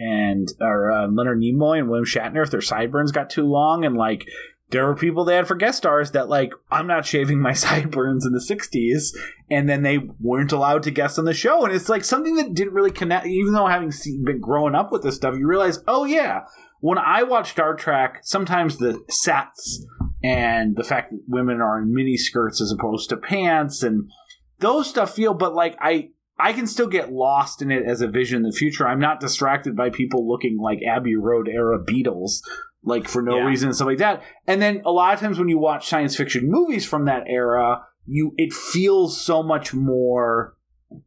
[0.00, 3.96] and or uh, Leonard Nimoy and William Shatner if their sideburns got too long, and
[3.96, 4.26] like
[4.70, 8.26] there were people they had for guest stars that like I'm not shaving my sideburns
[8.26, 9.16] in the 60s
[9.50, 12.54] and then they weren't allowed to guest on the show and it's like something that
[12.54, 15.78] didn't really connect even though having seen, been growing up with this stuff you realize
[15.86, 16.42] oh yeah
[16.80, 19.84] when I watch Star Trek sometimes the sets
[20.22, 24.10] and the fact that women are in mini skirts as opposed to pants and
[24.58, 28.06] those stuff feel but like I I can still get lost in it as a
[28.08, 28.86] vision in the future.
[28.86, 32.40] I'm not distracted by people looking like Abbey Road era Beatles,
[32.84, 33.46] like for no Yeah.
[33.46, 34.22] reason and stuff like that.
[34.46, 37.82] And then a lot of times when you watch science fiction movies from that era,
[38.06, 40.54] you it feels so much more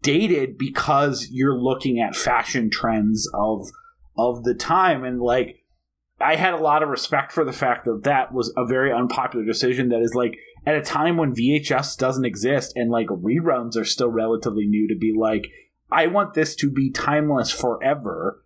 [0.02, 3.68] dated because you're looking at fashion trends of
[4.18, 5.58] of the time and like
[6.20, 9.44] I had a lot of respect for the fact that that was a very unpopular
[9.44, 13.86] decision that is like at a time when VHS doesn't exist and like reruns are
[13.86, 15.52] still relatively new to be like
[15.92, 18.44] I want this to be timeless forever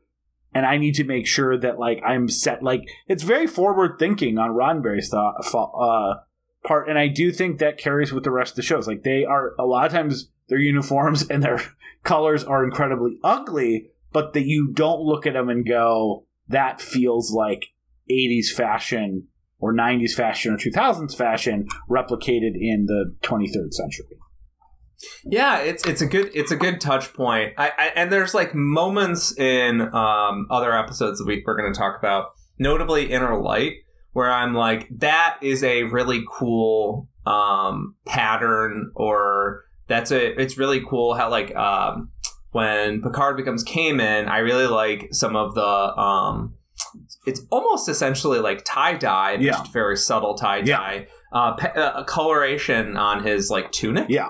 [0.54, 4.38] and I need to make sure that like I'm set like it's very forward thinking
[4.38, 6.22] on Roddenberry's thought uh
[6.66, 8.88] part and I do think that carries with the rest of the shows.
[8.88, 11.62] Like they are a lot of times their uniforms and their
[12.04, 17.32] colors are incredibly ugly but that you don't look at them and go that feels
[17.32, 17.66] like
[18.10, 19.28] 80s fashion
[19.60, 24.18] or 90s fashion or 2000s fashion replicated in the 23rd century.
[25.24, 27.54] Yeah, it's it's a good it's a good touch point.
[27.58, 31.78] I, I and there's like moments in um, other episodes that we, we're going to
[31.78, 32.28] talk about,
[32.58, 33.74] notably Inner Light,
[34.14, 40.82] where I'm like, that is a really cool um, pattern, or that's a it's really
[40.88, 42.12] cool how like um,
[42.52, 46.56] when Picard becomes Kamin, I really like some of the um,
[47.26, 49.52] it's almost essentially like tie dye, Yeah.
[49.54, 51.08] just very subtle tie dye.
[51.32, 54.06] Uh, pa- uh, coloration on his like tunic.
[54.10, 54.30] Yeah.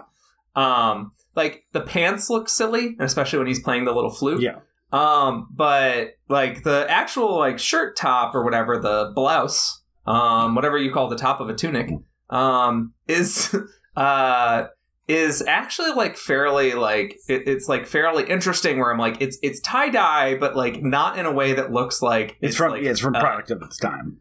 [0.55, 4.41] Um, like the pants look silly, especially when he's playing the little flute.
[4.41, 4.59] Yeah.
[4.91, 10.91] Um, but like the actual like shirt top or whatever, the blouse, um, whatever you
[10.93, 11.89] call the top of a tunic,
[12.29, 13.53] um, is
[13.97, 14.65] uh
[15.07, 19.59] is actually like fairly like it, it's like fairly interesting where I'm like it's it's
[19.59, 22.89] tie dye but like not in a way that looks like It's, from like, yeah,
[22.91, 24.17] it's from uh, product of its time.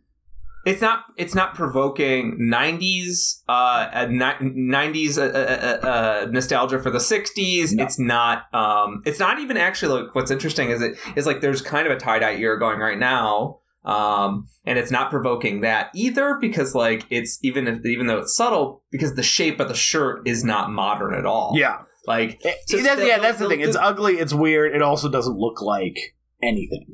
[0.67, 6.99] it's not it's not provoking 90s uh, uh 90s uh, uh, uh, nostalgia for the
[6.99, 7.85] 60s No.
[7.85, 11.63] it's not um it's not even actually like what's interesting is it is like there's
[11.63, 16.37] kind of a tie-dye era going right now um and it's not provoking that either
[16.41, 20.27] because like it's even if even though it's subtle because the shape of the shirt
[20.27, 21.79] is not modern at all Yeah.
[22.07, 23.61] like So that's, yeah, that's the- thing.
[23.61, 25.97] It's ugly, it's weird, it also doesn't look like
[26.43, 26.87] anything.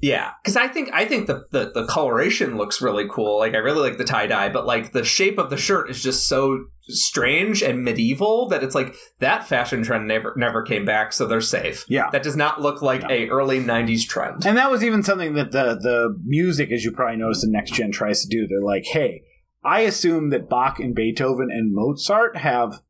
[0.00, 3.38] Yeah, because I think I think the, the the coloration looks really cool.
[3.38, 6.02] Like I really like the tie dye, but like the shape of the shirt is
[6.02, 11.12] just so strange and medieval that it's like that fashion trend never never came back,
[11.12, 11.84] so they're safe.
[11.88, 12.08] Yeah.
[12.10, 14.46] That does not look like a early '90s trend.
[14.46, 17.74] And that was even something that the the music, as you probably noticed, the next
[17.74, 18.46] gen tries to do.
[18.46, 19.24] They're like, hey,
[19.62, 22.80] I assume that Bach and Beethoven and Mozart have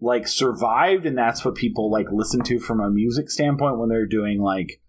[0.00, 4.06] like survived, and that's what people like listen to from a music standpoint when they're
[4.06, 4.80] doing like,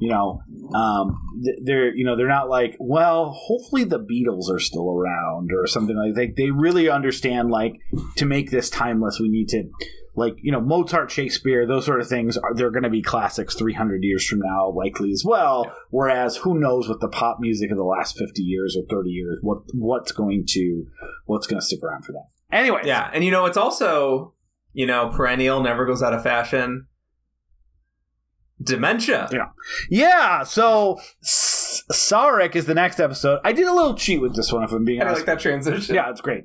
[0.00, 0.42] you know,
[0.74, 1.20] um,
[1.62, 5.96] they're you know they're not like, well, hopefully the Beatles are still around or something
[5.96, 6.36] like that.
[6.36, 7.74] They really understand like
[8.16, 9.70] to make this timeless, we need to
[10.16, 13.54] like you know Mozart, Shakespeare, those sort of things are they're going to be classics
[13.54, 15.70] 300 years from now, likely as well.
[15.90, 19.38] Whereas who knows what the pop music of the last 50 years or 30 years,
[19.42, 20.86] what what's going to
[21.26, 22.26] what's going to stick around for that?
[22.50, 24.34] Anyway, Yeah, and you know it's also
[24.72, 26.86] you know perennial, never goes out of fashion.
[28.62, 29.28] Dementia.
[29.32, 29.48] Yeah.
[29.88, 30.42] yeah.
[30.44, 33.40] So Sarek is the next episode.
[33.44, 35.20] I did a little cheat with this one, if I'm being I honest.
[35.20, 35.94] like that transition.
[35.94, 36.44] Yeah, it's great.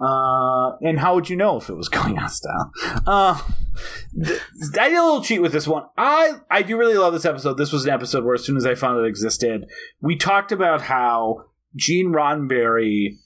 [0.00, 2.70] Uh, and how would you know if it was going on style?
[3.06, 3.40] Uh,
[4.24, 4.40] th-
[4.78, 5.84] I did a little cheat with this one.
[5.96, 7.54] I I do really love this episode.
[7.54, 9.66] This was an episode where as soon as I found it existed,
[10.00, 13.16] we talked about how Gene Roddenberry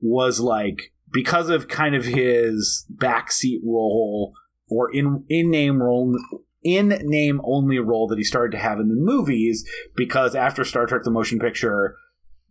[0.00, 4.34] was like because of kind of his backseat role
[4.68, 6.16] or in in name role
[6.62, 10.86] in name only role that he started to have in the movies because after Star
[10.86, 11.96] Trek the motion picture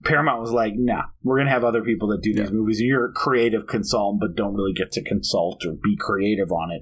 [0.03, 2.79] Paramount was like, nah, we're gonna have other people that do these movies.
[2.79, 6.81] You're a creative consultant, but don't really get to consult or be creative on it.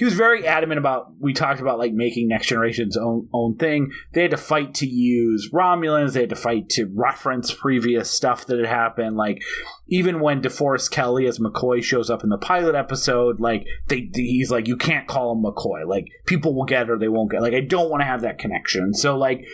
[0.00, 1.12] He was very adamant about.
[1.20, 3.92] We talked about like making Next Generation's own own thing.
[4.14, 6.14] They had to fight to use Romulans.
[6.14, 9.18] They had to fight to reference previous stuff that had happened.
[9.18, 9.42] Like
[9.88, 14.50] even when DeForest Kelley as McCoy shows up in the pilot episode, like they he's
[14.50, 15.86] like, you can't call him McCoy.
[15.86, 17.42] Like people will get or they won't get.
[17.42, 18.94] Like I don't want to have that connection.
[18.94, 19.44] So like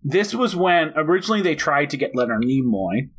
[0.00, 3.10] this was when originally they tried to get Leonard Nimoy,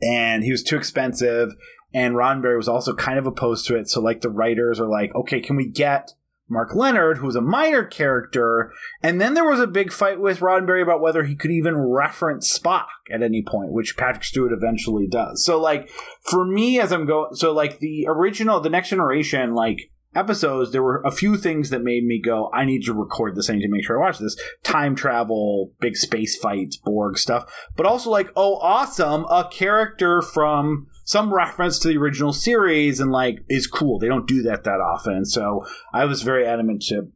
[0.00, 1.50] and he was too expensive.
[1.92, 3.88] And Roddenberry was also kind of opposed to it.
[3.88, 6.12] So, like, the writers are like, okay, can we get
[6.50, 8.72] Mark Lenard, who's a minor character?
[9.02, 12.58] And then there was a big fight with Roddenberry about whether he could even reference
[12.58, 15.44] Spock at any point, which Patrick Stewart eventually does.
[15.44, 19.90] So, like, for me, as I'm going, so, like, the original, the next generation, like,
[20.14, 23.48] episodes, there were a few things that made me go, I need to record this.
[23.48, 24.36] I need to make sure I watch this.
[24.62, 27.44] Time travel, big space fights, Borg stuff.
[27.76, 33.10] But also, like, oh, awesome, a character from some reference to the original series and
[33.10, 33.98] like is cool.
[33.98, 37.08] They don't do that that often, so I was very adamant to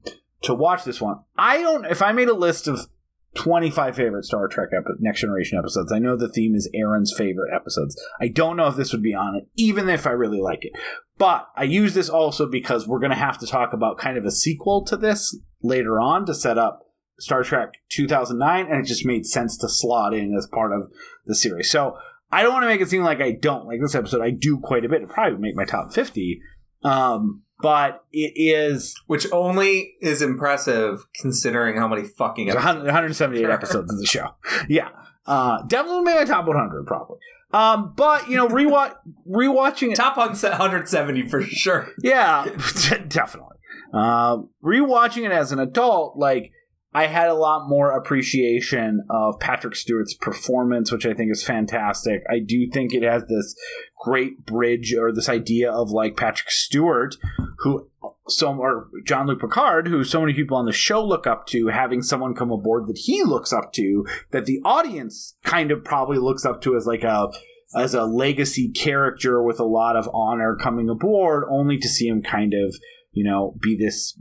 [0.44, 1.18] to watch this one.
[1.36, 1.84] I don't.
[1.84, 2.88] If I made a list of
[3.34, 5.92] 25 favorite Star Trek Next Generation episodes.
[5.92, 8.02] I know the theme is Aaron's favorite episodes.
[8.18, 10.72] I don't know if this would be on it, even if I really like it.
[11.18, 14.24] But I use this also because we're going to have to talk about kind of
[14.24, 16.80] a sequel to this later on to set up
[17.18, 20.90] Star Trek 2009, and it just made sense to slot in as part of
[21.24, 21.70] the series.
[21.70, 21.96] So
[22.32, 24.22] I don't want to make it seem like I don't like this episode.
[24.22, 25.02] I do quite a bit.
[25.02, 26.40] It probably would make my top 50.
[26.82, 32.84] Um, but it is Which only is impressive considering how many fucking episodes.
[32.84, 34.30] 178 episodes of the show.
[34.68, 34.88] Yeah.
[35.24, 37.18] Uh, definitely made my top 100, probably.
[37.52, 38.94] Um, but, you know, rewatch,
[39.30, 39.96] rewatching it.
[39.96, 41.90] Top on set 170 for sure.
[42.02, 42.44] Yeah,
[43.08, 43.56] definitely.
[43.92, 46.50] Uh, rewatching it as an adult, like,
[46.94, 52.22] I had a lot more appreciation of Patrick Stewart's performance, which I think is fantastic.
[52.30, 53.56] I do think it has this
[53.98, 57.16] great bridge or this idea of like Patrick Stewart,
[57.58, 57.88] who
[58.28, 62.02] some or Jean-Luc Picard, who so many people on the show look up to, having
[62.02, 66.44] someone come aboard that he looks up to, that the audience kind of probably looks
[66.44, 67.28] up to as like a
[67.74, 72.22] as a legacy character with a lot of honor coming aboard, only to see him
[72.22, 72.76] kind of,
[73.12, 74.18] you know, be this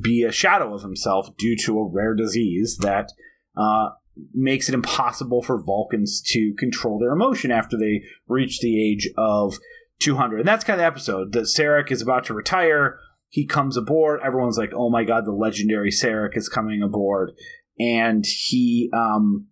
[0.00, 3.12] be a shadow of himself due to a rare disease that
[3.56, 3.90] uh,
[4.32, 9.58] makes it impossible for Vulcans to control their emotion after they reach the age of
[10.00, 10.40] 200.
[10.40, 12.98] And that's kind of the episode that Sarek is about to retire.
[13.28, 14.20] He comes aboard.
[14.24, 17.32] Everyone's like, "Oh my god, the legendary Sarek is coming aboard!"
[17.78, 19.48] And he, um,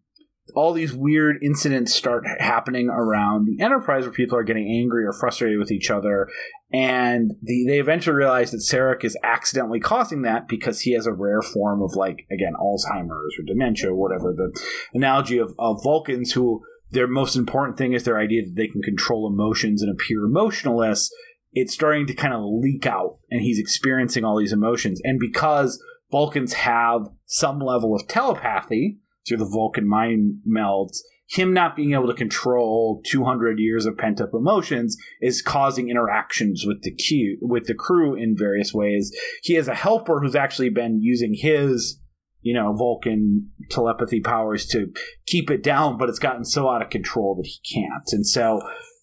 [0.55, 5.12] all these weird incidents start happening around the Enterprise where people are getting angry or
[5.12, 6.28] frustrated with each other,
[6.73, 11.12] and the, they eventually realize that Sarek is accidentally causing that because he has a
[11.12, 14.59] rare form of like again Alzheimer's or dementia, or whatever the
[14.95, 16.62] analogy of, of Vulcans who
[16.93, 21.11] their most important thing is their idea that they can control emotions and appear emotionless.
[21.53, 25.01] It's starting to kind of leak out, and he's experiencing all these emotions.
[25.05, 30.99] And because Vulcans have some level of telepathy through the Vulcan mind melds,
[31.33, 36.64] him not being able to control 200 years of pent up emotions is causing interactions
[36.66, 36.95] with the
[37.41, 39.11] with the crew in various ways.
[39.43, 41.99] He has a helper who's actually been using his,
[42.43, 44.93] you know, Vulcan telepathy powers to
[45.26, 48.09] keep it down, but it's gotten so out of control that he can't.
[48.12, 48.61] And so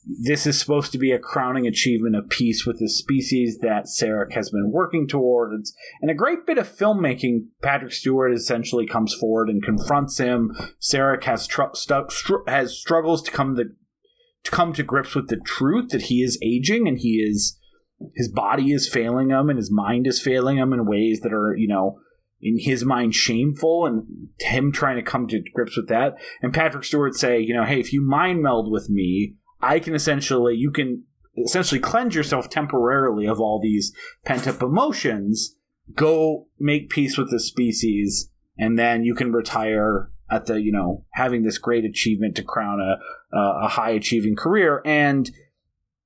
[0.10, 4.34] this is supposed to be a crowning achievement of peace with the species that Sarek
[4.34, 5.74] has been working towards.
[6.02, 10.56] And a great bit of filmmaking, Patrick Stewart essentially comes forward and confronts him.
[10.82, 13.66] Sarek has tr- stu- str- has struggles to come to
[14.46, 17.60] to come to grips with the truth that he is aging and he is
[18.16, 21.54] his body is failing him and his mind is failing him in ways that are
[21.58, 22.00] you know
[22.42, 26.86] in his mind shameful and him trying to come to grips with that and patrick
[26.86, 30.72] stewart say you know hey if you mind meld with me I can essentially you
[30.72, 31.04] can
[31.38, 33.94] essentially cleanse yourself temporarily of all these
[34.26, 35.56] pent up emotions,
[35.96, 41.06] go make peace with the species, and then you can retire at the you know
[41.12, 42.98] having this great achievement to crown a
[43.36, 45.32] a high achieving career and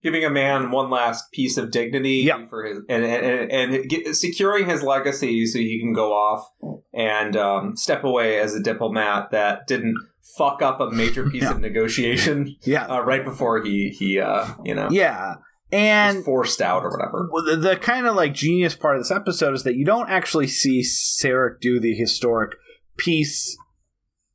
[0.02, 2.46] Giving a man one last piece of dignity Yeah.
[2.48, 6.50] for his and and, and, and get, securing his legacy so he can go off
[6.94, 9.96] and um, step away as a diplomat that didn't
[10.38, 11.52] fuck up a major piece Yeah.
[11.52, 15.36] of negotiation yeah uh, right before he he uh, you know yeah
[15.72, 17.28] and forced out or whatever.
[17.50, 20.46] The, the kind of like genius part of this episode is that you don't actually
[20.46, 22.52] see Sarek do the historic
[22.96, 23.58] peace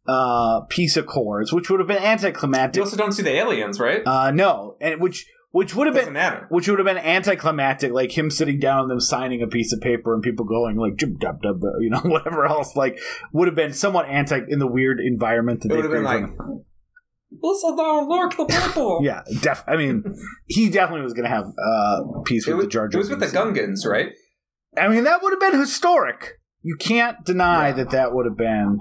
[0.07, 2.77] uh peace accords, which would have been anticlimactic.
[2.77, 4.03] You also don't see the aliens, right?
[4.07, 5.27] Uh no, and which
[5.59, 6.47] which would have been matter.
[6.51, 9.81] which would have been anticlimactic, like him sitting down and them signing a piece of
[9.81, 12.77] paper and people going like jib dub dub, you know, whatever else.
[12.77, 12.99] Like
[13.33, 16.05] would have been somewhat anti in the weird environment that It they would have been
[16.05, 16.25] like,
[17.43, 19.01] listen down, look, the people.
[19.05, 19.65] yeah, def.
[19.67, 20.05] I mean,
[20.47, 23.11] he definitely was going to have uh peace It with was, the Jar it was
[23.11, 24.13] with the Gungans, right?
[24.77, 26.39] I mean, that would have been historic.
[26.63, 27.75] You can't deny Yeah.
[27.77, 28.79] that that would have been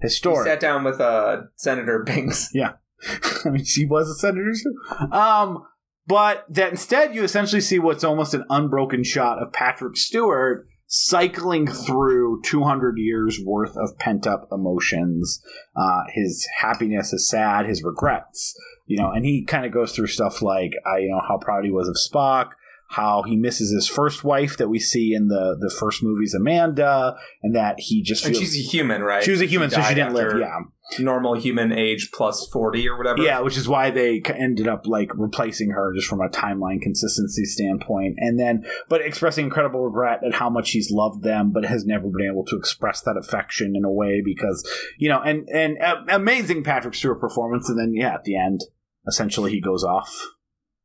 [0.00, 0.46] He historic.
[0.46, 2.50] sat down with uh, Senator Binks.
[2.52, 2.72] Yeah.
[3.44, 5.06] I mean, she was a senator too.
[5.12, 5.64] Um,
[6.06, 11.66] but that instead you essentially see what's almost an unbroken shot of Patrick Stewart cycling
[11.66, 15.42] through 200 years worth of pent up emotions.
[15.74, 18.54] Uh, his happiness, his sad, his regrets,
[18.86, 21.64] you know, and he kind of goes through stuff like, uh, you know, how proud
[21.64, 22.50] he was of Spock.
[22.90, 27.16] How he misses his first wife that we see in the the first movies, Amanda,
[27.42, 29.24] and that he just And she's a human, right?
[29.24, 30.38] she was a human, so she didn't live.
[30.38, 30.60] Yeah,
[30.98, 33.22] Normal human age plus 40 or whatever.
[33.22, 37.44] yeah, which is why they ended up like replacing her just from a timeline consistency
[37.46, 41.86] standpoint, and then but expressing incredible regret at how much he's loved them, but has
[41.86, 44.62] never been able to express that affection in a way because
[44.98, 48.60] you know, and and uh, amazing Patrick Stewart performance, and then yeah, at the end,
[49.08, 50.14] essentially he goes off.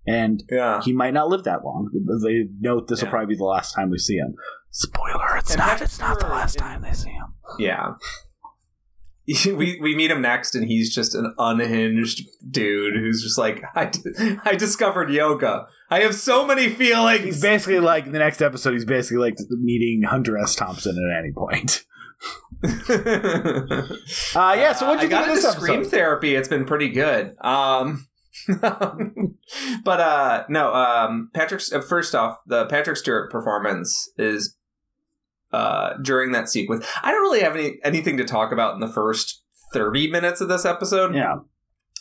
[0.07, 0.81] and Yeah.
[0.81, 1.89] he might not live that long.
[2.23, 4.33] They note this will probably be the last time we see him.
[4.71, 5.67] Spoiler: It's And not.
[5.71, 7.33] Patrick It's not the last time they see him.
[7.59, 7.95] Yeah.
[9.45, 13.85] we we meet him next, and he's just an unhinged dude who's just like, I,
[13.85, 15.67] d- I discovered yoga.
[15.89, 17.23] I have so many feelings.
[17.23, 18.73] He's basically like in the next episode.
[18.73, 20.55] He's basically like meeting Hunter S.
[20.55, 21.83] Thompson at any point.
[24.35, 24.73] Uh, yeah.
[24.73, 25.91] So what you got think of this scream episode?
[25.91, 26.35] therapy.
[26.35, 27.35] It's been pretty good.
[27.41, 28.07] Um,
[28.61, 30.73] but uh, no.
[30.73, 34.57] Um, Patrick's uh, first off, the Patrick Stewart performance is
[35.51, 36.85] uh during that sequence.
[37.03, 39.43] I don't really have any anything to talk about in the first
[39.73, 41.15] thirty minutes of this episode.
[41.15, 41.37] Yeah.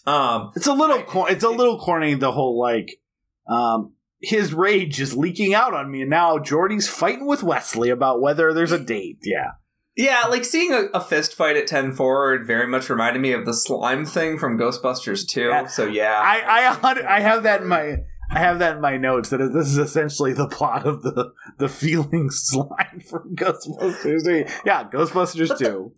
[0.06, 3.00] Um, It's a little I- cor- it's a little corny the whole like
[3.48, 8.20] um his rage is leaking out on me and now Geordi's fighting with Wesley about
[8.20, 9.18] whether there's a date.
[9.22, 9.52] Yeah.
[9.96, 13.44] Yeah, like seeing a, a fist fight at 10 forward very much reminded me of
[13.46, 15.40] the slime thing from Ghostbusters 2.
[15.48, 15.66] Yeah.
[15.66, 16.20] So yeah.
[16.22, 17.96] I I hundred- I have that in my
[18.30, 21.68] I have that in my notes that this is essentially the plot of the the
[21.68, 24.44] feelings line from Ghostbusters 2.
[24.66, 25.92] Yeah, Ghostbusters But 2.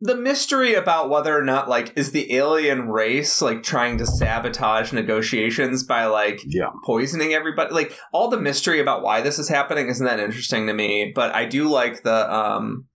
[0.00, 4.92] the mystery about whether or not like is the alien race like trying to sabotage
[4.92, 6.70] negotiations by like Yeah.
[6.86, 10.72] poisoning everybody like all the mystery about why this is happening isn't that interesting to
[10.72, 12.86] me but i do like the um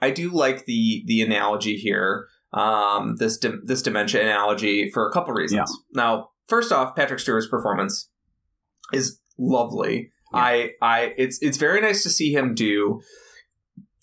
[0.00, 5.12] i do like the the analogy here um this dim- this dementia analogy for a
[5.12, 8.08] couple reasons now first off patrick stewart's performance
[8.92, 10.40] is lovely Yeah.
[10.40, 13.00] i i it's it's very nice to see him do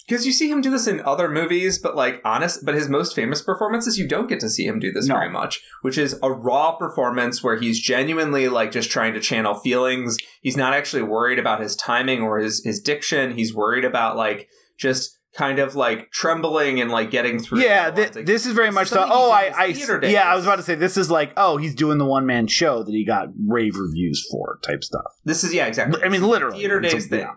[0.07, 3.15] because you see him do this in other movies, but like honest, but his most
[3.15, 5.15] famous performances, you don't get to see him do this No.
[5.15, 9.53] very much, which is a raw performance where he's genuinely like just trying to channel
[9.55, 10.17] feelings.
[10.41, 13.37] He's not actually worried about his timing or his his diction.
[13.37, 17.61] He's worried about like just kind of like trembling and like getting through.
[17.61, 19.03] Yeah, the th- Like, this is very this much the.
[19.05, 19.65] Oh, I, I,
[20.07, 22.47] yeah, I was about to say this is like, oh, he's doing the one man
[22.47, 25.13] show that he got rave reviews for, type stuff.
[25.23, 26.01] this is yeah exactly.
[26.03, 27.21] I mean, literally, theater days thing.
[27.21, 27.33] yeah.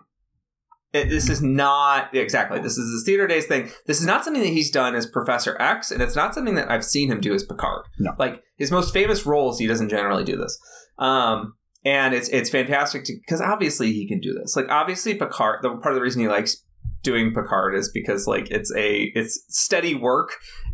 [0.93, 2.59] It, this is not exactly.
[2.59, 3.69] This is the theater days thing.
[3.87, 6.71] This is not something that he's done as Professor X, and it's not something that
[6.71, 7.85] I've seen him do as Picard.
[7.99, 8.13] No.
[8.17, 10.57] like his most famous roles, he doesn't generally do this.
[10.97, 14.55] Um, and it's it's fantastic to because obviously he can do this.
[14.55, 15.59] Like obviously Picard.
[15.61, 16.63] The part of the reason he likes
[17.07, 20.29] doing Picard is because like it's a it's steady work,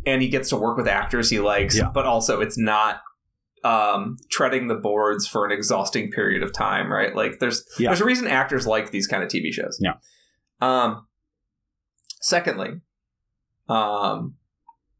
[0.05, 1.77] and he gets to work with actors he likes.
[1.77, 1.89] Yeah.
[1.93, 3.01] But also it's not
[3.63, 7.89] um treading the boards for an exhausting period of time right like there's Yeah.
[7.91, 9.93] there's a reason actors like these kind of tv shows Yeah.
[10.59, 11.07] um
[12.19, 12.81] secondly
[13.69, 14.35] um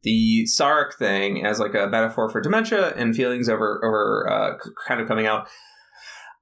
[0.03, 4.51] the Sarek thing as like a metaphor for dementia and feelings over over uh
[4.87, 5.49] kind of coming out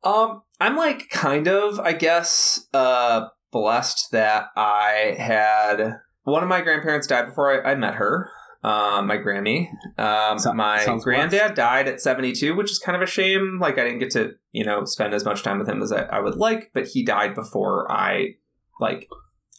[0.03, 6.61] um i'm like kind of i guess uh blessed that i had one of my
[6.61, 8.29] grandparents died before i, I met her
[8.63, 9.69] um, my Grammy.
[9.97, 13.57] Um, So- my granddad died at 72, which is kind of a shame.
[13.59, 16.03] Like, I didn't get to, you know, spend as much time with him as I,
[16.03, 18.35] I would like, but he died before I,
[18.79, 19.07] like,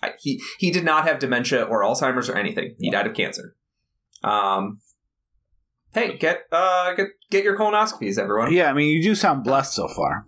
[0.03, 2.77] I, he, he did not have dementia or Alzheimer's or anything.
[2.79, 3.57] He died of cancer.
[4.23, 4.81] Um,
[5.95, 8.53] hey, get, uh, get, get your colonoscopies, everyone.
[8.53, 10.27] Yeah, I mean, you do sound blessed so far.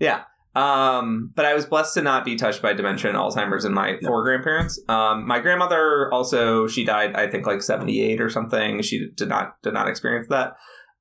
[0.00, 0.22] Yeah.
[0.56, 3.98] Um, but I was blessed to not be touched by dementia and Alzheimer's in my
[4.02, 4.80] four grandparents.
[4.88, 8.80] Um, my grandmother also she died I think like seventy eight or something.
[8.80, 10.54] She did not did not experience that.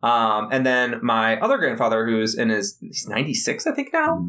[0.04, 4.28] Um, and then my other grandfather who's in his he's ninety six I think now.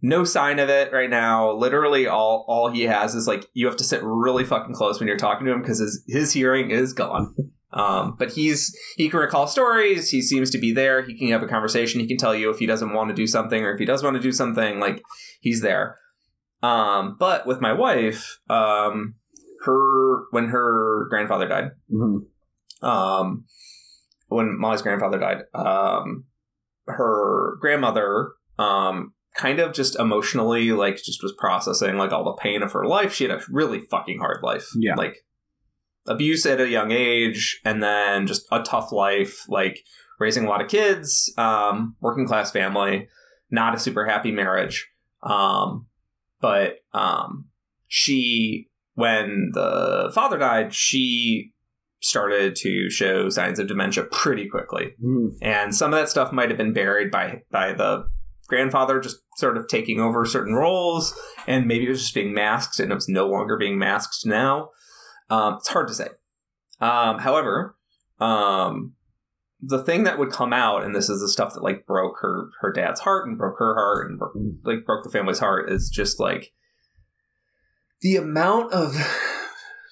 [0.00, 1.50] No sign of it right now.
[1.52, 5.08] Literally all all he has is like you have to sit really fucking close when
[5.08, 7.34] you're talking to him because his his hearing is gone.
[7.74, 10.10] Um, but he's he can recall stories.
[10.10, 11.02] He seems to be there.
[11.02, 12.00] He can have a conversation.
[12.00, 14.02] He can tell you if he doesn't want to do something or if he does
[14.02, 14.78] want to do something.
[14.78, 15.02] Like
[15.40, 15.98] he's there.
[16.62, 19.14] Um, but with my wife, um,
[19.64, 22.26] her when her grandfather died, Mhm.
[22.82, 23.44] um,
[24.28, 26.24] when Molly's grandfather died, um,
[26.86, 32.62] her grandmother, um, kind of just emotionally like just was processing like all the pain
[32.62, 33.12] of her life.
[33.14, 34.68] She had a really fucking hard life.
[34.76, 34.94] Yeah.
[34.94, 35.24] like
[36.06, 39.80] abuse at a young age, and then just a tough life, like
[40.18, 43.08] raising a lot of kids, um, working class family,
[43.50, 44.88] not a super happy marriage.
[45.22, 45.86] Um,
[46.40, 47.46] but um,
[47.88, 51.52] she, when the father died, she
[52.00, 55.36] started to show signs of dementia pretty quickly, Mhm.
[55.40, 58.04] and some of that stuff might have been buried by by the
[58.48, 61.14] grandfather just sort of taking over certain roles,
[61.46, 64.70] and maybe it was just being masked, and it was no longer being masked now.
[65.32, 66.08] Um, it's hard to say.
[66.80, 67.76] Um, however,
[68.20, 68.94] um,
[69.60, 72.50] the thing that would come out, and this is the stuff that like broke her
[72.60, 74.34] her dad's heart and broke her heart and broke,
[74.64, 76.52] like broke the family's heart, is just like
[78.00, 78.94] the amount of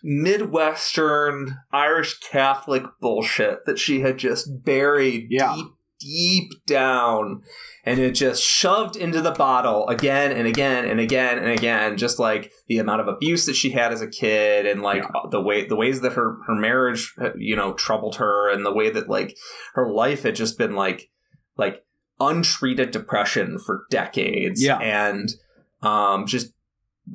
[0.02, 5.54] Midwestern Irish Catholic bullshit that she had just buried Yeah.
[5.54, 5.66] deep
[6.00, 7.42] deep down
[7.84, 12.18] and it just shoved into the bottle again and again and again and again just
[12.18, 15.20] like the amount of abuse that she had as a kid and like Yeah.
[15.30, 18.90] the way the ways that her her marriage you know troubled her and the way
[18.90, 19.36] that like
[19.74, 21.10] her life had just been like
[21.56, 21.84] like
[22.18, 24.78] untreated depression for decades Yeah.
[24.78, 25.28] and
[25.82, 26.52] um just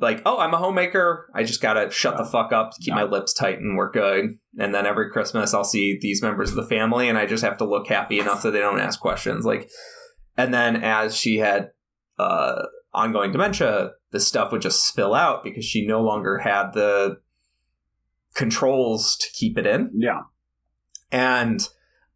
[0.00, 2.96] like oh i'm a homemaker i just gotta shut the fuck up keep Yeah.
[2.96, 6.56] my lips tight and we're good and then every christmas i'll see these members of
[6.56, 9.44] the family and i just have to look happy enough that they don't ask questions
[9.44, 9.70] like
[10.36, 11.70] and then as she had
[12.18, 12.62] uh
[12.92, 17.18] ongoing dementia this stuff would just spill out because she no longer had the
[18.34, 20.22] controls to keep it in Yeah.
[21.10, 21.66] and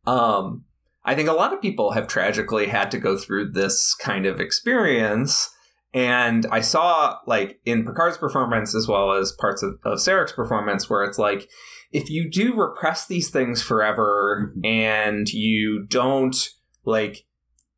[0.06, 0.64] um,
[1.04, 4.40] I think a lot of people have tragically had to go through this kind of
[4.40, 5.50] experience.
[5.92, 10.88] And I saw, like, in Picard's performance, as well as parts of, of Sarek's performance,
[10.88, 11.48] where it's like,
[11.90, 14.66] if you do repress these things forever Mhm.
[14.66, 16.36] and you don't,
[16.84, 17.24] like,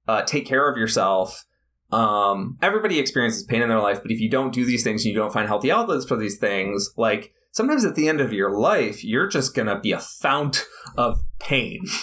[0.07, 1.45] uh, take care of yourself,
[1.91, 4.03] um, everybody experiences pain in their life.
[4.03, 6.39] But if you don't do these things and you don't find healthy outlets for these
[6.39, 9.99] things, like, sometimes at the end of your life, you're just going to be a
[9.99, 10.67] fount
[10.97, 11.85] of pain.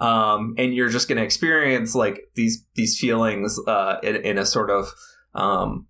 [0.00, 4.46] Um, and you're just going to experience like these these feelings uh, in, in a
[4.46, 4.92] sort of
[5.38, 5.86] um,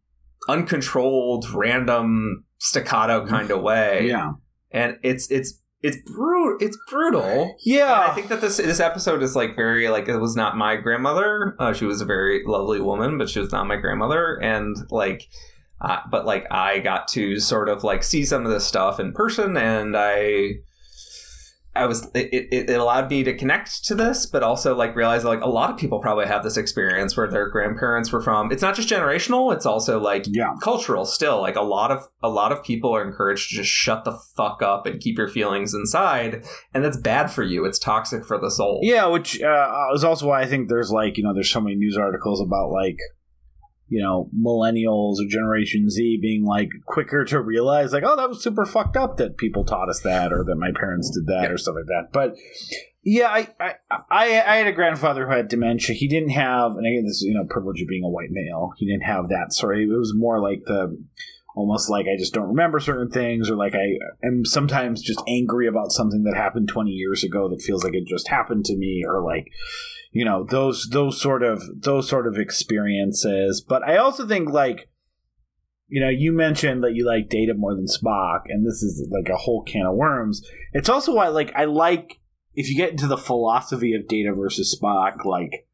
[0.48, 4.08] uncontrolled, random staccato kind of way.
[4.08, 4.32] Yeah.
[4.70, 6.56] and it's it's it's brutal.
[6.60, 7.22] It's brutal.
[7.22, 8.08] And Yeah.
[8.10, 11.54] I think that this this episode is like very like it was not my grandmother.
[11.58, 14.40] Uh, she was a very lovely woman, but she was not my grandmother.
[14.42, 15.28] And like,
[15.80, 19.12] uh, but like I got to sort of like see some of this stuff in
[19.12, 20.54] person, and I.
[21.78, 25.24] I was it, it, it allowed me to connect to this, but also like realize
[25.24, 28.52] like a lot of people probably have this experience where their grandparents were from.
[28.52, 30.54] It's not just generational; it's also like yeah.
[30.62, 34.04] cultural still like a lot of a lot of people are encouraged to just shut
[34.04, 36.44] the fuck up and keep your feelings inside
[36.74, 40.28] and that's bad for you it's toxic for the soul Yeah, which uh, is also
[40.28, 42.98] why I think there's like you know there's so many news articles about like
[43.88, 48.42] you know millennials or Generation Z being like quicker to realize like oh that was
[48.42, 51.50] super fucked up that people taught us that or that my parents did that Yeah.
[51.50, 52.08] or stuff like that.
[52.12, 52.36] But
[53.02, 53.74] yeah, I, I
[54.10, 55.94] I I had a grandfather who had dementia.
[55.94, 58.72] He didn't have, and again, this is you know privilege of being a white male.
[58.76, 59.52] He didn't have that.
[59.52, 61.02] Sorry, it was more like the
[61.56, 63.96] almost like I just don't remember certain things, or like I
[64.26, 68.06] am sometimes just angry about something that happened 20 years ago that feels like it
[68.06, 69.46] just happened to me, or like
[70.10, 73.64] you know those those sort of those sort of experiences.
[73.66, 74.88] But I also think like
[75.88, 79.28] you know you mentioned that you like Data more than Spock, and this is like
[79.28, 80.42] a whole can of worms.
[80.72, 82.20] It's also why like I like
[82.54, 85.64] if you get into the philosophy of Data versus Spock, like.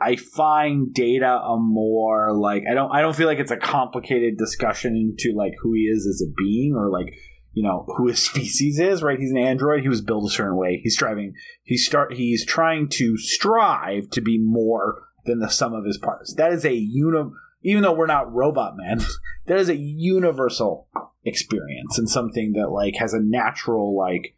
[0.00, 4.36] I find data a more like I don't I don't feel like it's a complicated
[4.36, 7.14] discussion into like who he is as a being or like
[7.52, 9.18] you know who his species is right?
[9.18, 9.82] He's an android.
[9.82, 10.80] He was built a certain way.
[10.82, 15.84] He's striving he's start he's trying to strive to be more than the sum of
[15.84, 16.34] his parts.
[16.34, 17.30] That is a uni
[17.62, 19.00] even though we're not robot men
[19.46, 20.88] that is a universal
[21.24, 24.34] experience and something that like has a natural like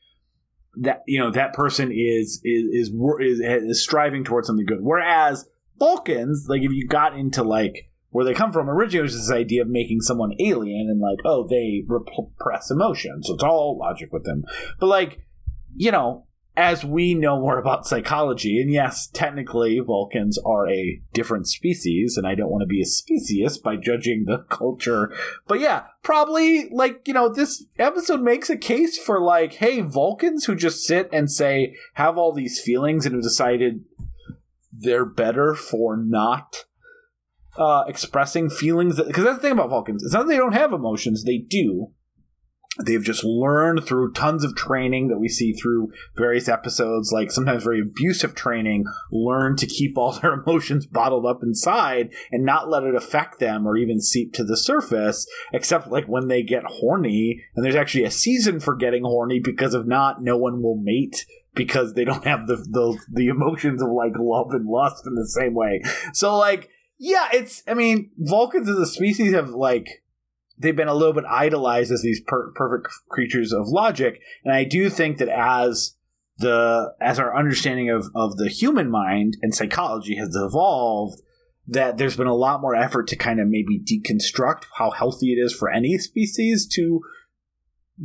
[0.76, 4.82] that you know that person is is is is, is striving towards something good.
[4.82, 9.36] Whereas Vulcans like if you got into like where they come from originally was this
[9.36, 14.12] idea of making someone alien and like oh they repress emotion so it's all logic
[14.12, 14.44] with them.
[14.78, 15.26] But like
[15.74, 16.26] you know
[16.56, 22.24] as we know more about psychology and yes technically vulcans are a different species and
[22.24, 25.12] i don't want to be a speciesist by judging the culture.
[25.48, 30.44] But yeah probably like you know this episode makes a case for like hey vulcans
[30.44, 33.84] who just sit and say have all these feelings and have decided
[34.72, 36.64] they're better for not
[37.56, 40.02] uh, expressing feelings because that's the thing about Vulcans.
[40.02, 41.92] It's not that they don't have emotions; they do.
[42.82, 47.62] They've just learned through tons of training that we see through various episodes, like sometimes
[47.62, 52.82] very abusive training, learn to keep all their emotions bottled up inside and not let
[52.82, 57.44] it affect them or even seep to the surface, except like when they get horny.
[57.54, 61.24] And there's actually a season for getting horny because if not, no one will mate
[61.54, 65.28] because they don't have the the, the emotions of like love and lust in the
[65.28, 65.80] same way.
[66.12, 66.70] So like
[67.04, 67.62] yeah, it's.
[67.68, 70.02] I mean, Vulcans as a species have like
[70.56, 74.64] they've been a little bit idolized as these per- perfect creatures of logic, and I
[74.64, 75.96] do think that as
[76.38, 81.20] the as our understanding of of the human mind and psychology has evolved,
[81.68, 85.36] that there's been a lot more effort to kind of maybe deconstruct how healthy it
[85.36, 87.02] is for any species to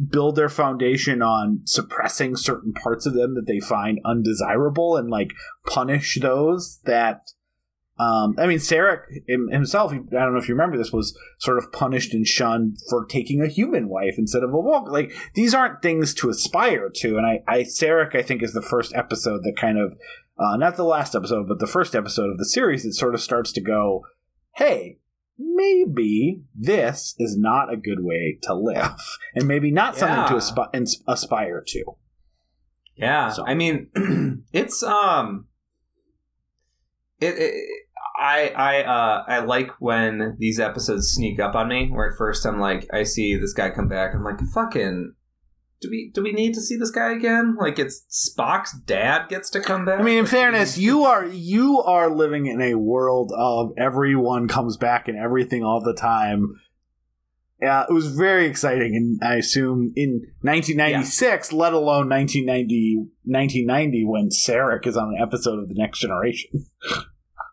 [0.10, 5.32] build their foundation on suppressing certain parts of them that they find undesirable and like
[5.66, 7.32] punish those that
[8.00, 9.02] um, I mean, Sarek
[9.52, 13.06] himself, I don't know if you remember this, was sort of punished and shunned for
[13.06, 14.94] taking a human wife instead of a Vulcan.
[14.94, 17.18] Like, these aren't things to aspire to.
[17.18, 19.98] And I, I Sarek, I think, is the first episode that kind of
[20.38, 23.20] uh, not the last episode, but the first episode of the series, that sort of
[23.22, 24.06] starts to go,
[24.56, 24.98] hey,
[25.38, 28.96] maybe this is not a good way to live,
[29.36, 30.66] and maybe not something to Yeah.
[30.74, 31.84] ins- aspire to.
[32.96, 33.90] Yeah, So- I mean,
[34.54, 35.48] it's um,
[37.20, 37.36] it.
[37.38, 37.54] it
[38.20, 41.90] I I uh I like when these episodes sneak up on me.
[41.90, 44.14] Where at first I'm like, I see this guy come back.
[44.14, 45.14] I'm like, fucking.
[45.82, 47.56] Do we do we need to see this guy again?
[47.58, 50.02] Like it's Spock's dad gets to come back.
[50.02, 54.76] I mean, in fairness, you are you are living in a world of everyone comes
[54.76, 56.56] back and everything all the time.
[57.62, 64.30] Yeah, it was very exciting, and I assume in 1996, let alone 1990, 1990 when
[64.30, 66.68] Sarek is on an episode of The Next Generation.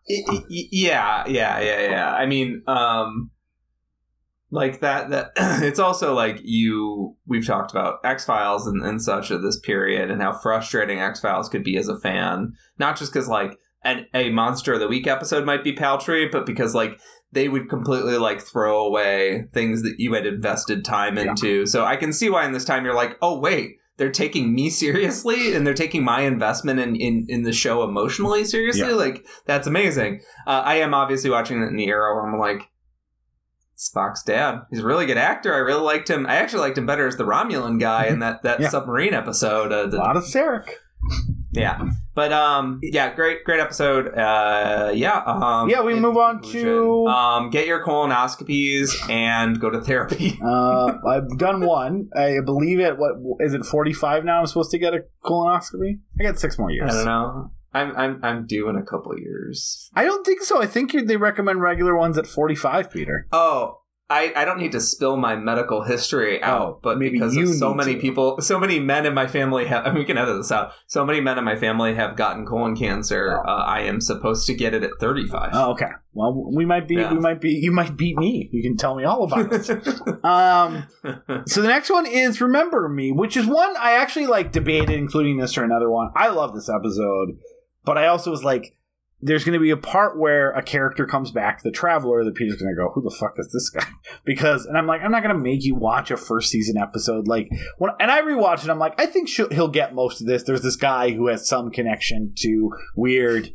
[0.09, 2.11] Y- yeah, yeah, yeah, yeah.
[2.13, 3.31] I mean, um,
[4.51, 5.09] like that.
[5.09, 5.31] That
[5.63, 7.15] it's also like you.
[7.25, 11.19] We've talked about X Files and, and such at this period, and how frustrating X
[11.19, 12.53] Files could be as a fan.
[12.79, 16.45] Not just because like an a Monster of the Week episode might be paltry, but
[16.45, 16.99] because like
[17.33, 21.23] they would completely like throw away things that you had invested time Yeah.
[21.31, 21.65] into.
[21.65, 23.71] So I can see why in this time you're like, oh wait.
[23.97, 28.45] They're taking me seriously, and they're taking my investment in, in, in the show emotionally
[28.45, 28.87] seriously.
[28.89, 28.93] Yeah.
[28.95, 30.21] Like that's amazing.
[30.45, 32.69] Uh, I am obviously watching it in the era where I'm like,
[33.77, 34.61] Spock's dad.
[34.71, 35.53] He's a really good actor.
[35.53, 36.25] I really liked him.
[36.25, 38.69] I actually liked him better as the Romulan guy in that, that Yeah.
[38.69, 39.71] submarine episode.
[39.71, 40.69] Uh, A the- lot of Sarek.
[41.57, 41.81] Yeah,
[42.15, 44.07] but um, yeah, great, great episode.
[44.17, 49.81] Uh, yeah, um, Yeah, we move on to- um, get your colonoscopies and go to
[49.81, 50.37] therapy.
[50.47, 52.09] Uh, I've done one.
[52.15, 52.97] I believe it.
[52.97, 53.65] What is it?
[53.65, 54.39] Forty five now.
[54.39, 55.99] I'm supposed to get a colonoscopy.
[56.19, 56.91] I got six more years.
[56.91, 57.51] I don't know.
[57.73, 59.89] I'm I'm I'm due in a couple years.
[59.93, 60.61] I don't think so.
[60.61, 63.27] I think you- they recommend regular ones at 45, Peter.
[63.31, 67.59] Oh, I, I don't need to spill my medical history out, Oh, but maybe because
[67.59, 67.99] so many to.
[67.99, 70.71] people, so many men in my family have, and we can edit this out.
[70.87, 73.37] So many men in my family have gotten colon cancer.
[73.45, 73.49] Oh.
[73.49, 75.49] Uh, I am supposed to get it at 35.
[75.51, 75.89] Oh, okay.
[76.13, 76.95] Well, we might be.
[76.95, 77.13] Yeah.
[77.13, 77.51] We might be.
[77.51, 78.49] You might beat me.
[78.53, 79.69] You can tell me all about it.
[80.23, 80.85] um.
[81.45, 85.37] So the next one is "Remember Me," which is one I actually like debated including
[85.37, 86.09] this or another one.
[86.15, 87.37] I love this episode,
[87.85, 88.75] but I also was like,
[89.21, 92.61] "There's going to be a part where a character comes back, the Traveler, that Peter's
[92.61, 93.87] going to go, who the fuck is this guy?"
[94.25, 97.27] Because, and I'm like, I'm not going to make you watch a first season episode.
[97.27, 100.43] Like, when and I rewatched it, I'm like, I think he'll get most of this.
[100.43, 103.53] There's this guy who has some connection to weird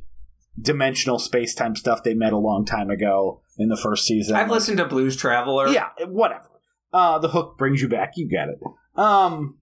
[0.60, 4.36] dimensional space time stuff they met a long time ago in the first season.
[4.36, 5.68] I've listened to Blues Traveler.
[5.68, 6.48] Yeah, whatever.
[6.92, 8.12] Uh, the hook brings you back.
[8.16, 8.58] You get it.
[8.96, 9.58] Um,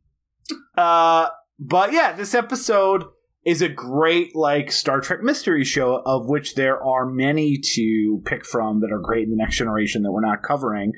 [0.76, 1.28] uh,
[1.58, 3.04] but yeah, this episode
[3.44, 8.44] is a great like Star Trek mystery show, of which there are many to pick
[8.44, 10.92] from that are great in the next generation that we're not covering.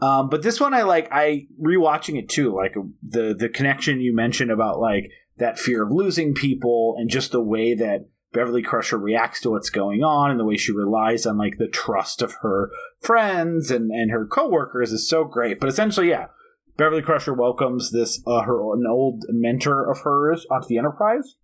[0.00, 1.08] Um, but this one I like.
[1.12, 2.54] I rewatching it too.
[2.54, 2.74] Like
[3.06, 7.42] the the connection you mentioned about like that fear of losing people and just the
[7.42, 11.38] way that Beverly Crusher reacts to what's going on and the way she relies on
[11.38, 12.70] like the trust of her
[13.00, 15.60] friends and, and her coworkers is so great.
[15.60, 16.26] But essentially, yeah,
[16.76, 21.36] Beverly Crusher welcomes this uh, her an old mentor of hers onto the Enterprise.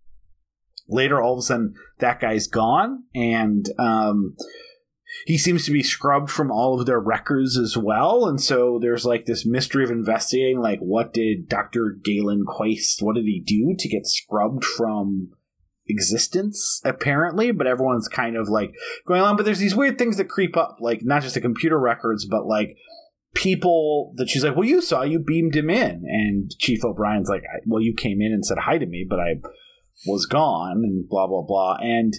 [0.89, 4.37] Later, all of a sudden, that guy's gone, and um,
[5.27, 8.27] he seems to be scrubbed from all of their records as well.
[8.27, 13.17] And so there's like this mystery of investigating, like what did Doctor Dalen Quaice, what
[13.17, 15.31] did he do to get scrubbed from
[15.89, 18.75] existence apparently but everyone's kind of like
[19.07, 21.79] going on but there's these weird things that creep up like not just the computer
[21.79, 22.77] records but like
[23.35, 27.43] people that she's like well you saw you beamed him in and chief o'brien's like
[27.67, 29.37] well you came in and said hi to me but i
[30.07, 31.77] was gone and blah blah blah.
[31.81, 32.15] And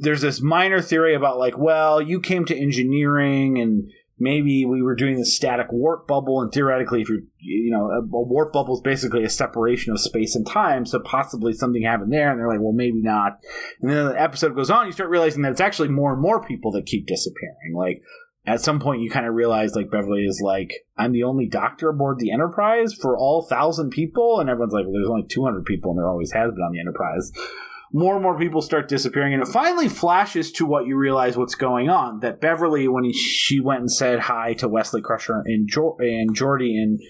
[0.00, 4.94] there's this minor theory about like well you came to engineering and maybe we were
[4.94, 8.74] doing this static warp bubble and theoretically if you're you know a, a warp bubble
[8.74, 12.48] is basically a separation of space and time so possibly something happened there and they're
[12.48, 13.38] like well maybe not.
[13.80, 16.42] And then the episode goes on you start realizing that it's actually more and more
[16.44, 17.74] people that keep disappearing.
[17.74, 18.02] Like
[18.46, 21.90] at some point you kind of realize like beverly is like i'm the only doctor
[21.90, 24.40] aboard the enterprise for all thousand people?
[24.40, 26.80] And everyone's like well, there's only 200 people and there always has been on the
[26.80, 27.30] enterprise.
[27.92, 31.56] More and more people start disappearing and it finally flashes to what you realize what's
[31.56, 35.68] going on that beverly when he, she went and said hi to wesley crusher and,
[35.68, 37.00] jo- and geordi in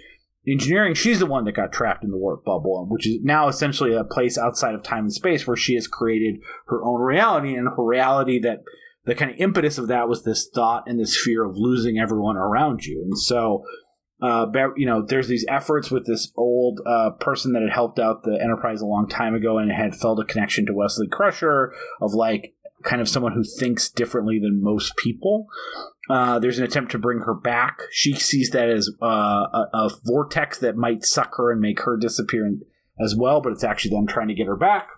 [0.48, 3.92] engineering she's the one that got trapped in the warp bubble which is now essentially
[3.92, 6.36] a place outside of time and space where she has created
[6.68, 8.60] her own reality and her reality that
[9.10, 12.36] the kind of impetus of that was this thought and this fear of losing everyone
[12.36, 13.64] around you and so
[14.22, 14.46] uh,
[14.76, 18.38] you know, there's these efforts with this old uh, person that had helped out the
[18.38, 21.72] Enterprise a long time ago and had felt a connection to Wesley Crusher
[22.02, 25.46] of like kind of someone who thinks differently than most people.
[26.08, 27.80] Uh, there's an attempt to bring her back.
[27.92, 31.96] She sees that as uh, a, a vortex that might suck her and make her
[31.96, 32.50] disappear
[33.02, 34.88] as well, but it's actually them trying to get her back.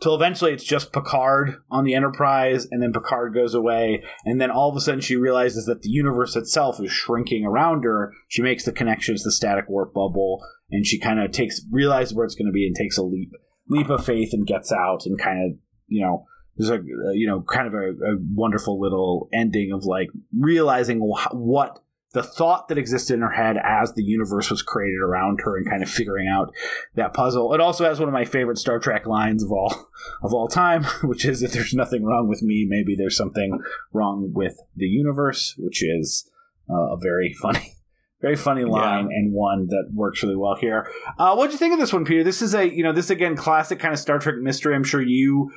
[0.00, 4.50] Till eventually it's just Picard on the Enterprise, and then Picard goes away, and then
[4.50, 8.12] all of a sudden she realizes that the universe itself is shrinking around her.
[8.28, 12.24] She makes the connections, the static warp bubble, and she kind of takes realizes where
[12.24, 13.32] it's going to be and takes a leap
[13.68, 15.58] leap of faith and gets out and kind of
[15.88, 16.24] you know
[16.56, 16.80] there's a
[17.14, 20.08] you know kind of a, a wonderful little ending of like
[20.38, 21.80] realizing wh- what
[22.16, 25.68] the thought that existed in her head as the universe was created around her and
[25.68, 26.50] kind of figuring out
[26.94, 27.52] that puzzle.
[27.52, 29.90] It also has one of my favorite Star Trek lines of all
[30.22, 33.60] of all time, which is if there's nothing wrong with me, maybe there's something
[33.92, 36.26] wrong with the universe, which is
[36.70, 37.74] uh, a very funny
[38.22, 39.18] very funny line yeah.
[39.18, 40.90] and one that works really well here.
[41.18, 42.24] Uh, what do you think of this one, Peter?
[42.24, 44.74] This is a you know this again classic kind of Star Trek mystery.
[44.74, 45.50] I'm sure you.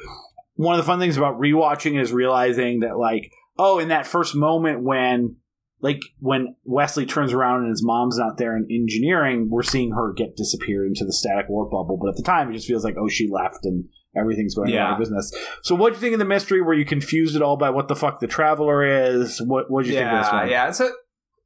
[0.55, 4.35] One of the fun things about rewatching is realizing that like oh, in that first
[4.35, 5.37] moment when
[5.81, 10.13] like when Wesley turns around and his mom's not there in engineering, we're seeing her
[10.13, 11.97] get disappeared into the static warp bubble.
[11.97, 13.85] But at the time, it just feels like oh, she left and
[14.15, 14.87] everything's going yeah.
[14.87, 15.31] out of business.
[15.63, 16.61] So, what do you think of the mystery?
[16.61, 19.41] Were you confused at all by what the fuck the traveler is?
[19.41, 20.49] What What did you yeah, think of this one?
[20.49, 20.91] Yeah, so.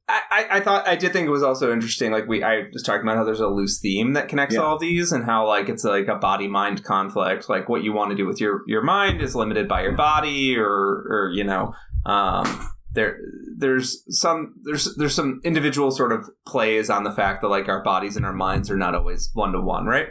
[0.06, 2.12] I, I thought I did think it was also interesting.
[2.12, 4.60] Like we, I was talking about how there's a loose theme that connects yeah.
[4.60, 7.48] all these, and how like it's like a body mind conflict.
[7.48, 10.58] Like what you want to do with your your mind is limited by your body,
[10.58, 11.72] or or you know,
[12.04, 13.18] um, there
[13.56, 17.82] there's some there's there's some individual sort of plays on the fact that like our
[17.82, 20.08] bodies and our minds are not always one to one, right?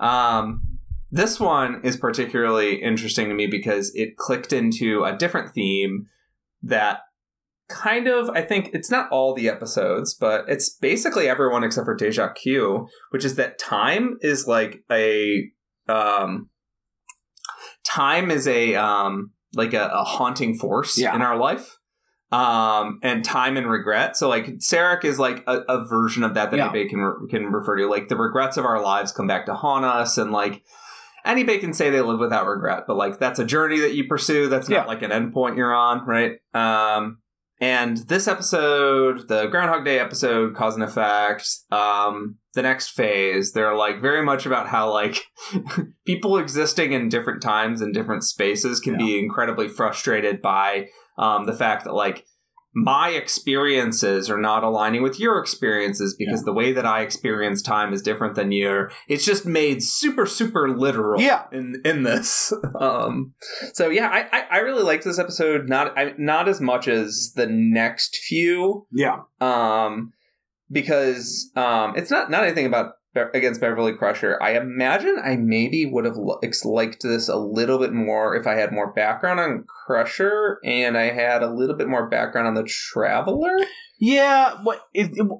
[0.00, 0.78] Um,
[1.10, 6.06] this one is particularly interesting to me because it clicked into a different theme
[6.62, 7.00] that
[7.68, 11.94] kind of I think it's not all the episodes, but it's basically everyone except for
[11.94, 15.50] Deja Q, which is that time is like a
[15.88, 16.48] um
[17.84, 21.14] time is a um like a, a haunting force yeah.
[21.14, 21.78] in our life
[22.32, 24.16] um, and time and regret.
[24.16, 26.64] So like Sarek is like a, a version of that that yeah.
[26.64, 27.88] anybody can can refer to.
[27.88, 30.62] Like the regrets of our lives come back to haunt us, and like
[31.24, 34.48] anybody can say they live without regret, but like that's a journey that you pursue.
[34.48, 34.84] That's not yeah.
[34.84, 36.38] like an endpoint you're on, right?
[36.54, 37.18] Um,
[37.58, 43.74] and this episode, the Groundhog Day episode, cause and effect, um, the next phase, they're
[43.74, 45.24] like very much about how like
[46.06, 49.06] people existing in different times and different spaces can yeah.
[49.06, 50.88] be incredibly frustrated by
[51.18, 52.26] um, the fact that like
[52.78, 56.44] my experiences are not aligning with your experiences because yeah.
[56.44, 58.90] the way that I experience time is different than your.
[59.08, 61.20] It's just made super super literal.
[61.20, 61.44] Yeah.
[61.50, 62.52] In in this.
[62.78, 63.32] Um.
[63.72, 65.66] So yeah, I I, I really liked this episode.
[65.66, 68.86] Not I, not as much as the next few.
[68.92, 69.20] Yeah.
[69.40, 70.12] Um.
[70.70, 74.38] Because um, it's not not anything about against Beverly Crusher.
[74.42, 78.72] I imagine I maybe would have liked this a little bit more if I had
[78.72, 83.56] more background on Crusher and I had a little bit more background on the Traveler.
[83.98, 84.86] Yeah, what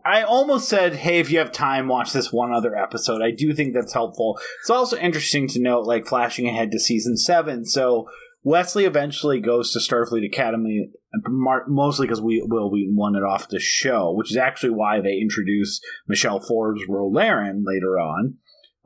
[0.07, 3.53] I almost said, "Hey, if you have time, watch this one other episode." I do
[3.53, 4.39] think that's helpful.
[4.61, 7.67] It's also interesting to note, like flashing ahead to season seven.
[7.67, 8.09] So
[8.47, 10.89] Wesley eventually goes to Starfleet Academy,
[11.67, 15.19] mostly because we Wil Wheaton won it off the show, which is actually why they
[15.19, 18.35] introduce Michelle Forbes Ro Laren later on.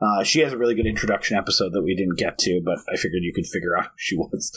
[0.01, 2.97] Uh, she has a really good introduction episode that we didn't get to, but I
[2.97, 4.51] figured you could figure out who she was,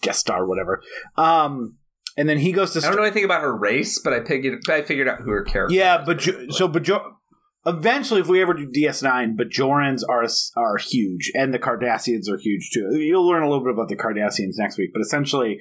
[0.00, 0.82] guest star, whatever.
[1.18, 1.76] Um,
[2.16, 2.78] and then he goes to.
[2.78, 5.44] I don't know anything about her race, but I figured I figured out who her
[5.44, 5.74] character.
[5.74, 6.82] Yeah, but so but
[7.66, 10.24] eventually, if we ever do DS9, Bajorans are
[10.56, 12.96] are huge, and the Cardassians are huge too.
[12.96, 15.58] You'll learn a little bit about the Cardassians next week, but essentially,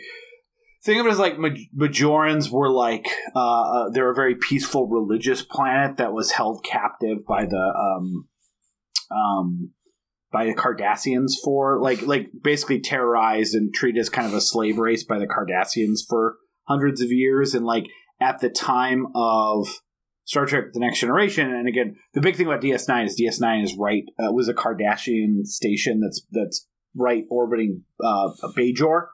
[0.84, 5.41] think of it as like Bajorans were like uh, uh, they're a very peaceful religious
[5.41, 8.27] planet that was held captive by the um,
[9.11, 9.72] um,
[10.32, 14.77] by the Cardassians for like like basically terrorized and treated as kind of a slave
[14.77, 16.36] race by the Cardassians for
[16.68, 17.88] hundreds of years, and like
[18.22, 19.68] at the time of
[20.26, 23.76] Star Trek: The Next Generation, and again, the big thing about DS9 is DS9 is
[23.78, 29.08] right uh, was a Cardassian station that's that's right orbiting uh, Bajor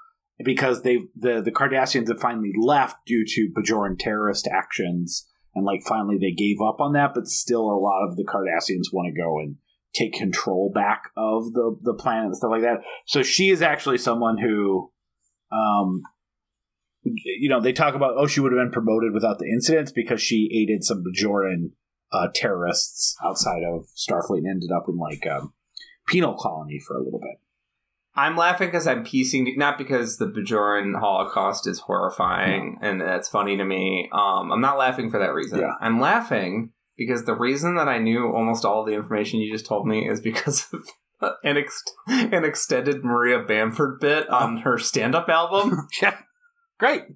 [0.44, 5.82] because they the the Cardassians have finally left due to Bajoran terrorist actions, and like
[5.86, 9.22] finally they gave up on that, but still a lot of the Cardassians want to
[9.22, 9.58] go and
[9.94, 12.80] take control back of the the planet and stuff like that.
[13.06, 14.92] So she is actually someone who
[15.52, 16.04] um,
[17.03, 20.22] you know, they talk about, oh, she would have been promoted without the incidents because
[20.22, 21.72] she aided some Bajoran
[22.11, 25.53] uh, terrorists outside of Starfleet and ended up in like a um,
[26.07, 27.40] penal colony for a little bit.
[28.14, 33.56] I'm laughing because I'm piecing, not because the Bajoran Holocaust is horrifying and that's funny
[33.56, 34.10] to me.
[34.11, 35.60] Um, I'm not laughing for that reason.
[35.60, 35.76] Yeah.
[35.80, 39.88] I'm laughing because the reason that I knew almost all the information you just told
[39.88, 40.90] me is because of
[41.44, 45.88] an, ex- an extended Maria Bamford bit on her stand up album.
[46.02, 46.18] yeah.
[46.82, 47.03] Great.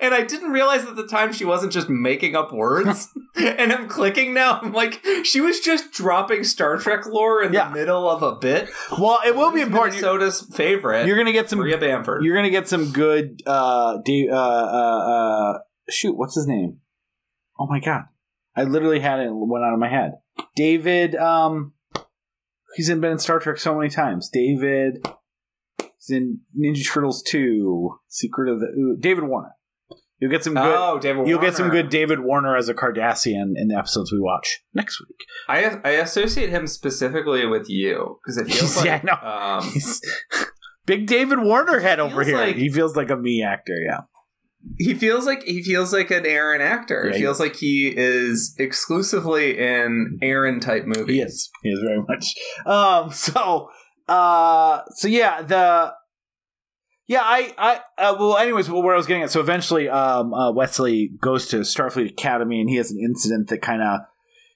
[0.00, 3.08] And I didn't realize at the time she wasn't just making up words.
[3.36, 4.58] and I'm clicking now.
[4.60, 7.68] I'm like, she was just dropping Star Trek lore in Yeah.
[7.68, 8.68] the middle of a bit.
[8.98, 10.00] Well, it will be important.
[10.02, 11.06] You're, favorite.
[11.06, 11.60] you're gonna get some.
[11.60, 12.24] Maria Bamford.
[12.24, 13.40] You're gonna get some good.
[13.46, 14.98] Uh, Dave, uh, uh,
[15.54, 15.58] uh,
[15.88, 16.78] shoot, what's his name?
[17.56, 18.06] Oh my god,
[18.56, 20.14] I literally had it went out of my head.
[20.56, 21.14] David.
[21.14, 21.74] Um,
[22.74, 24.28] he's been in Star Trek so many times.
[24.28, 25.06] David.
[26.06, 27.98] He's in Ninja Turtles two.
[28.08, 29.50] Secret of the Ooh, David Warner.
[30.18, 30.62] You'll get some good.
[30.64, 31.26] oh, David.
[31.26, 31.82] You'll get some Warner.
[31.82, 35.16] good David Warner as a Cardassian in the episodes we watch next week.
[35.48, 40.44] I I associate him specifically with you because it feels like Yeah, I Um,
[40.86, 42.36] big David Warner head over here.
[42.36, 43.74] like- he feels like a me actor.
[43.84, 44.02] Yeah.
[44.78, 47.02] he feels like he feels like an Aaron actor.
[47.06, 51.16] Yeah, he he- feels like he is exclusively in Aaron type movies.
[51.16, 51.50] He is.
[51.64, 52.32] He is very much.
[52.64, 53.10] Um.
[53.12, 53.68] So.
[54.08, 54.82] Uh.
[54.94, 55.42] So yeah.
[55.42, 55.92] The.
[57.06, 57.22] Yeah.
[57.22, 57.54] I.
[57.58, 57.80] I.
[57.98, 58.36] Uh, well.
[58.36, 58.70] Anyways.
[58.70, 59.30] Well, where I was getting at.
[59.30, 60.32] So eventually, um.
[60.34, 64.00] Uh, Wesley goes to Starfleet Academy, and he has an incident that kind of.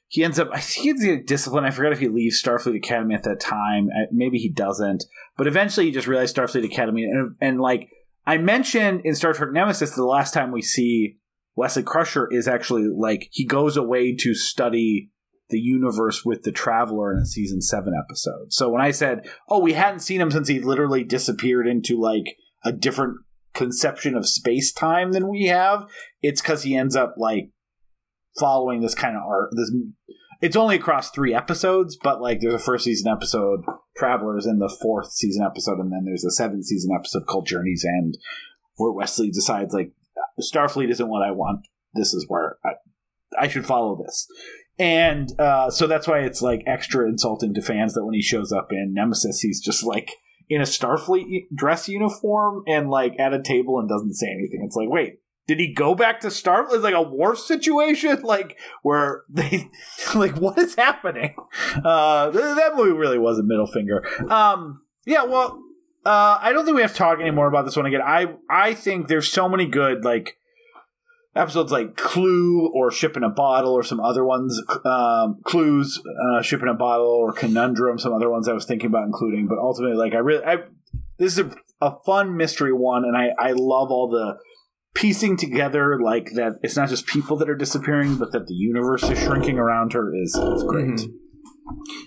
[0.08, 0.48] He ends up.
[0.52, 1.64] I think he's discipline.
[1.64, 3.88] I forgot if he leaves Starfleet Academy at that time.
[3.88, 5.04] Uh, Maybe he doesn't.
[5.36, 7.88] But eventually, he just realized Starfleet Academy, and and like
[8.26, 11.18] I mentioned in Star Trek Nemesis, the last time we see
[11.54, 15.10] Wesley Crusher is actually like he goes away to study
[15.50, 18.52] the universe with the Traveler in a season seven episode.
[18.52, 22.36] So when I said, "Oh, we hadn't seen him since he literally disappeared into like
[22.64, 23.18] a different
[23.54, 25.86] conception of space time than we have,"
[26.22, 27.50] it's because he ends up like
[28.38, 29.50] following this kind of art.
[29.52, 29.72] This
[30.40, 33.60] it's only across three episodes, but like there's a first season episode,
[33.96, 37.84] Travelers, in the fourth season episode, and then there's a seventh season episode called Journey's
[37.84, 38.18] End,
[38.76, 39.92] where Wesley decides like
[40.40, 41.66] Starfleet isn't what I want.
[41.94, 42.72] This is where I,
[43.38, 44.26] I should follow this.
[44.78, 48.52] And uh, so that's why it's like extra insulting to fans that when he shows
[48.52, 50.12] up in Nemesis, he's just like
[50.48, 54.62] in a Starfleet dress uniform and like at a table and doesn't say anything.
[54.64, 56.74] It's like, wait, did he go back to Starfleet?
[56.74, 59.70] It's like a war situation, like where they,
[60.14, 61.34] like, what is happening?
[61.84, 64.04] Uh, that movie really was a middle finger.
[64.30, 65.62] Um, yeah, well,
[66.04, 68.02] uh, I don't think we have to talk anymore about this one again.
[68.02, 70.36] I I think there's so many good like
[71.36, 76.00] episodes like Clue or Ship in a Bottle or some other ones, um, Clues,
[76.30, 79.46] uh, Ship in a Bottle or Conundrum, some other ones I was thinking about including.
[79.46, 80.56] But ultimately, like I really, I
[81.18, 81.50] this is a,
[81.80, 84.36] a fun mystery one, and I I love all the
[84.94, 86.54] piecing together like that.
[86.62, 90.14] It's not just people that are disappearing, but that the universe is shrinking around her
[90.14, 90.86] is, is great.
[90.86, 91.08] Mhm.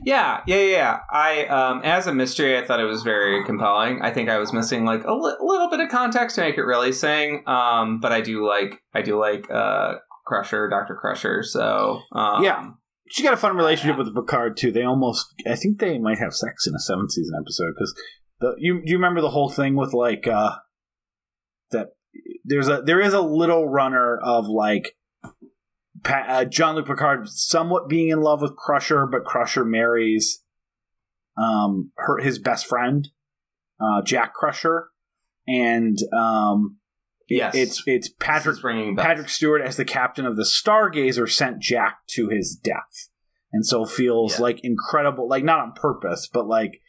[0.03, 0.99] Yeah, yeah, yeah, yeah.
[1.11, 4.01] I, um, as a mystery, I thought it was very compelling.
[4.01, 6.63] I think I was missing like a li- little bit of context to make it
[6.63, 7.43] really sing.
[7.47, 9.95] Um, but I do like, I do like, uh,
[10.25, 11.43] Crusher, Doctor Crusher.
[11.43, 12.71] So, um, Yeah.
[13.11, 14.71] She got a fun relationship with Picard too.
[14.71, 17.95] They almost, I think they might have sex in a seventh season episode because
[18.39, 20.51] the you you remember the whole thing with like uh
[21.71, 21.87] that
[22.45, 24.95] there's a there is a little runner of like
[26.05, 30.43] uh, Jean-Luc Picard somewhat being in love with Crusher, but Crusher marries
[31.37, 33.07] um her his best friend
[33.79, 34.89] uh Jack Crusher,
[35.47, 36.77] and um
[37.31, 37.53] Yes.
[37.55, 38.95] it's it's Patrick bringing.
[38.95, 43.09] Patrick Stewart as the captain of the Stargazer sent Jack to his death,
[43.53, 44.43] and so feels Yeah.
[44.43, 46.81] like incredible, like not on purpose, but like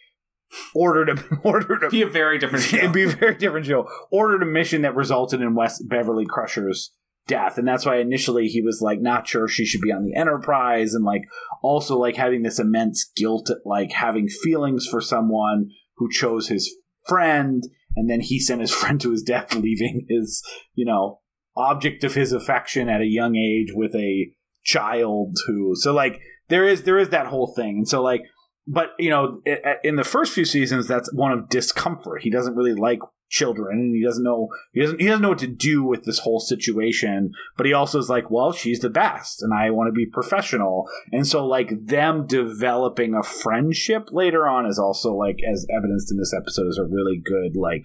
[0.75, 2.79] ordered a ordered a be a very different show.
[2.79, 3.87] it'd be a very different show.
[4.11, 6.93] Ordered a mission that resulted in West Beverly Crusher's
[7.27, 10.15] death, and that's why initially he was like not sure she should be on the
[10.15, 11.23] Enterprise, and like
[11.63, 16.75] also like having this immense guilt at like having feelings for someone who chose his
[17.07, 17.63] friend,
[17.97, 20.43] and then he sent his friend to his death, leaving his
[20.75, 21.21] you know
[21.57, 24.31] object of his affection at a young age with a
[24.63, 27.79] child who so like there is there is that whole thing.
[27.79, 28.23] And so like
[28.67, 29.41] but you know
[29.83, 32.23] in the first few seasons that's one of discomfort.
[32.23, 33.01] He doesn't really like
[33.31, 33.79] children.
[33.79, 36.41] And he doesn't know he doesn't he doesn't know what to do with this whole
[36.41, 40.07] situation but he also is like well she's the best and i want to be
[40.07, 40.89] professional.
[41.13, 46.19] And so like them developing a friendship later on is also like as evidenced in
[46.19, 47.85] this episode is a really good like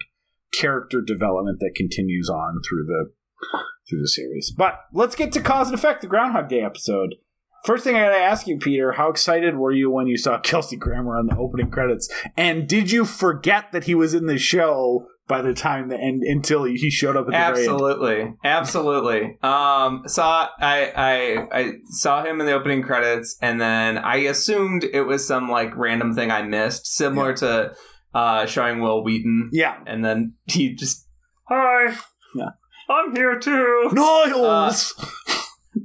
[0.52, 3.12] character development that continues on through the
[3.88, 4.52] through the series.
[4.56, 7.14] But let's get to cause and effect the groundhog day episode.
[7.64, 10.76] First thing I gotta ask you, Peter, how excited were you when you saw Kelsey
[10.76, 12.08] Grammer on the opening credits?
[12.36, 16.22] And did you forget that he was in the show by the time the end
[16.24, 17.48] until he showed up at the very?
[17.66, 19.38] Absolutely, absolutely.
[19.42, 24.84] Um, saw I, I I saw him in the opening credits, and then I assumed
[24.84, 27.74] it was some like random thing I missed, similar to
[28.14, 29.76] uh, showing Wil Wheaton, Yeah.
[29.86, 31.06] and then he just
[31.48, 31.96] hi,
[32.34, 32.50] Yeah.
[32.88, 33.90] I'm here too.
[33.92, 34.94] Niles!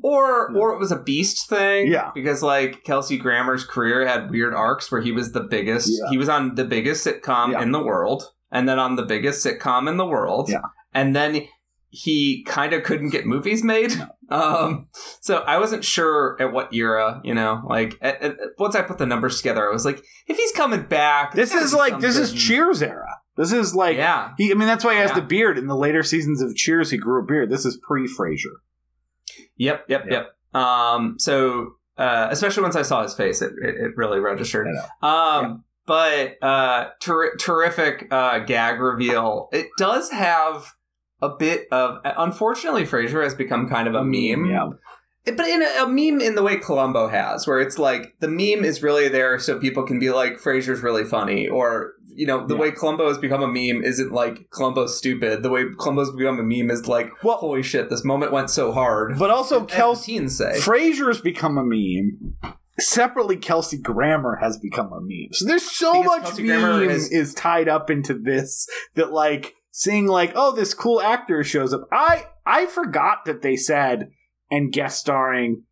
[0.04, 2.12] Or or it was a Beast thing, Yeah.
[2.14, 5.90] Because like Kelsey Grammer's career had weird arcs where he was the biggest.
[5.92, 6.10] Yeah.
[6.12, 7.62] He was on the biggest sitcom Yeah.
[7.64, 10.62] in the world, and then on the biggest sitcom in the world, Yeah.
[10.94, 11.48] and then
[11.90, 13.92] he kind of couldn't get movies made.
[14.32, 14.88] Um,
[15.20, 18.98] so I wasn't sure at what era, you know, like at, at, once I put
[18.98, 22.32] the numbers together, I was like, if he's coming back, This is like this is
[22.34, 23.10] Cheers era.
[23.36, 24.50] This is like yeah, he.
[24.50, 25.16] I mean, that's why he has Yeah.
[25.16, 26.92] the beard in the later seasons of Cheers.
[26.92, 27.50] He grew a beard.
[27.50, 28.56] This is pre Frasier.
[29.58, 30.24] yep, yep, Yeah.
[30.54, 30.62] yep.
[30.62, 34.68] Um, so uh, especially once I saw his face, it, it, it really registered.
[35.02, 39.50] Um, but uh, ter- terrific uh, gag reveal.
[39.52, 40.74] It does have
[41.22, 41.98] a bit of.
[42.06, 44.46] Unfortunately, Frasier has become kind of a meme.
[44.46, 44.70] Yeah.
[45.26, 48.64] But in a, a meme in the way Columbo has, where it's like the meme
[48.64, 51.48] is really there so people can be like, Frasier's really funny.
[51.50, 52.62] Or, you know, the Yeah.
[52.62, 55.44] way Columbo has become a meme isn't like Columbo's stupid.
[55.44, 58.72] The way Columbo's become a meme is like, Well- holy shit, this moment went so
[58.72, 59.20] hard.
[59.20, 60.54] But also, Kelsey teens say.
[60.58, 62.36] Frasier's become a meme.
[62.80, 65.34] Separately, Kelsey Grammer has become a meme.
[65.34, 69.56] So there's so Because much Kelsey meme is, is- tied up into this that, like,
[69.72, 71.88] seeing like, oh, this cool actor shows up.
[71.92, 74.12] I I forgot that they said
[74.50, 75.64] and guest starring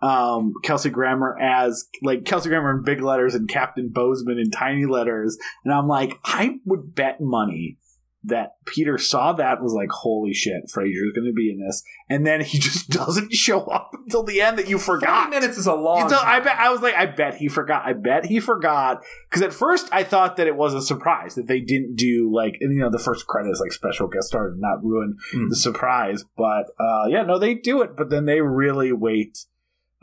[0.00, 4.84] um Kelsey Grammer as like Kelsey Grammer in big letters and Captain Bozeman in tiny
[4.84, 7.78] letters, and I'm like, I would bet money
[8.24, 12.24] that Peter saw that was like, holy shit, Frasier's going to be in this, and
[12.26, 15.30] then he just doesn't show up until the end that you 40 forgot.
[15.30, 17.82] minutes is a long Until- I bet I was like, I bet he forgot.
[17.84, 21.46] I bet he forgot because at first I thought that it was a surprise that
[21.48, 24.54] they didn't do like and, you know the first credits like special guest star to
[24.58, 25.48] not ruin Mm.
[25.48, 26.24] the surprise.
[26.36, 29.46] But uh, yeah, no, they do it, but then they really wait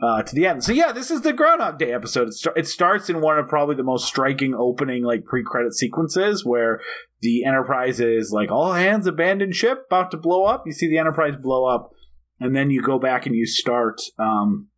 [0.00, 0.64] uh, to the end.
[0.64, 2.28] So yeah, this is the Groundhog Day episode.
[2.28, 6.44] It, star- it starts in one of probably the most striking opening like pre-credit sequences
[6.44, 6.80] where
[7.20, 10.64] the Enterprise is like all hands abandoned ship about to blow up.
[10.66, 11.90] You see the Enterprise blow up,
[12.38, 14.00] and then you go back and you start.
[14.18, 14.68] Um,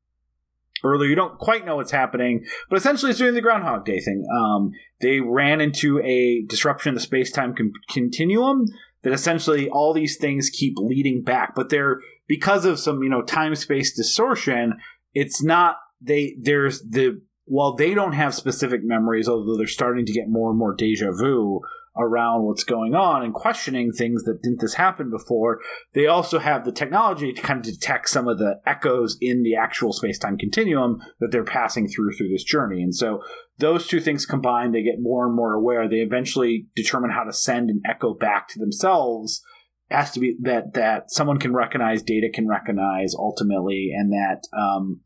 [0.84, 4.26] Earlier, you don't quite know what's happening, but essentially it's doing the Groundhog Day thing.
[4.36, 8.66] Um, they ran into a disruption of the space time con- continuum
[9.02, 13.22] that essentially all these things keep leading back, but they're because of some you know
[13.22, 14.74] time space distortion.
[15.14, 20.12] It's not they there's the while they don't have specific memories, although they're starting to
[20.12, 21.60] get more and more deja vu
[21.94, 25.60] around what's going on and questioning things that didn't this happen before.
[25.92, 29.56] They also have the technology to kind of detect some of the echoes in the
[29.56, 33.22] actual space time continuum that they're passing through through this journey, and so
[33.58, 35.86] those two things combined, they get more and more aware.
[35.86, 39.42] They eventually determine how to send an echo back to themselves.
[39.92, 45.00] Has to be that that someone can recognize, data can recognize ultimately, and that um,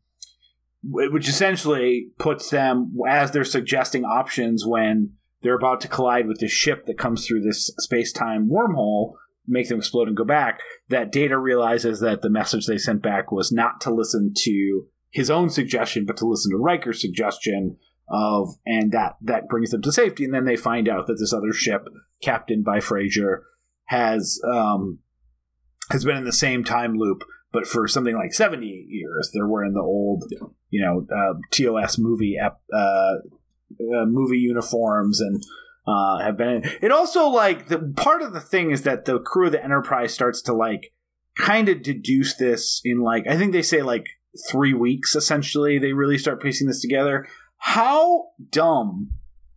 [0.83, 6.51] which essentially puts them as they're suggesting options when they're about to collide with this
[6.51, 9.13] ship that comes through this space time wormhole,
[9.47, 10.59] make them explode and go back.
[10.89, 15.29] That data realizes that the message they sent back was not to listen to his
[15.29, 17.77] own suggestion, but to listen to Riker's suggestion
[18.09, 20.23] of, and that that brings them to safety.
[20.25, 21.85] And then they find out that this other ship,
[22.21, 23.41] captained by Frasier,
[23.87, 24.99] has um,
[25.91, 29.31] has been in the same time loop, but for something like seventy years.
[29.33, 30.23] They're wearing the old,
[30.69, 35.43] you know, uh, TOS movie ep, uh, uh, movie uniforms and.
[35.89, 36.69] Uh, have been.
[36.81, 40.13] It also like the part of the thing is that the crew of the Enterprise
[40.13, 40.91] starts to like
[41.37, 44.05] kind of deduce this in like I think they say like
[44.49, 45.79] three weeks essentially.
[45.79, 47.25] They really start piecing this together.
[47.57, 49.11] How dumb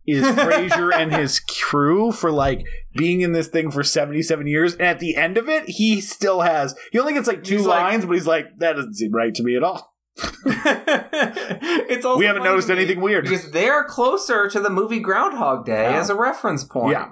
[0.07, 2.65] is Frasier and his crew for like
[2.95, 6.41] being in this thing for 77 years and at the end of it he still
[6.41, 9.11] has he only gets like two He's like- lines but he's like that doesn't seem
[9.11, 9.93] right to me at all
[10.45, 15.83] it's also we haven't noticed anything weird because they're closer to the movie Groundhog Day
[15.91, 15.99] Yeah.
[15.99, 16.91] as a reference point.
[16.91, 17.11] Yeah.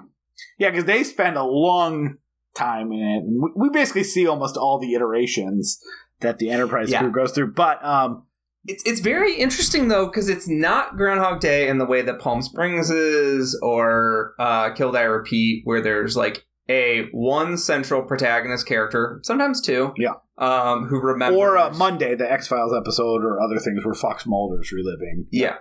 [0.58, 2.16] yeah because they spend a long
[2.54, 5.80] time in it and we, we basically see almost all the iterations
[6.20, 7.00] that the enterprise Yeah.
[7.00, 8.24] crew goes through but um
[8.66, 12.42] It's it's very interesting though because it's not Groundhog Day in the way that Palm
[12.42, 19.20] Springs is or uh, Kill Die Repeat, where there's like a one central protagonist character,
[19.24, 20.12] sometimes two, Yeah.
[20.38, 24.70] um, who remembers or uh, monday the x-files episode or other things where fox mulder's
[24.70, 25.56] reliving Yeah,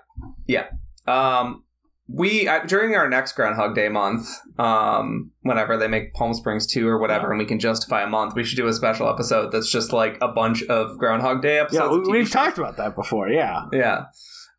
[0.47, 0.67] yeah.
[1.07, 1.63] Um,
[2.11, 4.27] we I, during our next Groundhog Day month,
[4.57, 8.33] um, whenever they make Palm Springs two or whatever, and we can justify a month,
[8.35, 12.07] we should do a special episode that's just like a bunch of Groundhog Day episodes.
[12.07, 14.05] yeah we've talked about that before yeah Yeah.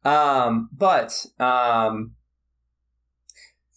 [0.05, 2.12] Um, but um,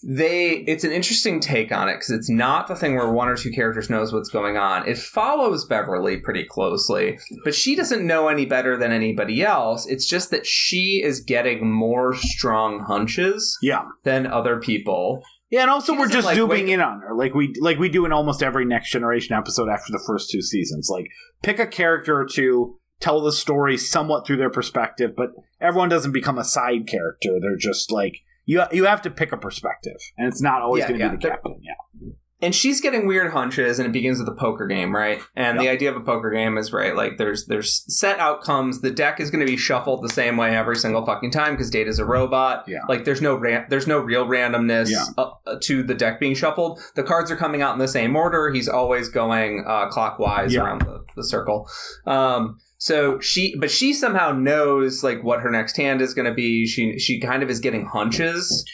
[0.06, 3.38] they it's an interesting take on it because it's not the thing where one or
[3.38, 4.88] two characters knows what's going on.
[4.88, 9.88] It follows Beverly pretty closely, but she doesn't know any better than anybody else.
[9.88, 15.24] It's just that she is getting more strong hunches yeah than other people.
[15.50, 17.78] Yeah, and also She we're just like, zooming wake- in on her, like we like
[17.78, 20.90] we do in almost every Next Generation episode after the first two seasons.
[20.90, 21.08] Like,
[21.44, 25.30] pick a character or two, tell the story somewhat through their perspective, but
[25.62, 27.38] everyone doesn't become a side character.
[27.40, 28.64] They're just like you.
[28.72, 31.18] You have to pick a perspective, and it's not always Yeah, going to yeah, be
[31.18, 31.60] the captain.
[31.61, 32.10] Yeah,
[32.44, 35.20] and she's getting weird hunches and it begins with a poker game right?
[35.36, 38.82] And the idea of a poker game is right like there's there's set outcomes.
[38.82, 41.70] The deck is going to be shuffled the same way every single fucking time because
[41.70, 42.65] data's a robot.
[42.68, 42.80] Yeah.
[42.88, 45.06] like there's no ran- there's no real randomness Yeah.
[45.18, 46.80] uh, uh, to the deck being shuffled.
[46.95, 48.52] The cards are coming out in the same order.
[48.52, 50.61] He's always going uh, clockwise Yeah.
[50.64, 51.68] around the, the circle.
[52.06, 56.34] Um so she but she somehow knows like what her next hand is going to
[56.34, 56.68] be.
[56.68, 58.65] She she kind of is getting hunches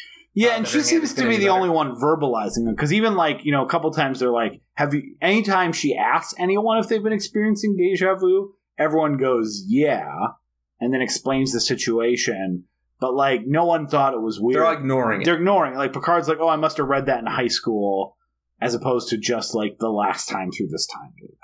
[0.42, 1.52] Yeah, Uh, and she seems to be the better.
[1.52, 2.74] only one verbalizing them.
[2.76, 6.34] Because even like you know, a couple times they're like, "Have you?" Anytime she asks
[6.38, 10.08] anyone if they've been experiencing deja vu, everyone goes, "Yeah,"
[10.80, 12.64] and then explains the situation.
[13.02, 14.62] But like, no one thought it was weird.
[14.64, 15.74] they're ignoring it They're ignoring.
[15.74, 15.78] it.
[15.78, 18.16] Like Picard's like, "Oh, I must have read that in high school,"
[18.62, 21.38] as opposed to just like the last time through this time loop.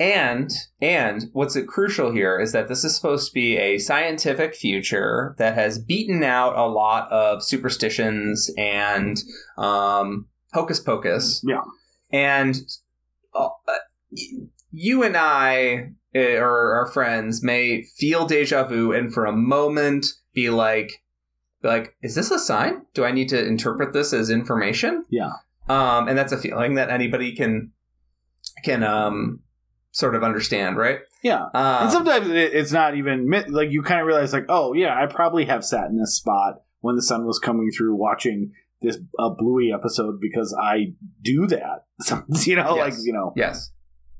[0.00, 0.50] And
[0.80, 5.54] and what's crucial here is that this is supposed to be a scientific future that
[5.54, 9.22] has beaten out a lot of superstitions and
[9.58, 11.42] um, hocus pocus.
[11.44, 11.62] Yeah.
[12.10, 12.56] And
[13.34, 13.48] uh,
[14.72, 20.06] you and I uh, or our friends may feel deja vu and for a moment
[20.32, 21.02] be like,
[21.62, 22.86] be like, is this a sign?
[22.94, 25.04] Do I need to interpret this as information?
[25.10, 25.32] Yeah.
[25.68, 27.72] Um, and that's a feeling that anybody can
[28.64, 29.40] can um
[29.96, 30.98] sort of understand, right?
[31.22, 31.44] Yeah.
[31.54, 34.94] Um, and sometimes it, it's not even like you kind of realize like oh yeah
[34.94, 38.52] i probably have sat in this spot when the sun was coming through watching
[38.82, 40.92] this uh, bluey episode because i
[41.22, 41.86] do that
[42.46, 43.70] you know like you know yes.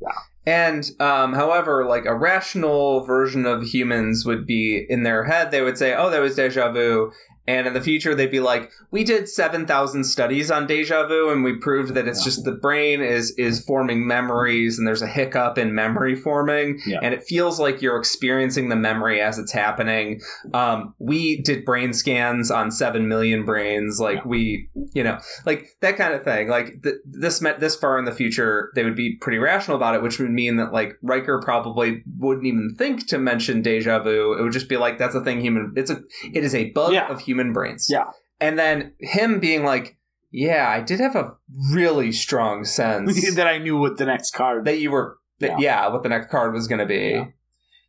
[0.01, 0.12] Yeah.
[0.44, 5.62] And um, however, like a rational version of humans would be in their head, they
[5.62, 7.11] would say, "Oh, that was deja vu,"
[7.47, 11.31] and in the future, they'd be like, "We did seven thousand studies on deja vu,
[11.31, 12.24] and we proved that it's Yeah.
[12.24, 16.98] just the brain is is forming memories, and there's a hiccup in memory forming, Yeah.
[17.02, 20.20] and it feels like you're experiencing the memory as it's happening."
[20.55, 24.23] Um, we did brain scans on seven million brains, like Yeah.
[24.27, 26.48] we, you know, like that kind of thing.
[26.48, 29.94] Like th- this meant this far in the future, they would be pretty rational about
[29.94, 34.32] it, which would mean that like Riker probably wouldn't even think to mention deja vu.
[34.39, 35.73] It would just be like that's a thing human.
[35.77, 36.01] It's a
[36.32, 37.88] it is a bug of human brains.
[37.90, 38.10] Yeah.
[38.40, 39.96] and then him being like,
[40.30, 41.32] yeah, I did have a
[41.72, 45.16] really strong sense that i knew what the next card that you were.
[45.38, 45.88] That, yeah.
[45.88, 47.10] what the next card was going to be.
[47.10, 47.26] Yeah.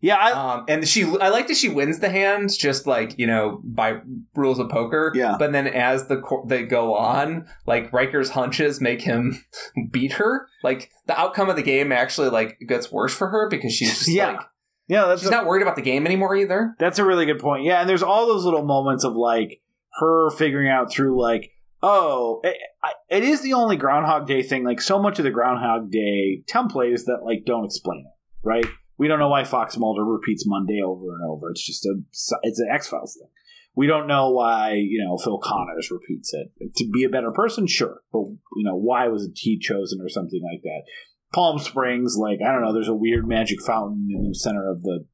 [0.02, 3.26] yeah I, Um, and she, I like that she wins the hand, just like you
[3.26, 4.02] know by
[4.36, 5.11] rules of poker.
[5.15, 5.36] Yeah.
[5.40, 9.44] But then as the they go on, like Riker's hunches make him
[9.91, 10.48] beat her.
[10.64, 14.10] Like the outcome of the game actually like gets worse for her because she's just
[14.10, 14.28] Yeah.
[14.34, 14.41] like
[14.88, 16.76] yeah that's she's a, not worried about the game anymore either.
[16.80, 17.64] that's a really good point.
[17.64, 19.62] Yeah and there's all those little moments of like
[20.00, 21.52] her figuring out through like
[21.82, 22.58] oh it,
[23.10, 24.64] it is the only groundhog day thing.
[24.64, 28.66] Like so much of the groundhog day template is that like don't explain it right?
[28.98, 31.52] We don't know why fox mulder repeats monday over and over.
[31.52, 31.96] It's just a
[32.44, 33.30] it's an x-files thing.
[33.76, 36.76] We don't know why you know phil connors repeats it.
[36.78, 38.22] To be a better person sure but
[38.56, 40.82] you know why was he chosen or something like that
[41.34, 44.82] palm springs like i don't know there's a weird magic fountain in the center of
[44.84, 45.06] the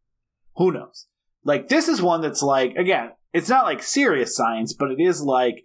[0.56, 1.08] who knows?
[1.44, 5.22] Like this is one that's like again it's not like serious science but it is
[5.22, 5.64] like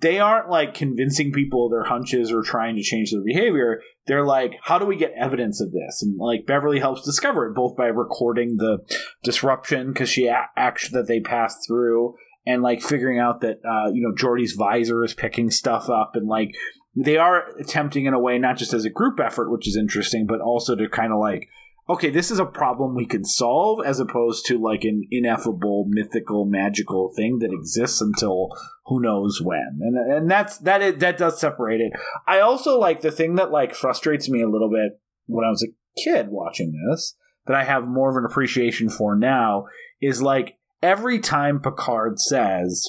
[0.00, 3.82] they aren't like convincing people of their hunches or trying to change their behavior.
[4.06, 6.02] They're like how do we get evidence of this?
[6.02, 8.78] And like beverly helps discover it both by recording the
[9.22, 12.14] disruption because she a- action that they passed through
[12.46, 16.26] and like figuring out that uh, you know Geordi's visor is picking stuff up and
[16.26, 16.54] like
[16.94, 20.26] they are attempting in a way not just as a group effort which is interesting
[20.26, 21.48] but also to kind of like
[21.88, 26.44] okay this is a problem we can solve as opposed to like an ineffable mythical
[26.44, 28.48] magical thing that exists until
[28.86, 29.80] who knows when.
[29.82, 31.92] And and that's that is, that does separate it.
[32.26, 34.98] I also like the thing that like frustrates me a little bit
[35.28, 37.14] when i was a kid watching this
[37.46, 39.66] that i have more of an appreciation for now
[40.00, 42.88] is like every time picard says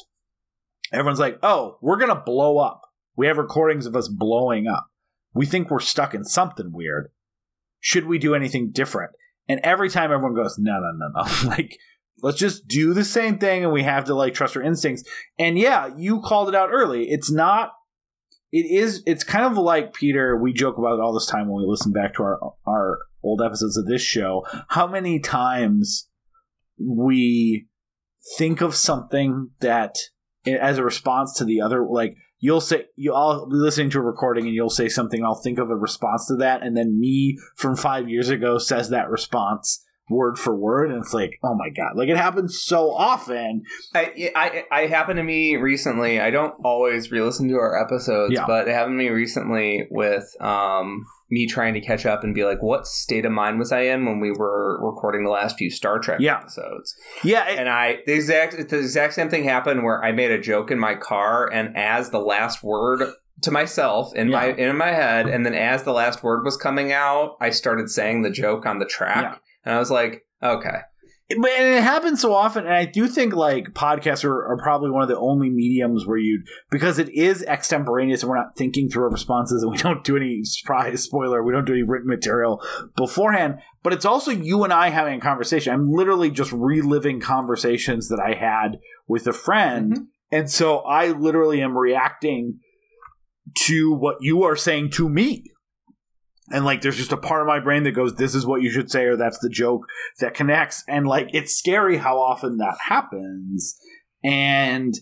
[0.92, 2.82] everyone's like oh we're gonna blow up
[3.20, 4.88] we have recordings of us blowing up.
[5.34, 7.12] We think we're stuck in something weird.
[7.82, 9.12] Should we do anything different?
[9.50, 11.50] And every time everyone goes no no no no.
[11.50, 11.78] Like
[12.22, 15.04] let's just do the same thing and we have to like trust our instincts.
[15.38, 17.10] And yeah you called it out early.
[17.10, 17.72] It's not
[18.54, 21.62] it is it's kind of like peter we joke about it all this time when
[21.62, 24.46] we listen back to our our old episodes of this show.
[24.70, 26.08] How many times
[26.80, 27.68] we
[28.38, 29.98] think of something that
[30.48, 34.46] as a response to the other like you'll say you'll be listening to a recording
[34.46, 35.24] and you'll say something.
[35.24, 36.64] I'll think of a response to that.
[36.64, 40.90] And then me from five years ago says that response word for word.
[40.90, 41.96] And it's like oh my god.
[41.96, 43.64] Like it happens so often.
[43.94, 46.20] I, I, I happened to me recently.
[46.20, 48.46] I don't always re-listen to our episodes, Yeah.
[48.48, 52.44] but it happened to me recently with um, me trying to catch up and be
[52.44, 55.70] like, what state of mind was I in when we were recording the last few
[55.70, 56.38] Star Trek Yeah.
[56.40, 56.96] episodes?
[57.24, 60.40] yeah it- And I the exact the exact same thing happened where I made a
[60.40, 63.04] joke in my car, and as the last word
[63.42, 66.92] to myself in my in my head, and then as the last word was coming
[66.92, 69.36] out, I started saying the joke on the track, Yeah.
[69.66, 70.80] and I was like, okay,
[71.32, 75.04] and it happens so often, and I do think like podcasts are, are probably one
[75.04, 79.04] of the only mediums where you because it is extemporaneous and we're not thinking through
[79.04, 82.64] our responses and we don't do any surprise spoiler, we don't do any written material
[82.96, 83.60] beforehand.
[83.84, 85.72] But it's also you and I having a conversation.
[85.74, 90.06] I'm literally just reliving conversations that I had with a friend, Mhm.
[90.32, 92.60] and so I literally am reacting
[93.66, 95.44] to what you are saying to me.
[96.52, 98.70] And like, there's just a part of my brain that goes, "This is what you
[98.70, 99.86] should say," or "That's the joke."
[100.20, 100.84] that connects.
[100.88, 103.78] And like it's scary how often that happens.
[104.24, 104.96] And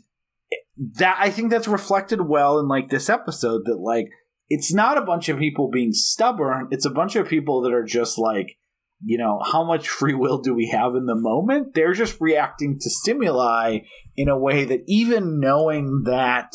[0.93, 4.07] that i think that's reflected well in like this episode that like
[4.49, 6.69] it's not a bunch of people being stubborn.
[6.71, 8.57] It's a bunch of people that are just like
[9.03, 11.73] you know how much free will do we have in the moment?
[11.73, 13.79] They're just reacting to stimuli
[14.15, 16.53] in a way that even knowing that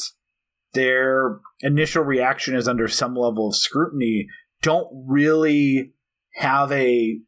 [0.73, 4.27] their initial reaction is under some level of scrutiny
[4.63, 5.93] don't really
[6.35, 7.19] have a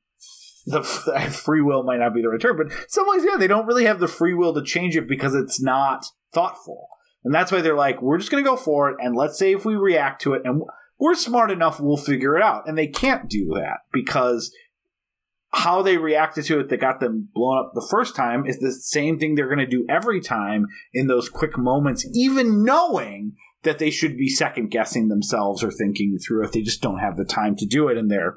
[0.67, 0.83] the
[1.45, 3.85] free will might not be the right term, but some ways, yeah, they don't really
[3.85, 6.89] have the free will to change it because it's not thoughtful.
[7.23, 9.53] And that's why they're like, we're just going to go for it, and let's say
[9.53, 10.63] if we react to it, and
[10.99, 12.69] we're smart enough, we'll figure it out.
[12.69, 14.55] And they can't do that because
[15.53, 18.73] how they reacted to it that got them blown up the first time is the
[18.73, 23.33] same thing they're going to do every time in those quick moments, even knowing
[23.65, 27.17] that they should be second guessing themselves or thinking through if they just don't have
[27.17, 28.37] the time to do it and they're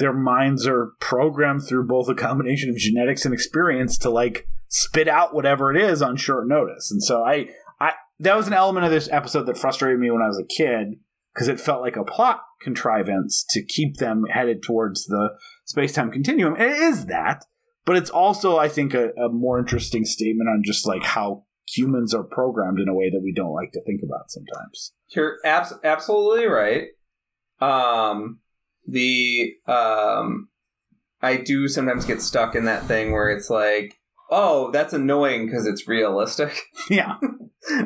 [0.00, 5.06] their minds are programmed through both a combination of genetics and experience to like spit
[5.06, 6.90] out whatever it is on short notice.
[6.90, 10.22] And so I, I that was an element of this episode that frustrated me when
[10.22, 10.98] I was a kid
[11.34, 15.30] because it felt like a plot contrivance to keep them headed towards the
[15.66, 16.54] space time continuum.
[16.54, 17.44] And it is that,
[17.84, 21.44] but it's also I think a, a more interesting statement on just like how
[21.74, 24.92] humans are programmed in a way that we don't like to think about sometimes.
[25.14, 26.84] You're abs- absolutely right.
[27.60, 28.40] Um,
[28.86, 30.48] the um,
[31.22, 33.96] I do sometimes get stuck in that thing where it's like,
[34.30, 36.58] oh, that's annoying because it's realistic.
[36.90, 37.16] Yeah.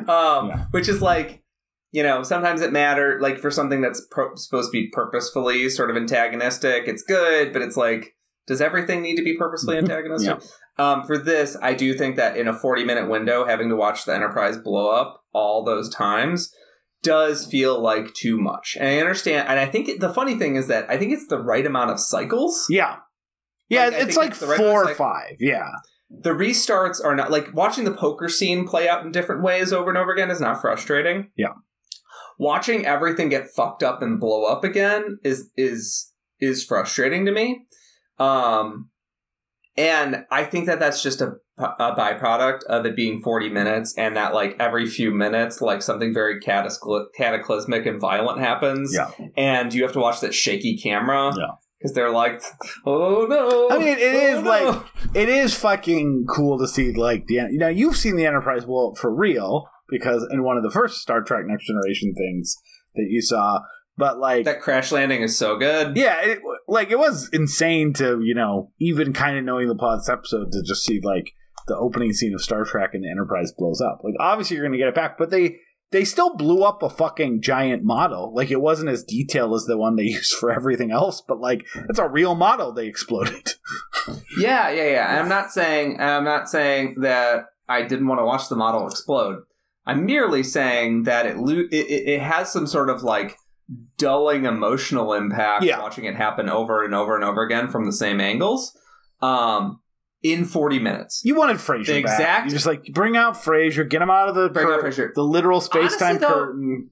[0.07, 0.65] um, Yeah.
[0.71, 1.43] which is like,
[1.91, 5.89] you know, sometimes it matter like for something that's pro- supposed to be purposefully sort
[5.89, 6.87] of antagonistic.
[6.87, 8.15] It's good, but it's like,
[8.47, 10.41] does everything need to be purposefully antagonistic?
[10.77, 14.05] Um, for this, I do think that in a 40 minute window, having to watch
[14.05, 16.53] the Enterprise blow up all those times
[17.01, 18.75] does feel like too much.
[18.79, 19.47] And I understand.
[19.47, 21.91] And I think it, the funny thing is that I think it's the right amount
[21.91, 22.65] of cycles.
[22.69, 22.97] Yeah.
[23.69, 25.37] Yeah, Like, it's like it's right four or five.
[25.39, 25.69] Yeah.
[26.09, 29.89] The restarts are not like watching the poker scene play out in different ways over
[29.89, 31.31] and over again is not frustrating.
[31.35, 31.53] Yeah.
[32.37, 37.65] Watching everything get fucked up and blow up again is is is frustrating to me.
[38.19, 38.89] Um
[39.77, 44.15] and I think that that's just a, a byproduct of it being 40 minutes and
[44.15, 49.09] that like every few minutes like something very catacly- cataclysmic and violent happens Yeah.
[49.35, 51.55] and you have to watch that shaky camera Yeah.
[51.77, 52.41] because they're like
[52.85, 56.93] oh no I mean, it oh, is no." like it is fucking cool to see
[56.93, 60.63] like the you know you've seen the Enterprise up for real because in one of
[60.63, 62.55] the first Star Trek Next Generation things
[62.95, 63.59] that you saw,
[63.97, 68.19] but like that crash landing is so good yeah, it, like it was insane to
[68.21, 71.33] you know even kind of knowing the plot of this episode to just see like
[71.67, 74.01] the opening scene of Star Trek and the Enterprise blows up.
[74.03, 75.57] Like obviously you're gonna get it back, but they.
[75.91, 78.33] They still blew up a fucking giant model.
[78.33, 81.65] Like it wasn't as detailed as the one they used for everything else, but like
[81.87, 83.53] it's a real model they exploded.
[84.37, 85.09] Yeah, yeah, yeah.
[85.11, 88.87] And I'm not saying I'm not saying that I didn't want to watch the model
[88.87, 89.43] explode.
[89.85, 93.37] I'm merely saying that it lo- it, it, it has some sort of like
[93.97, 95.79] dulling emotional impact Yeah.
[95.81, 98.77] watching it happen over and over and over again from the same angles.
[99.21, 99.81] Um,
[100.23, 101.21] in 40 minutes.
[101.23, 102.17] You wanted Frasier The back.
[102.17, 104.89] exact- You just like bring out Frasier, get him out of the Bring out cur-
[104.89, 105.13] Frasier.
[105.13, 106.89] the literal space time curtain.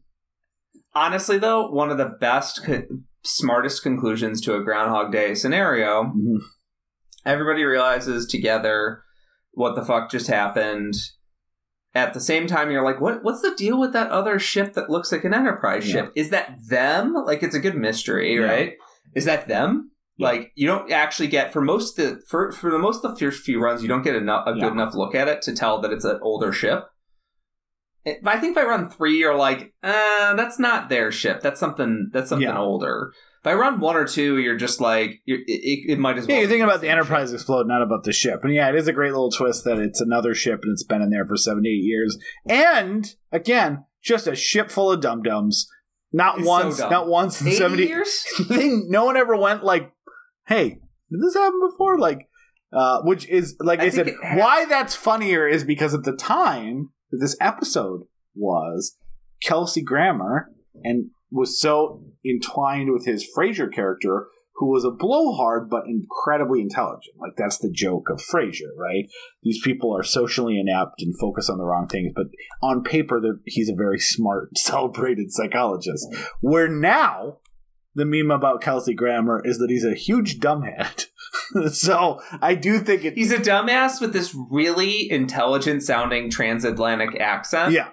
[0.94, 2.84] Honestly, though, one of the best, co-
[3.24, 6.42] smartest conclusions to a Groundhog Day scenario Mhm.
[7.26, 9.04] everybody realizes together
[9.54, 10.94] what the fuck just happened.
[11.96, 13.24] At the same time, you're like, what?
[13.24, 15.94] What's the deal with that other ship that looks like an Enterprise Yeah.
[16.06, 16.14] ship?
[16.16, 17.14] Is that them?
[17.14, 18.42] Like, it's a good mystery, Yeah.
[18.46, 18.74] right?
[19.14, 19.92] Is that them?
[20.18, 20.28] Yeah.
[20.28, 23.20] Like, you don't actually get for most of the for for the most of the
[23.26, 24.64] first few runs, you don't get enough a Yeah.
[24.66, 26.86] good enough look at it to tell that it's an older ship.
[28.06, 31.42] It- I think by run three, you're like, uh, that's not their ship.
[31.42, 32.10] That's something.
[32.12, 32.58] That's something Yeah.
[32.60, 33.14] older.
[33.44, 36.36] By run one or two, you're just like, you're, it, it, might as well.
[36.36, 38.40] Yeah, you're thinking about the Enterprise explode, not about the ship.
[38.44, 41.02] And yeah, it is a great little twist that it's another ship and it's been
[41.02, 42.18] in there for 78 years.
[42.48, 45.68] And again, just a ship full of dum dums.
[46.14, 46.92] Not It's once, dumb.
[46.92, 47.58] not once in ship.
[47.58, 48.26] 70 years.
[48.50, 49.92] they, no one ever went like,
[50.48, 52.30] "Hey, did this happen before?" Like,
[52.72, 56.92] uh, which is like I, I said, why that's funnier is because at the time
[57.12, 58.02] that this episode
[58.36, 58.96] was,
[59.42, 60.52] Kelsey Grammer
[60.84, 67.16] and was so entwined with his Frasier character, who was a blowhard but incredibly intelligent.
[67.20, 69.10] Like that's the joke of Frasier, right?
[69.42, 72.28] These people are socially inept and focus on the wrong things, but
[72.62, 76.08] on paper, he's a very smart, celebrated psychologist.
[76.40, 77.40] Where now
[77.96, 81.08] the meme about Kelsey Grammer is that he's a huge dumbhead.
[81.72, 83.16] so I do think it.
[83.16, 87.74] He's a dumbass with this really intelligent sounding transatlantic accent.
[87.74, 87.90] Yeah.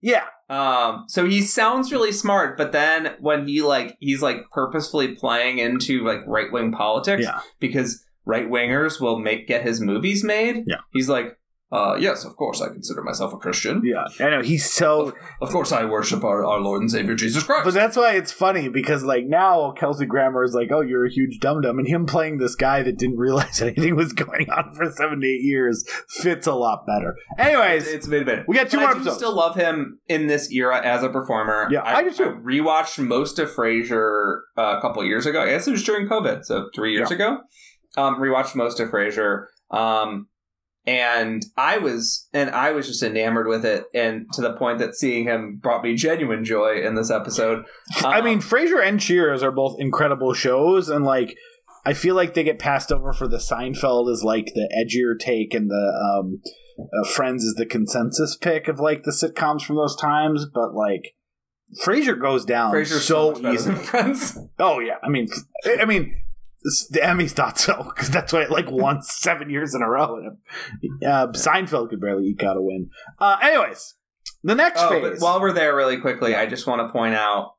[0.00, 0.26] Yeah.
[0.48, 5.58] Um, so he sounds really smart, but then when he like he's like purposefully playing
[5.58, 7.40] into like right wing politics Yeah.
[7.58, 10.64] because right wingers will make get his movies made.
[10.66, 10.76] Yeah.
[10.92, 11.36] He's like,
[11.72, 13.82] uh, yes, of course I consider myself a Christian.
[13.84, 14.04] Yeah.
[14.20, 14.42] I know.
[14.42, 15.12] He's so.
[15.40, 17.64] Of course I worship our, our Lord and Savior Jesus Christ.
[17.64, 21.10] But that's why it's funny because like now Kelsey Grammer is like, oh, you're a
[21.10, 24.74] huge dum dum, and him playing this guy that didn't realize anything was going on
[24.74, 27.16] for seven to eight years fits a lot better.
[27.38, 28.44] Anyways, it's been a bit.
[28.46, 29.16] we got two But more I do episodes.
[29.16, 31.66] still love him in this era as a performer.
[31.70, 32.40] Yeah, I do too.
[32.44, 35.42] rewatched most of Frasier uh, a couple years ago.
[35.42, 37.38] I guess it was during COVID, so three years ago.
[37.96, 39.46] Um, rewatched most of Frasier.
[39.70, 40.28] Um,
[40.86, 44.94] and I was and I was just enamored with it, and to the point that
[44.94, 47.64] seeing him brought me genuine joy in this episode.
[48.04, 51.36] I Um, mean, Frasier and Cheers are both incredible shows, and like
[51.84, 55.54] I feel like they get passed over for the Seinfeld as like the edgier take,
[55.54, 56.40] and the um,
[56.78, 60.46] uh, Friends is the consensus pick of like the sitcoms from those times.
[60.52, 61.14] But like
[61.84, 63.76] Frasier goes down Frasier's so better easily.
[63.76, 64.38] Friends.
[64.58, 65.26] Oh yeah, I mean,
[65.80, 66.14] I mean,
[66.90, 70.18] the Emmys thought so because that's why it like won seven years in a row.
[71.04, 72.90] Uh, Seinfeld could barely eke out a win.
[73.18, 73.94] Uh, anyways,
[74.42, 75.20] the next Oh, phase.
[75.20, 77.52] while we're there, really quickly, I just want to point out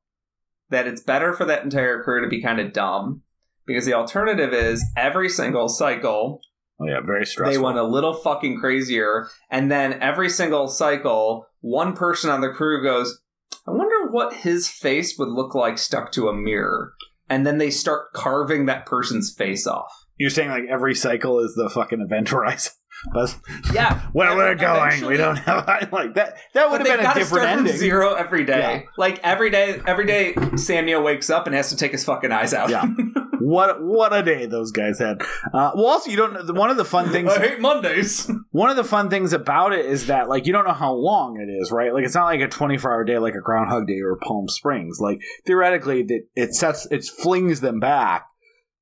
[0.69, 3.21] that it's better for that entire crew to be kind of dumb
[3.65, 6.41] because the alternative is every single cycle
[6.79, 7.51] oh yeah, very stressful.
[7.53, 12.49] they went a little fucking crazier, and then every single cycle, one person on the
[12.49, 13.19] crew goes,
[13.67, 16.93] "I wonder what his face would look like stuck to a mirror,"
[17.29, 20.05] and then they start carving that person's face off.
[20.17, 22.73] You're saying like every cycle is the fucking event horizon.
[23.13, 23.37] But
[23.73, 26.37] Yeah, where we're going, we don't have like that.
[26.53, 27.77] That would have been a different ending.
[27.77, 28.83] zero every day.
[28.83, 28.89] Yeah.
[28.97, 32.31] Like every day, every day, Sam Neill wakes up and has to take his fucking
[32.31, 32.69] eyes out.
[32.69, 32.85] Yeah.
[33.39, 35.21] What what a day those guys had.
[35.53, 36.33] Uh, well, also you don't.
[36.33, 37.31] know One of the fun things.
[37.31, 38.29] I hate Mondays.
[38.51, 41.39] One of the fun things about it is that like you don't know how long
[41.39, 41.93] it is, right?
[41.93, 44.99] Like it's not like a 24 hour day like a Groundhog Day or Palm Springs.
[44.99, 48.25] Like theoretically, that it sets it flings them back.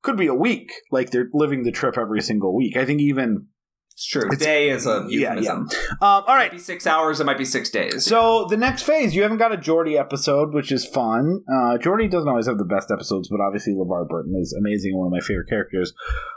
[0.02, 0.72] Could be a week.
[0.90, 2.78] Like they're living the trip every single week.
[2.78, 3.48] I think even.
[3.96, 4.26] It's true.
[4.26, 5.70] It's- day is a Yeah, euphemism.
[5.90, 7.22] Um, all It might be six hours.
[7.22, 8.06] It might be six days.
[8.06, 11.44] So the next phase, you haven't got a Geordi episode, which is fun.
[11.48, 15.08] Uh, Geordi doesn't always have the best episodes, but obviously LeVar Burton is amazing one
[15.08, 15.94] of my favorite characters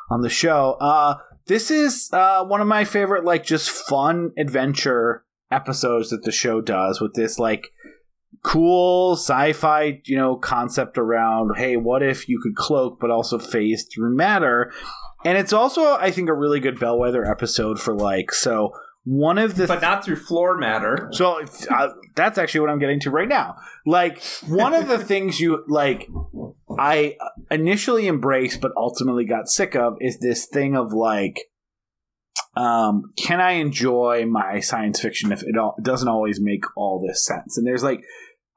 [0.08, 0.76] on the show.
[0.80, 1.16] Uh,
[1.46, 6.60] this is uh, one of my favorite, like, just fun adventure episodes that the show
[6.60, 7.66] does with this, like,
[8.44, 13.84] cool sci-fi, you know, concept around, hey, what if you could cloak but also phase
[13.92, 14.70] through matter?
[15.24, 18.72] And it's also, I think, a really good bellwether episode for like, so
[19.04, 21.08] one of the but not through floor matter.
[21.12, 21.40] so
[21.70, 23.56] uh, that's actually what I'm getting to right now.
[23.86, 26.08] Like one of the things you like,
[26.78, 27.16] I
[27.50, 31.40] initially embraced but ultimately got sick of is this thing of like,
[32.54, 37.02] um, can I enjoy my science fiction if it all, it doesn't always make all
[37.04, 37.56] this sense?
[37.56, 38.02] And there's like,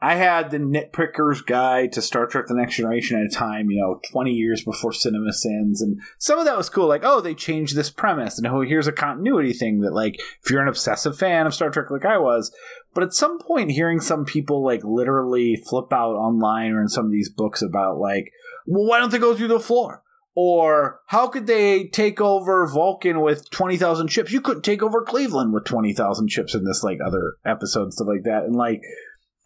[0.04, 3.80] I had the nitpicker's guide to Star Trek: The Next Generation at a time, you
[3.80, 6.88] know, 20 years before Cinema Sins, and some of that was cool.
[6.88, 10.50] Like, oh, they changed this premise, and oh, here's a continuity thing that, like, if
[10.50, 12.52] you're an obsessive fan of Star Trek, like I was,
[12.94, 17.06] but at some point, hearing some people like literally flip out online or in some
[17.06, 18.32] of these books about like,
[18.66, 20.04] well, why don't they go through the floor?
[20.34, 24.32] Or how could they take over Vulcan with twenty thousand ships?
[24.32, 28.08] You couldn't take over Cleveland with twenty thousand ships in this like other episode stuff
[28.08, 28.44] like that.
[28.46, 28.82] And like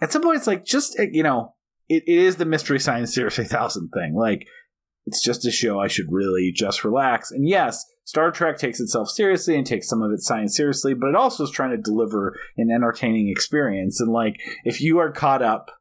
[0.02, 1.56] at some point, it's like just eh, you know,
[1.90, 4.16] it, it is the Mystery Science three thousand thing.
[4.16, 4.48] Like
[5.06, 7.32] it's just a show I should really just relax.
[7.32, 11.10] And yes, Star Trek takes itself seriously and takes some of its science seriously, but
[11.10, 14.00] it also is trying to deliver an entertaining experience.
[14.00, 15.72] And like if you are caught up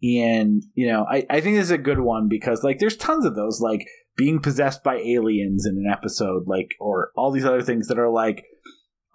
[0.00, 3.24] in, you know, I, I think this is a good one because like there's tons
[3.24, 3.86] of those, like
[4.16, 8.10] being possessed by aliens in an episode, like or all these other things that are
[8.10, 8.44] like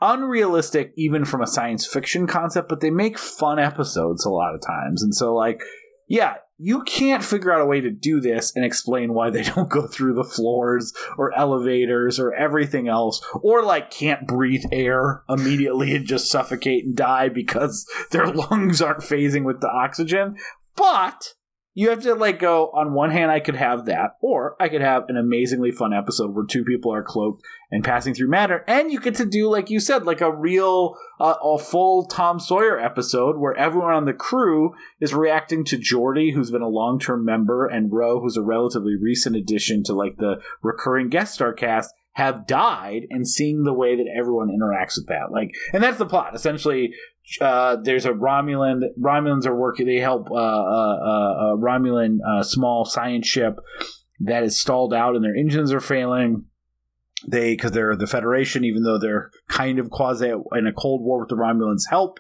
[0.04, 4.62] unrealistic even from a science fiction concept, but they make fun episodes a lot of
[4.62, 5.02] times.
[5.02, 5.64] And so like
[6.08, 9.70] yeah, you can't figure out a way to do this and explain why they don't
[9.70, 15.96] go through the floors or elevators or everything else, or like can't breathe air immediately
[15.96, 20.36] and just suffocate and die because their lungs aren't phasing with the oxygen.
[20.76, 21.34] But
[21.74, 24.82] you have to like go on one hand i could have that or i could
[24.82, 28.92] have an amazingly fun episode where two people are cloaked and passing through matter and
[28.92, 32.80] you get to do like you said like a real uh, a full tom sawyer
[32.80, 37.66] episode where everyone on the crew is reacting to Geordi, who's been a long-term member
[37.66, 42.46] and Ro who's a relatively recent addition to like the recurring guest star cast have
[42.46, 45.32] died and seeing the way that everyone interacts with that.
[45.32, 46.36] Like and that's the plot.
[46.36, 46.94] Essentially
[47.42, 48.82] uh, there's a Romulan.
[49.00, 49.86] Romulans are working.
[49.86, 53.60] They help uh, uh, uh, a Romulan uh, small science ship
[54.20, 56.46] that is stalled out and their engines are failing.
[57.26, 61.22] They because they're the Federation, even though they're kind of quasi in a cold war
[61.22, 62.20] with the Romulans, help.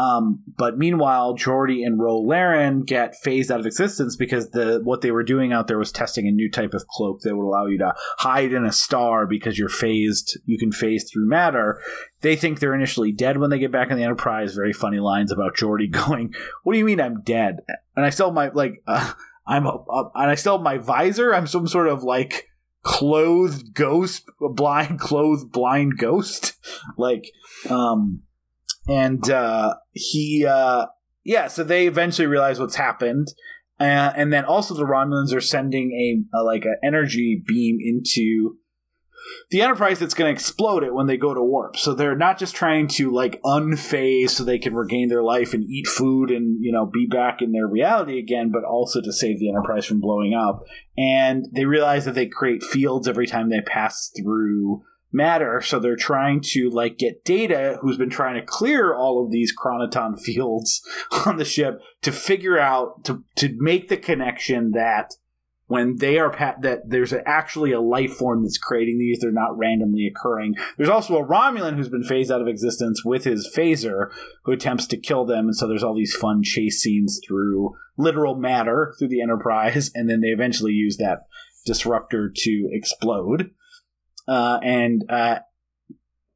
[0.00, 5.02] Um, but meanwhile, Geordi and Ro Laren get phased out of existence because the what
[5.02, 7.66] they were doing out there was testing a new type of cloak that would allow
[7.66, 10.38] you to hide in a star because you're phased.
[10.46, 11.82] You can phase through matter.
[12.22, 14.54] They think they're initially dead when they get back in the Enterprise.
[14.54, 17.60] Very funny lines about Geordi going, "What do you mean I'm dead?"
[17.94, 19.12] And I still have my like uh,
[19.46, 21.34] I'm a, uh, and I still have my visor.
[21.34, 22.48] I'm some sort of like
[22.82, 26.54] clothed ghost, blind clothed blind ghost,
[26.96, 27.32] like
[27.68, 28.22] um
[28.90, 30.86] and uh, he uh,
[31.24, 33.28] yeah so they eventually realize what's happened.
[33.78, 38.58] Uh, and then also the romulans are sending a, a like an energy beam into
[39.50, 41.76] the enterprise that's going to explode it when they go to warp.
[41.76, 45.64] So they're not just trying to like unphase so they can regain their life and
[45.64, 49.38] eat food and you know be back in their reality again but also to save
[49.38, 50.64] the enterprise from blowing up.
[50.98, 54.82] And they realize that they create fields every time they pass through
[55.12, 55.60] matter.
[55.60, 59.54] So they're trying to like get data who's been trying to clear all of these
[59.56, 60.82] chronoton fields
[61.26, 65.14] on the ship to figure out to to make the connection that
[65.66, 69.56] when they are pat that there's actually a life form that's creating these they're not
[69.56, 70.56] randomly occurring.
[70.76, 74.10] There's also a romulan who's been phased out of existence with his phaser
[74.44, 78.34] who attempts to kill them and so there's all these fun chase scenes through literal
[78.34, 81.26] matter through the enterprise and then they eventually use that
[81.64, 83.50] disruptor to explode
[84.30, 85.40] uh, and uh,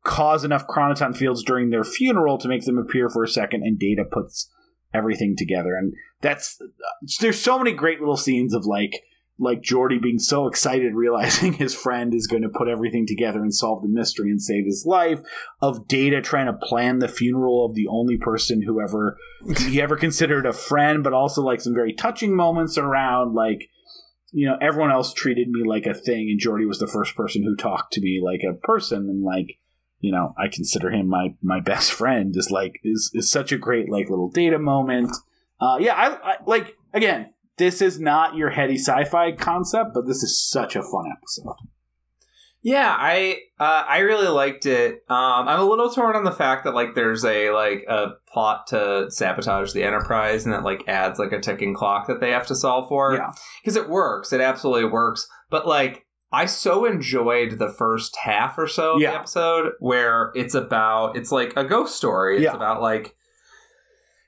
[0.05, 3.79] cause enough chronoton fields during their funeral to make them appear for a second, and
[3.79, 4.51] Data puts
[4.93, 5.77] everything together.
[5.77, 6.61] And that's
[7.21, 9.03] there's so many great little scenes of like
[9.39, 13.55] like Geordi being so excited realizing his friend is going to put everything together and
[13.55, 15.21] solve the mystery and save his life
[15.63, 19.17] of Data trying to plan the funeral of the only person who ever
[19.59, 23.69] he ever considered a friend but also like some very touching moments around like
[24.35, 27.45] you know, everyone else treated me like a thing, and Geordi was the first person
[27.45, 29.59] who talked to me like a person, and like,
[30.01, 32.35] you know, I consider him my my best friend.
[32.37, 35.17] Is like is is such a great like little data moment.
[35.61, 37.31] Uh, yeah, I, I like again.
[37.57, 41.55] This is not your heady sci-fi concept, but this is such a fun episode.
[42.65, 45.05] Yeah, I uh, I really liked it.
[45.11, 48.67] Um, I'm a little torn on the fact that like there's a like a plot
[48.69, 52.47] to sabotage the Enterprise, and that like adds like a ticking clock that they have
[52.47, 53.15] to solve for.
[53.15, 53.33] Yeah,
[53.63, 54.33] because it works.
[54.33, 55.29] It absolutely works.
[55.51, 59.11] But like I so enjoyed the first half or so of Yeah.
[59.11, 62.37] the episode where it's about it's like a ghost story.
[62.37, 62.55] It's Yeah.
[62.57, 63.15] about like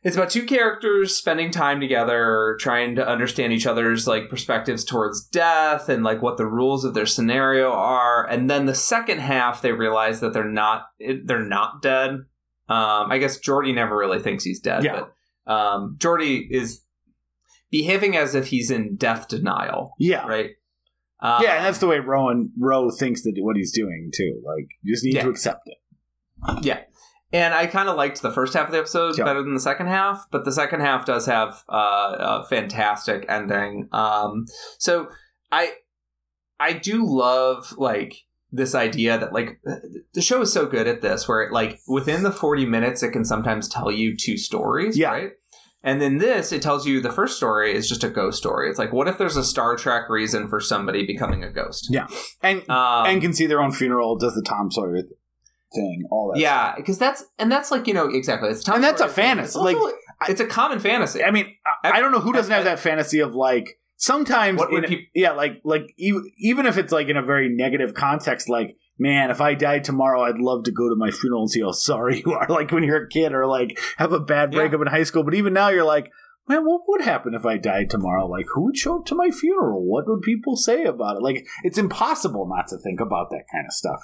[0.06, 5.26] it's about two characters spending time together, trying to understand each other's like perspectives towards
[5.26, 8.24] death and like what the rules of their scenario are.
[8.28, 12.10] And then the second half, they realize that they're not they're not dead.
[12.68, 15.02] Um, I guess Geordi never really thinks he's dead, Yeah.
[15.46, 16.82] but um, Geordi is
[17.70, 20.50] behaving as if he's in death denial, yeah, right?
[21.18, 24.40] Um, yeah, and that's the way Rowan Ro thinks that what he's doing too.
[24.44, 25.24] Like, you just need Yeah.
[25.24, 25.78] to accept it.
[26.64, 26.80] Yeah.
[27.32, 29.24] And I kind of liked the first half of the episode Yeah.
[29.24, 33.88] better than the second half, but the second half does have uh, a fantastic ending.
[33.92, 34.46] Um,
[34.78, 35.08] so
[35.50, 35.72] I
[36.60, 38.14] I do love like
[38.52, 39.60] this idea that like
[40.14, 43.10] the show is so good at this where it like within the 40 minutes it
[43.10, 45.10] can sometimes tell you two stories, Yeah.
[45.10, 45.30] right?
[45.82, 48.68] And then this, it tells you the first story is just a ghost story.
[48.70, 51.88] It's like, what if there's a Star Trek reason for somebody becoming a ghost?
[51.90, 52.06] Yeah.
[52.42, 55.02] And Um, and can see their own funeral, does the Tom Sawyer
[55.76, 56.40] thing, all that.
[56.40, 58.48] Yeah, because that's and that's like you know exactly.
[58.50, 59.94] It's Tom And that's a fantasy, It's also- like,
[60.28, 61.22] it's a common fantasy.
[61.22, 61.54] I mean,
[61.84, 64.90] I, I don't know who doesn't have that fantasy of like sometimes, What would in-
[64.90, 69.30] peop- yeah, like like even if it's like in a very negative context, like man,
[69.30, 72.22] if I died tomorrow, I'd love to go to my funeral and see how sorry
[72.26, 74.60] you are, like when you're a kid, or like have a bad Yeah.
[74.60, 75.22] breakup in high school.
[75.22, 76.10] But even now, you're like.
[76.48, 78.24] Man, what would happen if I died tomorrow?
[78.28, 79.84] Like, who would show up to my funeral?
[79.84, 81.22] What would people say about it?
[81.24, 84.00] Like, it's impossible not to think about that kind of stuff.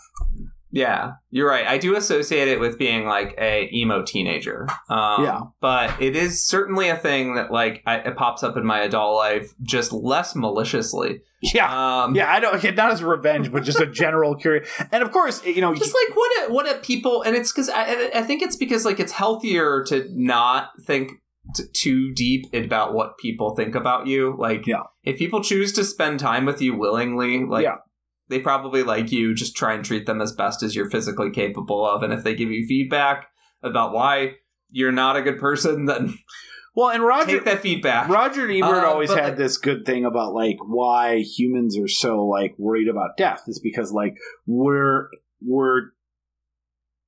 [0.73, 1.67] Yeah, you're right.
[1.67, 4.67] I do associate it with being like a emo teenager.
[4.89, 5.41] Um, Yeah.
[5.61, 9.15] but it is certainly a thing that like I, it pops up in my adult
[9.17, 11.21] life, just less maliciously.
[11.43, 12.33] Yeah, Um, yeah.
[12.33, 12.63] I don't.
[12.77, 14.69] Not as revenge, but just a general curious.
[14.91, 17.69] And of course, you know, just like what a, what a people and it's because
[17.69, 21.13] I, I think it's because like it's healthier to not think
[21.57, 24.37] t- too deep about what people think about you.
[24.39, 24.83] Like, Yeah.
[25.03, 27.77] if people choose to spend time with you willingly, like, Yeah.
[28.33, 29.35] They probably like you.
[29.35, 32.03] Just try and treat them as best as you're physically capable of.
[32.03, 33.29] And if they give you feedback
[33.63, 34.37] about why
[34.71, 36.19] you're not a good person, then
[36.75, 38.09] Well, and Roger take that feedback.
[38.09, 42.25] Roger Ebert Uh, always had like- this good thing about like why humans are so
[42.27, 45.09] like worried about death is because like we're
[45.41, 45.91] we're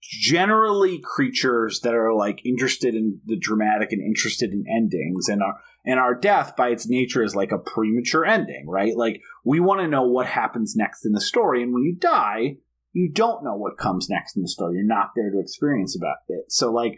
[0.03, 5.59] generally creatures that are like interested in the dramatic and interested in endings and our
[5.85, 9.81] and our death by its nature is like a premature ending right like we want
[9.81, 12.57] to know what happens next in the story and when you die
[12.93, 16.17] you don't know what comes next in the story you're not there to experience about
[16.29, 16.97] it so like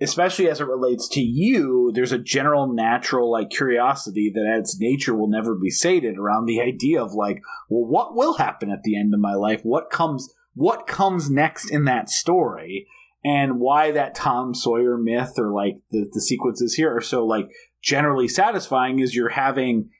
[0.00, 4.78] especially as it relates to you, there's a general natural like curiosity that at its
[4.78, 8.82] nature will never be sated around the idea of like, well, what will happen at
[8.84, 9.60] the end of my life?
[9.62, 12.86] What comes what comes next in that story?
[13.24, 17.48] And why that Tom Sawyer myth or like the, the sequences here are so like
[17.82, 19.90] generally satisfying is you're having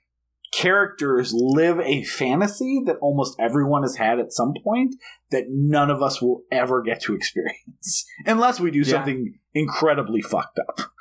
[0.51, 4.95] characters live a fantasy that almost everyone has had at some point
[5.31, 8.85] that none of us will ever get to experience unless we do Yeah.
[8.85, 10.91] something incredibly fucked up.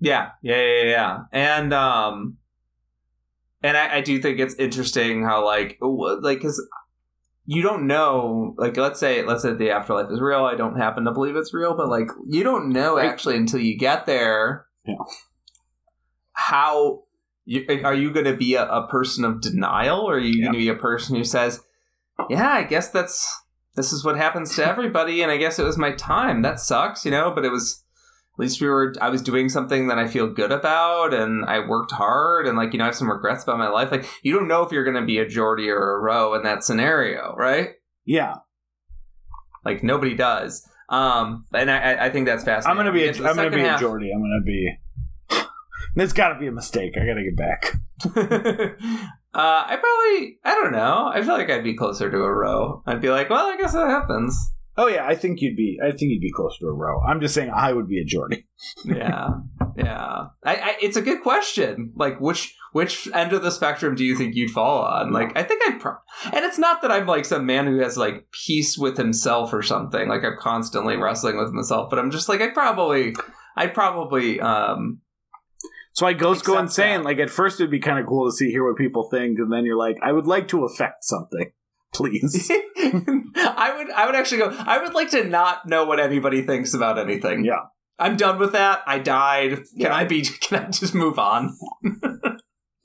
[0.00, 1.18] Yeah, yeah, yeah, yeah.
[1.32, 2.36] And um,
[3.62, 6.60] and I, I do think it's interesting how like like because
[7.46, 10.44] you don't know like let's say let's say the afterlife is real.
[10.44, 13.06] I don't happen to believe it's real, but like you don't know Right.
[13.08, 14.66] actually until you get there.
[14.84, 14.96] Yeah.
[16.38, 17.02] How
[17.44, 20.44] you, are you going to be a, a person of denial, or are you Yeah.
[20.46, 21.60] going to be a person who says,
[22.28, 23.42] "Yeah, I guess that's
[23.74, 26.42] this is what happens to everybody, and I guess it was my time.
[26.42, 27.82] That sucks, you know, but it was."
[28.34, 31.58] at least we were i was doing something that i feel good about and i
[31.58, 34.30] worked hard and like you know i have some regrets about my life like you
[34.34, 37.34] don't know if you're going to be a geordi or a ro in that scenario
[37.38, 37.70] right
[38.04, 38.34] Yeah,
[39.64, 43.04] like nobody does um and i I- think that's fascinating I'm gonna be.
[43.04, 44.10] A, get to the I'm gonna be a Geordi.
[44.14, 44.76] I'm gonna be.
[45.96, 46.96] There's got to be a mistake.
[46.96, 47.72] I got to get back.
[49.36, 52.82] uh i probably i don't know i feel like i'd be closer to a ro
[52.86, 54.38] i'd be like well i guess that happens
[54.78, 55.78] Oh yeah, I think you'd be.
[55.82, 57.00] I think you'd be closer to a ro.
[57.00, 58.44] I'm just saying I would be a Geordi.
[58.84, 59.30] yeah
[59.76, 64.04] yeah I, I it's a good question like which which end of the spectrum do
[64.04, 65.98] you think you'd fall on like i think i'd pro-
[66.32, 69.62] and it's not that i'm like some man who has like peace with himself or
[69.62, 73.14] something like i'm constantly wrestling with myself but i'm just like i'd probably
[73.56, 75.00] i'd probably um
[75.96, 76.98] So I ghost go Accept insane.
[76.98, 77.04] that.
[77.04, 79.50] Like at first it'd be kind of cool to see hear what people think, and
[79.52, 81.50] then you're like, I would like to affect something,
[81.94, 82.50] please.
[83.38, 86.74] i would i would actually go i would like to not know what anybody thinks
[86.74, 87.60] about anything Yeah.
[87.98, 89.94] i'm done with that i died can Yeah.
[89.94, 91.56] i be can i just move on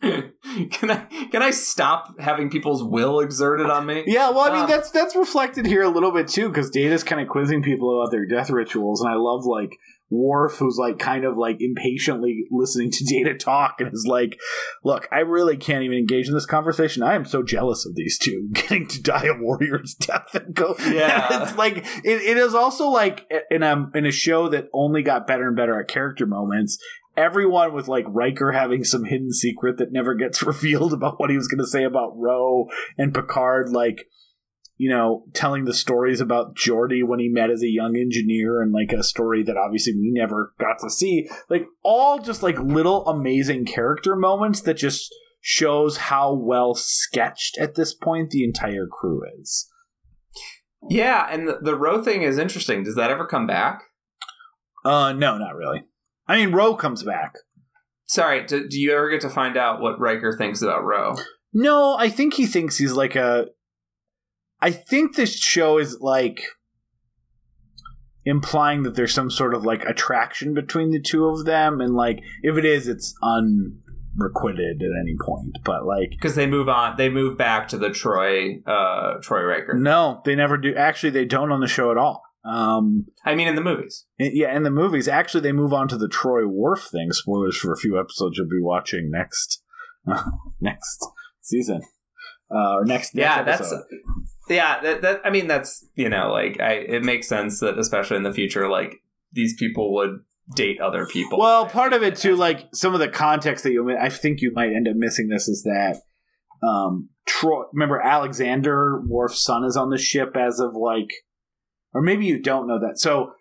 [0.02, 4.64] can i can i stop having people's will exerted on me Yeah, well, I mean
[4.64, 8.00] Uh, that's that's reflected here a little bit too, because Data's kind of quizzing people
[8.02, 9.78] about their death rituals, and I love like
[10.12, 14.38] Worf, who's like kind of like impatiently listening to Data talk, and is like,
[14.84, 17.02] "Look, I really can't even engage in this conversation.
[17.02, 20.76] I am so jealous of these two getting to die a warrior's death and go."
[20.92, 21.44] Yeah.
[21.44, 25.26] it's like it, it is also like in a in a show that only got
[25.26, 26.78] better and better at character moments.
[27.16, 31.38] Everyone with like Riker having some hidden secret that never gets revealed about what he
[31.38, 32.68] was going to say about Ro
[32.98, 34.08] and Picard, like
[34.82, 38.74] you know, telling the stories about Geordi when he met as a young engineer and
[38.74, 41.30] like a story that obviously we never got to see.
[41.52, 47.76] Like all just like little amazing character moments that just shows how well sketched at
[47.76, 49.70] this point the entire crew is.
[50.90, 52.84] Yeah, and the, the Ro thing is interesting.
[52.84, 53.84] Does that ever come back?
[54.84, 55.84] Uh no, not really.
[56.28, 57.36] I mean Ro comes back.
[58.08, 61.14] Sorry, do, do you ever get to find out what Riker thinks about Ro?
[61.54, 63.46] No, I think he thinks he's like a.
[64.62, 66.44] I think this show is like
[68.26, 72.20] implying that there's some sort of like attraction between the two of them, and like
[72.44, 75.58] if it is, it's unrequited at any point.
[75.64, 79.74] But like, Because they move on, they move back to the Troi, uh, Troi Riker.
[79.74, 80.76] no, they never do.
[80.76, 82.22] Actually, they don't on the show at all.
[82.44, 84.06] Um, I mean, in the movies.
[84.18, 87.12] yeah, in the movies, actually, they move on to the Troi Worf thing.
[87.12, 89.64] Spoilers for a few episodes you'll be watching next
[90.60, 91.06] next
[91.42, 91.82] season.
[92.54, 93.84] Uh, or next, Yeah, next that's episode.
[94.50, 94.82] Yeah.
[94.82, 98.24] That, that I mean, that's you know, like I, it makes sense that especially in
[98.24, 99.02] the future, like
[99.32, 100.20] these people would
[100.56, 101.40] date other people.
[101.40, 104.52] Well, part of it too, like some of the context that you, I think you
[104.54, 106.02] might end up missing this is that,
[106.66, 107.66] um, Troi.
[107.74, 111.10] Remember, Alexander Worf's son is on the ship as of like,
[111.94, 113.00] or maybe you don't know that.
[113.00, 113.34] So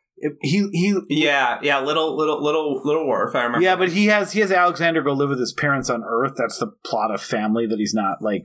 [0.42, 3.34] he he yeah, yeah, little, little, little, little Worf.
[3.34, 3.64] I remember.
[3.64, 6.34] yeah, but he has he has Alexander go live with his parents on Earth.
[6.36, 8.44] That's the plot of Family that he's not like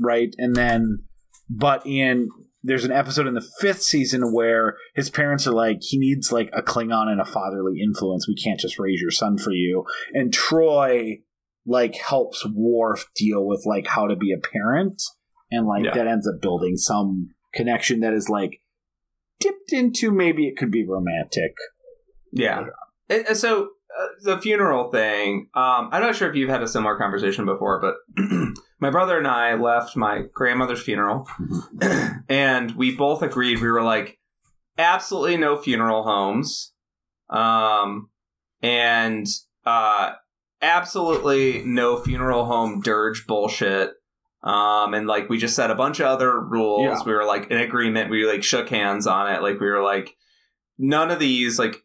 [0.00, 0.98] right, and then
[1.58, 2.28] but in
[2.64, 6.48] there's an episode in the fifth season where his parents are like, he needs like
[6.52, 8.28] a Klingon and a fatherly influence.
[8.28, 9.84] We can't just raise your son for you.
[10.14, 11.22] And Troi
[11.66, 15.02] like helps Worf deal with like how to be a parent,
[15.50, 15.94] and like Yeah.
[15.94, 18.60] that ends up building some connection that is like
[19.40, 21.54] dipped into maybe it could be romantic.
[22.32, 22.66] Yeah.
[23.08, 26.68] And- and so uh, the funeral thing, um, I'm not sure if you've had a
[26.68, 27.96] similar conversation before, but
[28.82, 31.28] my brother and I left my grandmother's funeral,
[32.28, 34.18] and we both agreed we were like,
[34.76, 36.72] absolutely no funeral homes,
[37.30, 38.10] um,
[38.60, 39.26] and
[39.64, 40.14] uh,
[40.60, 43.92] absolutely no funeral home dirge bullshit.
[44.42, 46.82] Um, and like we just set a bunch of other rules.
[46.84, 46.98] Yeah.
[47.06, 48.10] We were like in agreement.
[48.10, 49.40] We like shook hands on it.
[49.40, 50.16] Like we were like,
[50.76, 51.76] none of these like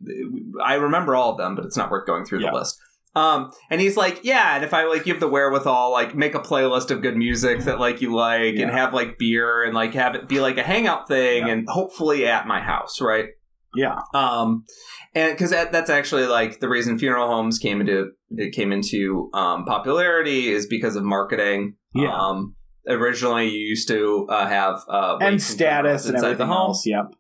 [0.64, 2.50] I remember all of them, but it's not worth going through Yeah.
[2.50, 2.80] the list.
[3.18, 6.36] Um, and he's like, yeah, and if I like you have the wherewithal, like make
[6.36, 9.94] a playlist of good music that like you like, and have like beer and like
[9.96, 11.54] have it be like a hangout thing, Yeah.
[11.54, 13.30] and hopefully at my house, right?
[13.76, 14.00] Yeah.
[14.14, 14.66] Um,
[15.14, 19.30] and because that, that's actually like the reason funeral homes came into it came into
[19.34, 21.76] um, popularity is because of marketing.
[21.96, 22.14] Yeah.
[22.16, 22.56] Um,
[22.88, 26.68] originally, you used to uh, have uh, and status and everything the home.
[26.70, 26.86] else.
[26.86, 27.14] Yep.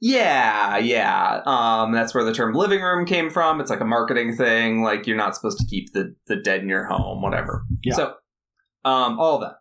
[0.00, 1.40] Yeah, yeah.
[1.44, 3.60] Um, that's where the term living room came from.
[3.60, 4.82] It's like a marketing thing.
[4.82, 7.64] Like you're not supposed to keep the the dead in your home, whatever.
[7.82, 7.94] Yeah.
[7.94, 8.04] So,
[8.84, 9.54] um, all of that.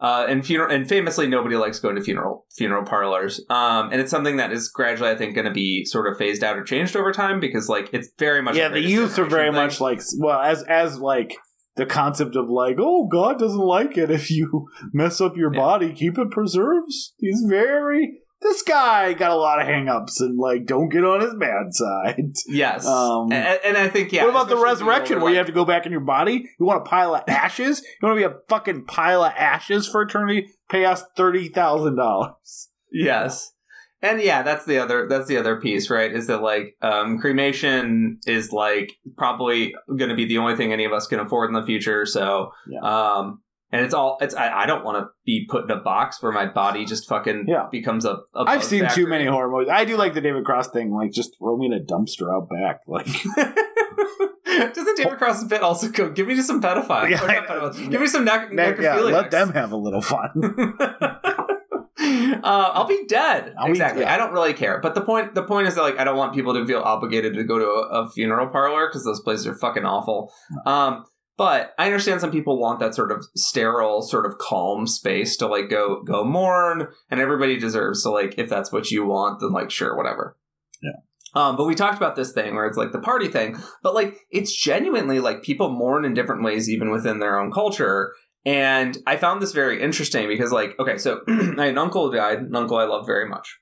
[0.00, 3.40] Uh, and funeral and famously nobody likes going to funeral funeral parlors.
[3.50, 6.44] Um, and it's something that is gradually, I think, going to be sort of phased
[6.44, 9.48] out or changed over time because like it's very much yeah, the youth are very
[9.48, 9.54] thing.
[9.56, 11.36] much like well as as like
[11.74, 15.58] the concept of like oh God doesn't like it if you mess up your Yeah.
[15.60, 17.14] body, keep it preserves.
[17.18, 21.34] He's very this guy got a lot of hangups and like don't get on his
[21.34, 22.34] bad side.
[22.46, 22.86] yes.
[22.86, 24.22] Um, and, and I think yeah.
[24.24, 26.48] what about the resurrection where you have to go back in your body?
[26.58, 27.80] You want a pile of ashes?
[28.00, 30.48] You want to be a fucking pile of ashes for eternity?
[30.70, 32.68] Pay us thirty thousand dollars.
[32.92, 33.52] Yes.
[34.00, 36.12] And yeah, that's the other that's the other piece, right?
[36.12, 40.92] Is that like um cremation is like probably gonna be the only thing any of
[40.92, 42.06] us can afford in the future.
[42.06, 42.80] So Yeah.
[42.82, 46.22] um and it's all it's I, I don't want to be put in a box
[46.22, 47.66] where my body just fucking Yeah.
[47.70, 49.68] becomes a, a I've seen too many horror movies.
[49.70, 52.48] I do like the David Cross thing, like just throw me in a dumpster out
[52.48, 53.06] back, like.
[54.74, 56.10] Doesn't David Cross bit also go?
[56.10, 57.10] Give me just some pedophiles.
[57.10, 57.70] Yeah, Or not I know.
[57.70, 57.90] pedophiles.
[57.90, 59.12] Give me some nec- Ne- yeah, necrophiliacs.
[59.12, 60.30] let them have a little fun.
[62.42, 63.54] uh, I'll be dead.
[63.58, 64.02] I'll be- exactly.
[64.02, 64.14] yeah.
[64.14, 64.78] I don't really care.
[64.80, 67.34] But the point, the point is that like I don't want people to feel obligated
[67.34, 70.32] to go to a, a funeral parlor because those places are fucking awful.
[70.66, 71.04] Um,
[71.38, 75.46] but I understand some people want that sort of sterile, sort of calm space to
[75.46, 78.02] like go go mourn, and everybody deserves.
[78.02, 80.36] So like if that's what you want, then like sure, whatever.
[80.82, 80.90] Yeah.
[81.34, 84.18] Um, but we talked about this thing where it's like the party thing, but like
[84.30, 88.12] it's genuinely like people mourn in different ways, even within their own culture.
[88.44, 92.16] And I found this very interesting because, like, okay, so I had an uncle who
[92.16, 93.58] died, an uncle I love very much.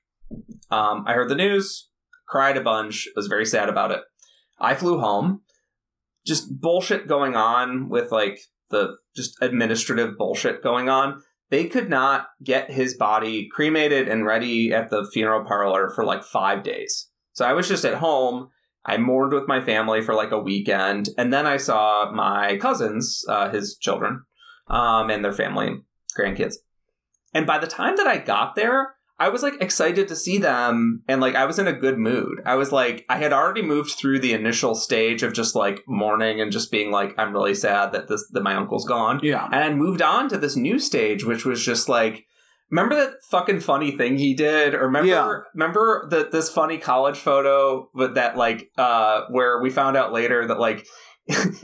[0.71, 1.89] Um, I heard the news,
[2.27, 4.01] cried a bunch, was very sad about it.
[4.59, 5.41] I flew home.
[6.27, 8.39] Just bullshit going on with like
[8.69, 11.21] the just administrative bullshit going on.
[11.49, 16.23] They could not get his body cremated and ready at the funeral parlor for like
[16.23, 17.09] five days.
[17.31, 18.49] So I was just at home.
[18.85, 23.23] I mourned with my family for like a weekend, and then I saw my cousins,
[23.27, 24.23] uh, his children,
[24.67, 25.81] um, and their family,
[26.17, 26.55] grandkids.
[27.33, 31.03] And by the time that I got there, I was like excited to see them,
[31.07, 32.41] and like I was in a good mood.
[32.45, 36.39] I was like, I had already moved through the initial stage of just like mourning
[36.39, 39.45] and just being like, I'm really sad that this that my uncle's gone, yeah.
[39.45, 42.25] and I moved on to this new stage, which was just like.
[42.69, 45.39] Remember that fucking funny thing he did, or remember Yeah.
[45.53, 50.45] remember that this funny college photo with that like uh, where we found out later
[50.45, 50.85] that like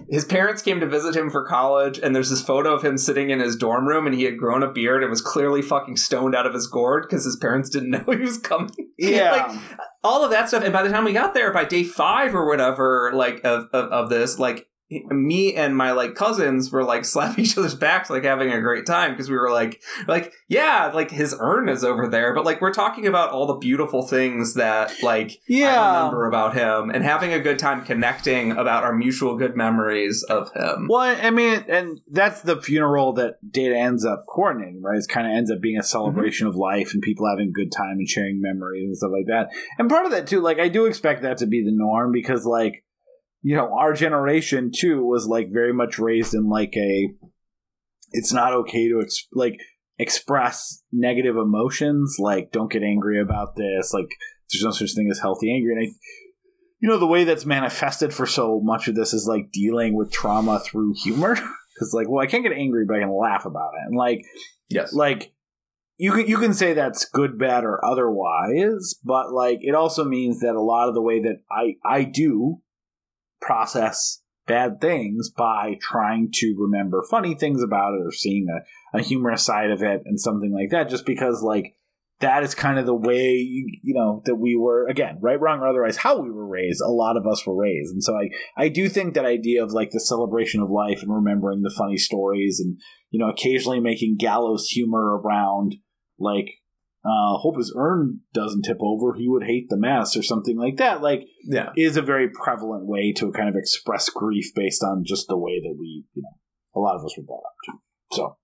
[0.09, 3.29] his parents came to visit him for college, and there's this photo of him sitting
[3.29, 6.35] in his dorm room, and he had grown a beard and was clearly fucking stoned
[6.35, 8.71] out of his gourd because his parents didn't know he was coming.
[8.95, 9.31] Yeah.
[9.31, 9.59] like
[10.03, 10.63] all of that stuff.
[10.63, 13.91] And by the time we got there, by day five or whatever, like of of,
[13.91, 14.67] of this, like
[15.09, 18.85] me and my like cousins were like slapping each other's backs, like having a great
[18.85, 22.61] time because we were like, like yeah, like his urn is over there, but like
[22.61, 25.81] we're talking about all the beautiful things that like yeah.
[25.81, 30.23] I remember about him and having a good time connecting about our mutual good memories
[30.23, 30.87] of him.
[30.89, 34.97] Well, I mean, and that's the funeral that Data ends up coordinating, right?
[34.97, 35.85] It kind of ends up being a mm-hmm.
[35.85, 39.27] celebration of life and people having a good time and sharing memories and stuff like
[39.27, 39.49] that.
[39.77, 42.45] And part of that too, like I do expect that to be the norm because,
[42.45, 42.83] like,
[43.43, 47.09] you know, our generation too was like very much raised in like a,
[48.11, 49.59] it's not okay to ex- like
[49.99, 52.17] express negative emotions.
[52.19, 53.93] Like, don't get angry about this.
[53.93, 54.09] Like,
[54.51, 55.71] there's no such thing as healthy anger.
[55.71, 55.91] And I,
[56.79, 60.11] you know, the way that's manifested for so much of this is like dealing with
[60.11, 61.37] trauma through humor.
[61.75, 63.87] Because, like, well, I can't get angry, but I can laugh about it.
[63.87, 64.21] And, like,
[64.69, 64.93] Yes.
[64.93, 65.33] like
[65.97, 70.39] you can you can say that's good, bad, or otherwise, but like it also means
[70.41, 72.61] that a lot of the way that I I do
[73.45, 79.01] process bad things by trying to remember funny things about it or seeing a, a
[79.01, 81.75] humorous side of it and something like that, just because like
[82.19, 85.67] that is kind of the way you know that we were again right wrong or
[85.67, 86.81] otherwise how we were raised.
[86.81, 87.91] A lot of us were raised.
[87.93, 91.13] And so i i do think that idea of like the celebration of life and
[91.13, 92.79] remembering the funny stories and
[93.11, 95.75] you know occasionally making gallows humor around
[96.19, 96.49] like
[97.05, 100.77] uh hope his urn doesn't tip over he would hate the mess or something like
[100.77, 101.69] that like Yeah.
[101.75, 105.59] is a very prevalent way to kind of express grief based on just the way
[105.61, 106.37] that we you know
[106.75, 107.71] a lot of us were brought up to
[108.15, 108.37] so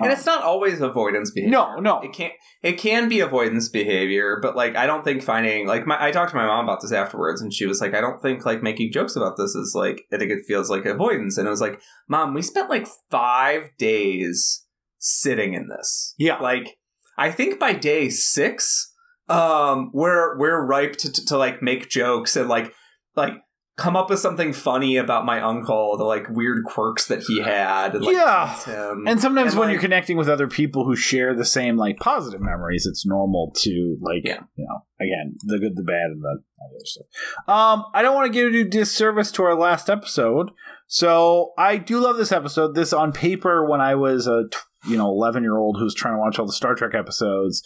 [0.00, 1.50] And it's not always avoidance behavior.
[1.52, 2.32] no no It can't.
[2.62, 6.30] it can be avoidance behavior, but like I don't think finding like my I talked
[6.30, 8.92] to my mom about this afterwards, and she was like, I don't think like making
[8.92, 11.80] jokes about this is like I think it feels like avoidance, and it was like,
[12.08, 14.64] Mom, we spent like five days
[14.98, 16.14] sitting in this.
[16.18, 16.38] Yeah.
[16.38, 16.76] like
[17.20, 18.92] I think by day six,
[19.28, 22.72] um, we're we're ripe to, to, to like make jokes and like
[23.14, 23.34] like
[23.76, 27.94] come up with something funny about my uncle, the like weird quirks that he had.
[27.94, 28.54] And, like, Yeah.
[28.64, 29.04] him.
[29.06, 31.96] And sometimes And, when like- you're connecting with other people who share the same like
[31.98, 34.40] positive memories, it's normal to like Yeah.
[34.56, 36.28] you know again the good, the bad, and the
[36.64, 37.06] other stuff.
[37.48, 40.50] Um, I don't want to give you disservice to our last episode,
[40.86, 42.74] so I do love this episode.
[42.74, 44.44] This on paper, when I was a
[44.86, 47.62] you know 11 year old who's trying to watch all the Star Trek episodes.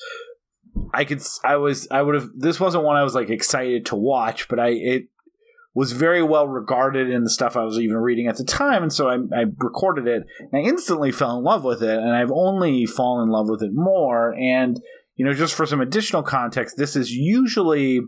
[0.93, 2.31] I could, I was, I would have.
[2.35, 5.05] This wasn't one I was like excited to watch, but I it
[5.75, 8.93] was very well regarded in the stuff I was even reading at the time, and
[8.93, 10.25] so I, I recorded it.
[10.39, 13.63] And I instantly fell in love with it, and I've only fallen in love with
[13.63, 14.35] it more.
[14.35, 14.81] And
[15.17, 18.01] you know, just for some additional context, this is usually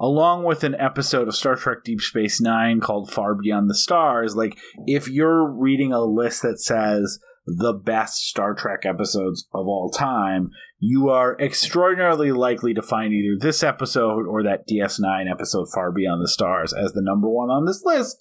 [0.00, 4.34] along with an episode of Star Trek Deep Space Nine called Far Beyond the Stars.
[4.34, 9.90] Like, if you're reading a list that says the best Star Trek episodes of all
[9.90, 15.92] time, you are extraordinarily likely to find either this episode or that DS9 episode Far
[15.92, 18.16] Beyond the Stars as the number one on this list.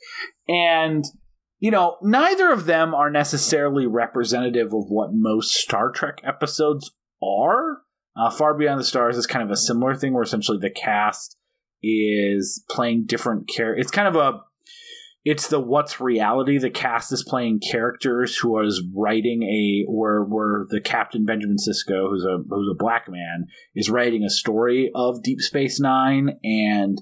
[0.47, 1.03] And,
[1.59, 6.91] you know, neither of them are necessarily representative of what most Star Trek episodes
[7.21, 7.81] are.
[8.15, 11.37] Uh, Far Beyond the Stars is kind of a similar thing where essentially the cast
[11.81, 13.85] is playing different characters.
[13.85, 14.41] It's kind of a
[15.29, 16.57] it's the what's reality.
[16.57, 22.09] The cast is playing characters who is writing a where where the captain Benjamin Sisko,
[22.09, 23.45] who's a who's a black man,
[23.75, 26.99] is writing a story of Deep Space Nine, and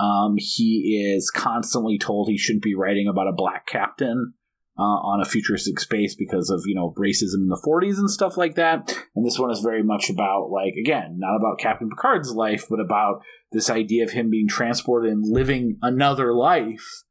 [0.00, 4.32] um, he is constantly told he shouldn't be writing about a black captain.
[4.78, 8.36] Uh, on a futuristic space because of you know racism in the 40s and stuff
[8.36, 12.32] like that and this one is very much about like again not about captain picard's
[12.32, 13.22] life but about
[13.52, 17.04] this idea of him being transported and living another life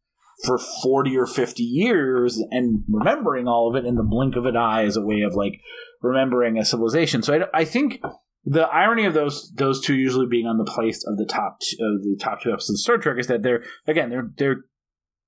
[0.43, 4.57] for 40 or 50 years and remembering all of it in the blink of an
[4.57, 5.61] eye as a way of like
[6.01, 8.01] remembering a civilization so i, I think
[8.45, 11.77] the irony of those those two usually being on the place of the top t-
[11.79, 14.65] of the top two episodes of Star Trek is that they're again they're they're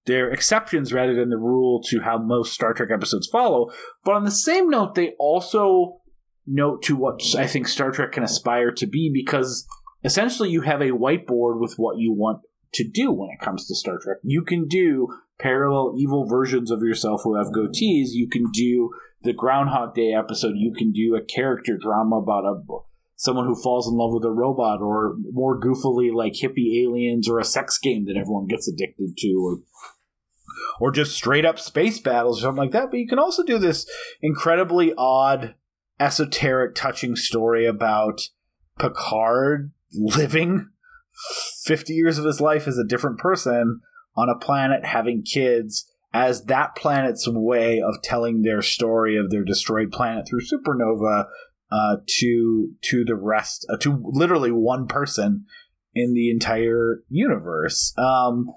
[0.06, 3.72] they're exceptions rather than the rule to how most Star Trek episodes follow.
[4.06, 6.00] But on the same note, they also
[6.46, 9.68] note to what I think Star Trek can aspire to be because
[10.04, 12.42] essentially you have a whiteboard with what you want
[12.74, 14.18] to do when it comes to Star Trek.
[14.24, 15.08] You can do
[15.40, 18.10] parallel evil versions of yourself who have goatees.
[18.12, 18.92] You can do
[19.22, 20.56] the Groundhog Day episode.
[20.56, 22.62] You can do a character drama about a
[23.16, 27.40] someone who falls in love with a robot, or more goofily like hippie aliens, or
[27.40, 29.60] a sex game that everyone gets addicted to, or
[30.80, 32.92] or just straight up space battles or something like that.
[32.92, 33.90] But you can also do this
[34.22, 35.56] incredibly odd,
[36.00, 38.22] esoteric, touching story about
[38.80, 40.70] Picard living
[41.64, 43.82] 50 years of his life as a different person
[44.16, 49.44] on a planet having kids as that planet's way of telling their story of their
[49.44, 51.26] destroyed planet through supernova
[51.72, 55.46] uh, to to the rest uh, to literally one person
[55.94, 58.48] in the entire universe um,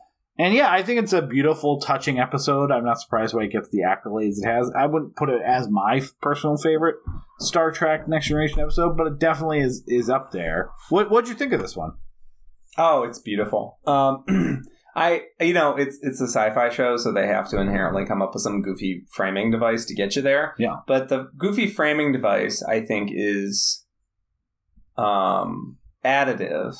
[0.41, 2.73] and yeah, I think it's a beautiful, touching episode.
[2.73, 4.73] I'm not surprised why it gets the accolades it has.
[4.75, 6.97] I wouldn't put it as my personal favorite
[7.41, 10.71] Star Trek Next Generation episode, but it definitely is is up there.
[10.89, 11.93] What what'd you think of this one?
[12.83, 13.79] Oh, it's beautiful.
[13.87, 14.25] Um,
[14.97, 18.33] I you know it's it's a sci-fi show, so they have to inherently come up
[18.33, 20.55] with some goofy framing device to get you there.
[20.59, 20.77] Yeah.
[20.87, 23.85] But the goofy framing device, I think, is
[24.97, 26.75] um, additive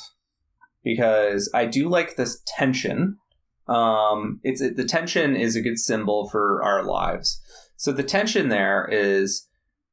[0.83, 3.17] because I do like this tension.
[3.67, 7.39] Um, it's the tension is a good symbol for our lives.
[7.77, 9.47] So the tension there is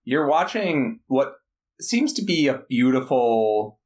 [0.05, 1.35] you're watching what
[1.83, 3.79] seems to be a beautiful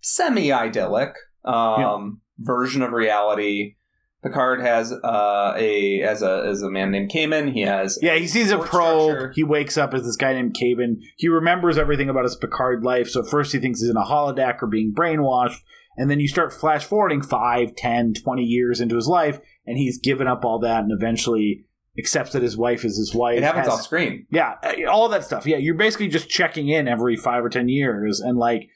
[0.00, 1.14] semi idyllic
[1.46, 3.76] um, version of reality.
[4.22, 7.52] Picard has uh, a as a as a man named Kamin.
[7.52, 9.10] He has Yeah, he sees a probe.
[9.10, 9.32] structure.
[9.36, 10.96] He wakes up as this guy named Kamin.
[11.16, 13.08] He remembers everything about his Picard life.
[13.08, 15.58] So first he thinks he's in a holodeck or being brainwashed.
[15.98, 19.98] And then you start flash forwarding 5, 10, 20 years into his life, and he's
[19.98, 21.64] given up all that and eventually
[21.98, 23.38] accepts that his wife is his wife.
[23.38, 24.26] it happens has- off screen.
[24.30, 24.56] Yeah,
[24.90, 25.46] all that stuff.
[25.46, 28.68] Yeah, you're basically just checking in every five or ten years, and like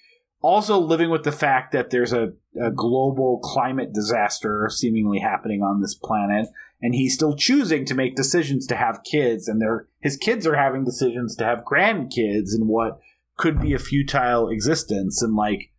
[0.42, 5.80] also living with the fact that there's a, a global climate disaster seemingly happening on
[5.80, 6.48] this planet,
[6.80, 10.56] and he's still choosing to make decisions to have kids, and they're his kids are
[10.56, 12.98] having decisions to have grandkids in what
[13.36, 15.72] could be a futile existence, and like,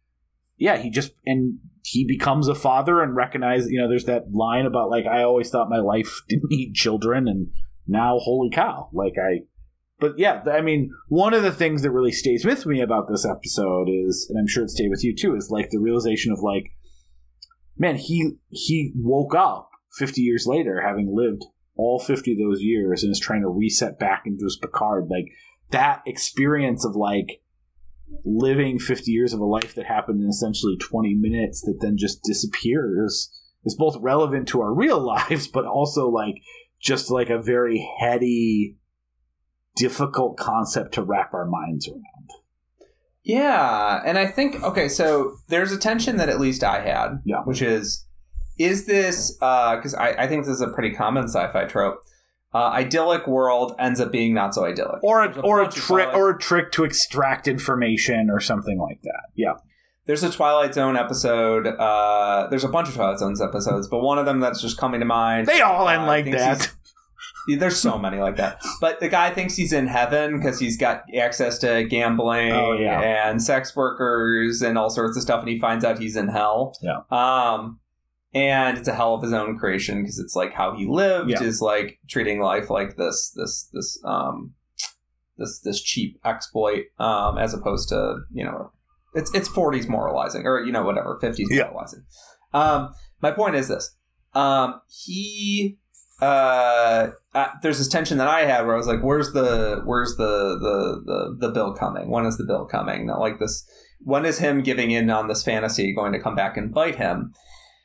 [0.57, 4.65] yeah, he just and he becomes a father and recognizes, you know, there's that line
[4.65, 7.49] about like I always thought my life didn't need children, and
[7.87, 9.45] now holy cow, like I
[10.01, 13.23] but yeah, I mean, one of the things that really stays with me about this
[13.23, 16.39] episode is, and I'm sure it stayed with you too, is like the realization of
[16.39, 16.71] like,
[17.77, 21.43] man, he he woke up 50 years later, having lived
[21.75, 25.07] all 50 of those years, and is trying to reset back into his Picard.
[25.07, 25.27] Like
[25.69, 27.41] that experience of like
[28.25, 32.23] living 50 years of a life that happened in essentially 20 minutes that then just
[32.23, 33.31] disappears
[33.63, 36.35] is both relevant to our real lives, but also like
[36.81, 38.77] just like a very heady
[39.75, 42.01] difficult concept to wrap our minds around.
[43.23, 47.41] Yeah, and I think okay, so there's a tension that at least I had, Yeah.
[47.43, 48.05] which is,
[48.57, 52.01] is this uh, because I, I think this is a pretty common sci-fi trope.
[52.53, 56.09] Uh, idyllic world ends up being not so idyllic, Or a, There's or a trick
[56.13, 59.27] or a trick to extract information or something like that.
[59.35, 59.53] Yeah.
[60.05, 61.67] There's a Twilight Zone episode.
[61.67, 64.99] Uh, there's a bunch of Twilight Zones episodes, but one of them that's just coming
[64.99, 65.45] to mind.
[65.47, 66.71] They all end uh, like that.
[67.47, 68.61] There's so many like that.
[68.79, 73.29] But the guy thinks he's in heaven because he's got access to gambling Oh, yeah.
[73.29, 76.73] and sex workers and all sorts of stuff, and he finds out he's in hell.
[76.81, 76.99] Yeah.
[77.09, 77.79] Um,
[78.33, 81.41] and it's a hell of his own creation because it's like how he lived Yeah.
[81.43, 84.53] is like treating life like this, this, this, um,
[85.37, 88.71] this, this cheap exploit, um, as opposed to you know,
[89.13, 91.63] it's it's 40s moralizing or you know whatever 50s Yeah.
[91.63, 92.03] moralizing.
[92.53, 93.95] Um, my point is this:
[94.33, 95.79] um, he
[96.21, 100.15] uh, uh, there's this tension that I had where I was like, "Where's the where's
[100.17, 102.11] the the the, the bill coming?
[102.11, 103.67] When is the bill coming?" Not like this.
[104.03, 107.33] When is him giving in on this fantasy going to come back and bite him?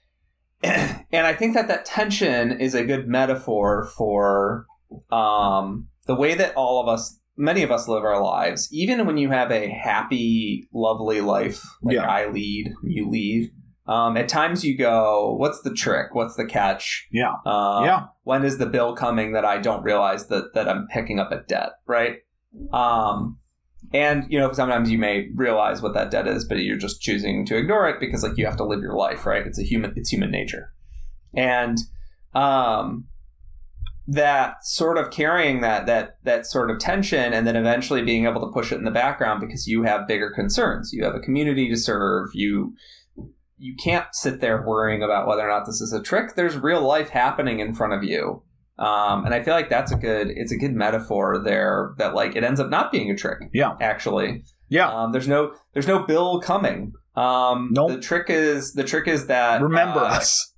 [0.63, 4.67] and I think that that tension is a good metaphor for
[5.11, 8.69] um, the way that all of us, many of us, live our lives.
[8.73, 12.07] Even when you have a happy, lovely life, like Yeah.
[12.07, 13.51] I lead, you lead.
[13.89, 16.15] Um, at times you go, "What's the trick?
[16.15, 17.35] What's the catch?" Yeah.
[17.45, 18.07] Um, Yeah.
[18.25, 21.43] When is the bill coming that I don't realize that that I'm picking up a
[21.49, 22.19] debt, right?
[22.73, 23.39] Um,
[23.93, 27.47] and you know, sometimes you may realize what that debt is, but you're just choosing
[27.47, 29.47] to ignore it because like you have to live your life, right?
[29.47, 30.73] It's a human, it's human nature,
[31.35, 31.79] and
[32.35, 33.07] um,
[34.09, 38.41] that sort of carrying that that that sort of tension, and then eventually being able
[38.41, 41.69] to push it in the background because you have bigger concerns, you have a community
[41.69, 42.75] to serve, you
[43.59, 46.35] you can't sit there worrying about whether or not this is a trick.
[46.35, 48.43] There's real life happening in front of you.
[48.79, 52.37] Um, and I feel like that's a good it's a good metaphor there that like
[52.37, 53.39] it ends up not being a trick.
[53.55, 53.75] Yeah.
[53.81, 54.43] Actually.
[54.69, 54.93] Yeah.
[54.93, 56.93] Um, there's no there's no bill coming.
[57.15, 57.93] Um Nope.
[57.93, 60.53] the trick is the trick is that Remember uh, us.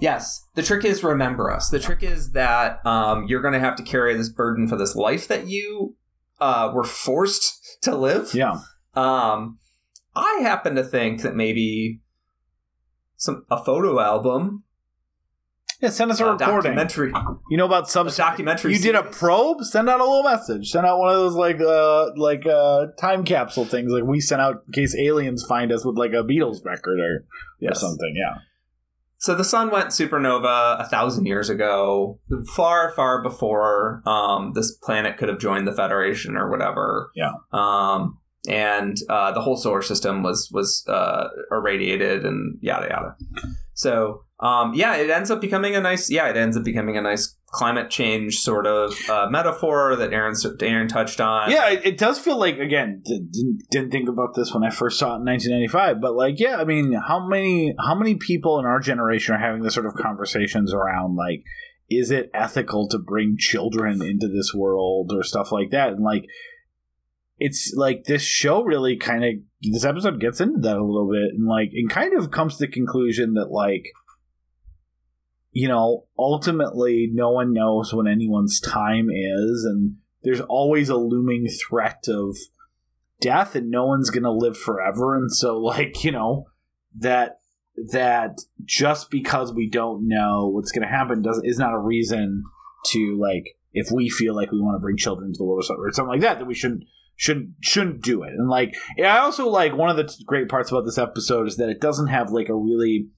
[0.00, 0.44] Yes.
[0.54, 1.70] The trick is remember us.
[1.70, 5.26] The trick is that um, you're gonna have to carry this burden for this life
[5.28, 5.96] that you
[6.40, 8.34] uh, were forced to live.
[8.34, 8.60] Yeah.
[8.94, 9.58] Um,
[10.14, 12.00] I happen to think that maybe
[13.18, 14.62] some a photo album,
[15.82, 15.90] Yeah.
[15.90, 16.74] Send us a a recording.
[16.76, 17.12] documentary,
[17.50, 18.10] You know about sub.
[18.14, 18.72] documentary.
[18.72, 19.62] You did a probe.
[19.62, 20.70] Send out a little message.
[20.70, 24.40] Send out one of those like uh like uh time capsule things like we sent
[24.40, 27.24] out in case aliens find us with like a Beatles record or,
[27.68, 28.14] or something.
[28.16, 28.38] Yeah.
[29.20, 32.20] So the sun went supernova a thousand years ago,
[32.54, 37.10] far, far before um, this planet could have joined the Federation or whatever.
[37.16, 37.32] Yeah.
[37.52, 38.18] Um,
[38.48, 43.16] and uh, the whole solar system was was uh, irradiated and yada yada.
[43.74, 47.02] So um, yeah, it ends up becoming a nice yeah, it ends up becoming a
[47.02, 51.50] nice climate change sort of uh, metaphor that Aaron Aaron touched on.
[51.50, 54.98] Yeah, it, it does feel like again didn't didn't think about this when I first
[54.98, 58.64] saw it in 1995, but like yeah, I mean, how many how many people in
[58.64, 61.42] our generation are having this sort of conversations around like
[61.90, 65.90] is it ethical to bring children into this world or stuff like that?
[65.90, 66.26] And like
[67.38, 71.34] it's like this show really kind of this episode gets into that a little bit
[71.34, 73.92] and like and kind of comes to the conclusion that like
[75.52, 81.46] you know ultimately no one knows when anyone's time is and there's always a looming
[81.46, 82.36] threat of
[83.20, 85.14] death and no one's going to live forever.
[85.14, 86.46] And so like you know
[86.98, 87.38] that
[87.92, 92.42] that just because we don't know what's going to happen does is not a reason
[92.86, 95.92] to like if we feel like we want to bring children into the world or
[95.92, 96.84] something like that that we shouldn't
[97.18, 98.30] shouldn't shouldn't do it.
[98.30, 101.68] And like I also like one of the great parts about this episode is that
[101.68, 103.08] it doesn't have like a really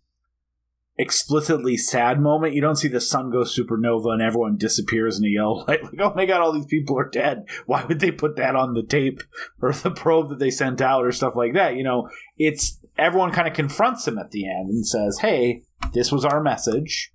[0.97, 2.55] explicitly sad moment.
[2.55, 6.01] You don't see the sun go supernova and everyone disappears in a yell like, like,
[6.01, 7.44] oh my god, all these people are dead.
[7.66, 9.22] Why would they put that on the tape
[9.62, 11.77] or the probe that they sent out or stuff like that?
[11.77, 12.09] You know,
[12.39, 15.62] it's everyone kind of confronts him at the end and says, Hey,
[15.93, 17.12] this was our message.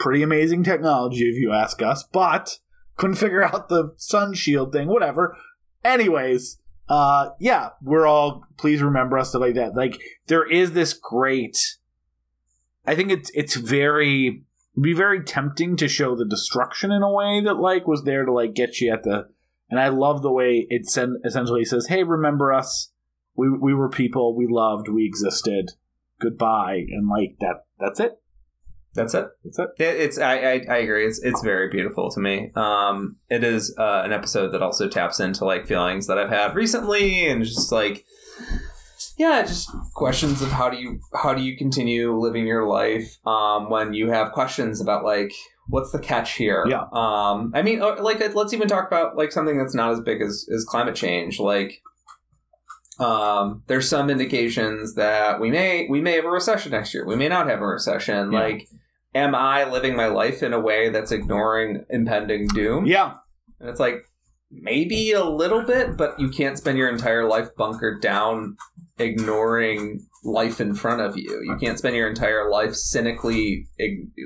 [0.00, 2.58] Pretty amazing technology if you ask us, but
[2.96, 5.36] couldn't figure out the sun shield thing, whatever.
[5.84, 9.74] Anyways, uh yeah, we're all please remember us stuff like that.
[9.74, 11.76] Like there is this great
[12.86, 14.44] I think it's it's very
[14.80, 18.32] be very tempting to show the destruction in a way that like was there to
[18.32, 19.28] like get you at the
[19.70, 22.90] and I love the way it sen- essentially says, "Hey, remember us?
[23.34, 24.36] We we were people.
[24.36, 24.88] We loved.
[24.88, 25.72] We existed.
[26.20, 27.64] Goodbye." And like that.
[27.78, 28.21] That's it.
[28.94, 29.26] That's it.
[29.44, 29.68] That's it.
[29.78, 31.06] It, it's I, I I agree.
[31.06, 32.50] It's it's very beautiful to me.
[32.54, 36.54] Um, it is uh, an episode that also taps into like feelings that I've had
[36.54, 38.04] recently, and just like
[39.16, 43.70] yeah, just questions of how do you how do you continue living your life um,
[43.70, 45.32] when you have questions about like
[45.68, 46.64] what's the catch here?
[46.68, 46.84] Yeah.
[46.92, 50.20] Um, I mean, uh, like let's even talk about like something that's not as big
[50.22, 51.38] as as climate change.
[51.38, 51.82] Like,
[52.98, 57.06] um, there's some indications that we may we may have a recession next year.
[57.06, 58.32] We may not have a recession.
[58.32, 58.40] Yeah.
[58.40, 58.68] Like,
[59.14, 62.86] am I living my life in a way that's ignoring impending doom?
[62.86, 63.14] Yeah.
[63.60, 64.04] And it's like
[64.50, 68.56] maybe a little bit, but you can't spend your entire life bunkered down
[68.98, 71.42] ignoring life in front of you.
[71.44, 73.66] You can't spend your entire life cynically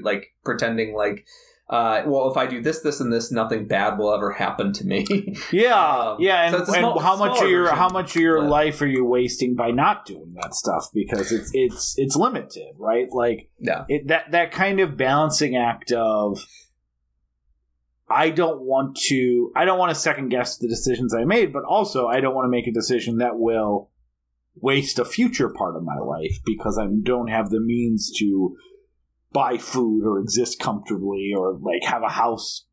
[0.03, 1.25] like pretending like
[1.69, 4.87] uh, well, if I do this, this, and this, nothing bad will ever happen to
[4.87, 5.05] me.
[5.51, 8.43] Yeah, Um, yeah, and, so and small- how much of your how much of your
[8.43, 13.09] life are you wasting by not doing that stuff because it's it's it's limited, right?
[13.11, 16.47] Like yeah, it, that that kind of balancing act of
[18.09, 21.65] I don't want to I don't want to second guess the decisions I made, but
[21.65, 23.91] also I don't want to make a decision that will
[24.55, 28.57] waste a future part of my life because I don't have the means to
[29.37, 32.65] buy food or exist comfortably or like have a house.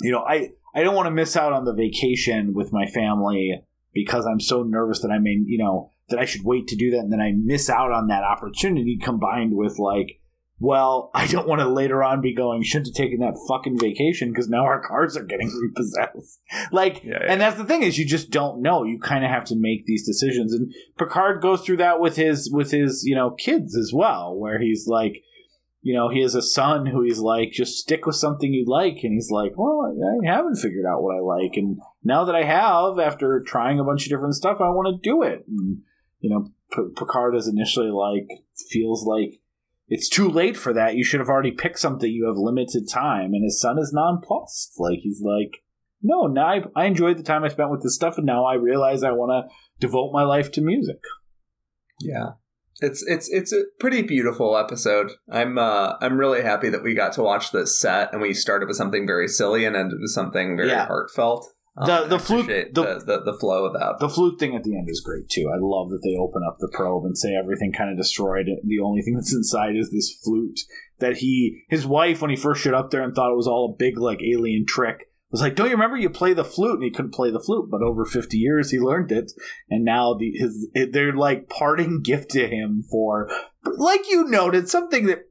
[0.00, 3.62] You know, I I don't want to miss out on the vacation with my family
[3.92, 6.92] because I'm so nervous that I may, you know, that I should wait to do
[6.92, 10.18] that and then I miss out on that opportunity combined with like
[10.58, 14.30] well, I don't want to later on be going, shouldn't have taken that fucking vacation
[14.30, 16.40] because now our cars are getting repossessed.
[16.70, 17.32] Like, Yeah, yeah.
[17.32, 18.84] and that's the thing is you just don't know.
[18.84, 20.54] You kind of have to make these decisions.
[20.54, 24.60] And Picard goes through that with his, with his, you know, kids as well, where
[24.60, 25.24] he's like,
[25.82, 29.00] you know, he has a son who he's like, just stick with something you like.
[29.02, 29.92] And he's like, well,
[30.24, 31.56] I haven't figured out what I like.
[31.56, 35.10] And now that I have, after trying a bunch of different stuff, I want to
[35.10, 35.44] do it.
[35.48, 35.78] And,
[36.20, 38.28] you know, P- Picard is initially like,
[38.70, 39.40] feels like,
[39.88, 40.94] it's too late for that.
[40.94, 42.10] You should have already picked something.
[42.10, 43.34] You have limited time.
[43.34, 44.78] And his son is nonplussed.
[44.78, 45.62] Like, he's like,
[46.00, 48.54] no, now I, I enjoyed the time I spent with this stuff, and now I
[48.54, 51.00] realize I want to devote my life to music.
[52.00, 52.30] yeah.
[52.82, 55.12] It's it's it's a pretty beautiful episode.
[55.30, 58.66] I'm uh I'm really happy that we got to watch this set and we started
[58.68, 60.86] with something very silly and ended with something very Yeah.
[60.86, 61.46] heartfelt.
[61.76, 63.96] Um, The- the flute- the- the, the the flow of that.
[64.00, 65.48] The flute thing at the end is great too.
[65.48, 68.46] I love that they open up the probe and say everything kind of destroyed.
[68.64, 70.60] The only thing that's inside is this flute
[70.98, 73.72] that he, his wife, when he first showed up there and thought it was all
[73.72, 76.84] a big like alien trick, was like, "Don't you remember you play the flute?" And
[76.84, 79.32] he couldn't play the flute, but over fifty years he learned it,
[79.68, 83.28] and now the his they're like parting gift to him for,
[83.76, 85.22] like you noted, something that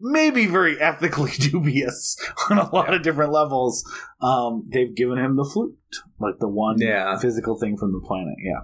[0.00, 2.16] may be very ethically dubious
[2.50, 3.84] on a lot of different levels.
[4.20, 5.76] Um, they've given him the flute,
[6.18, 7.16] like the one Yeah.
[7.18, 8.34] physical thing from the planet.
[8.42, 8.62] Yeah.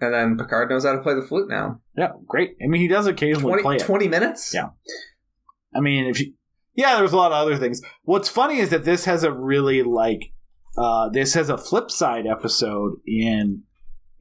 [0.00, 1.80] and then Picard knows how to play the flute now.
[1.96, 2.56] Yeah, great.
[2.62, 3.82] I mean, he does occasionally 20, play it.
[3.82, 4.52] 20 minutes?
[4.54, 4.70] Yeah.
[5.74, 6.32] I mean, if you,
[6.74, 7.82] yeah, there's a lot of other things.
[8.02, 10.32] What's funny is that this has a really like,
[10.78, 13.64] uh, this has a flip side episode in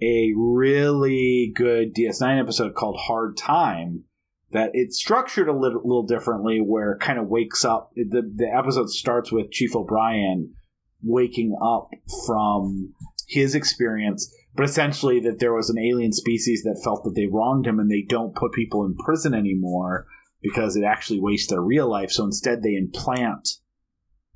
[0.02, 4.06] a really good DS9 episode called Hard Time.
[4.52, 7.92] That it's structured a little, little differently, where it kind of wakes up.
[7.96, 10.56] The the episode starts with Chief O'Brien
[11.04, 11.92] waking up
[12.26, 12.96] from
[13.28, 17.68] his experience, but essentially that there was an alien species that felt that they wronged
[17.68, 20.08] him, and they don't put people in prison anymore
[20.42, 22.12] because it actually wastes their real life.
[22.12, 23.50] So instead, they implant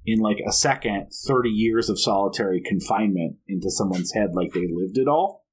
[0.05, 4.97] in like a second 30 years of solitary confinement into someone's head like they lived
[4.97, 5.45] it all.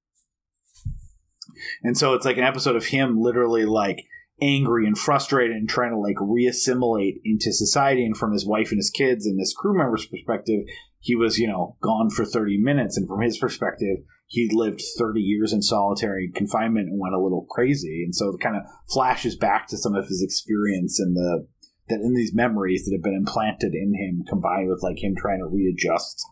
[1.83, 4.05] And so it's like an episode of him literally like
[4.43, 8.79] angry and frustrated and trying to like reassimilate into society and from his wife and
[8.79, 10.63] his kids and this crew member's perspective
[10.99, 13.99] he was you know gone for 30 minutes and from his perspective
[14.33, 18.05] he lived 30 years in solitary confinement and went a little crazy.
[18.05, 21.49] And so it kind of flashes back to some of his experience and the
[21.89, 25.41] that in these memories that have been implanted in him combined with like him trying
[25.41, 26.23] to readjust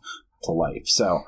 [0.44, 0.84] to life.
[0.86, 1.18] So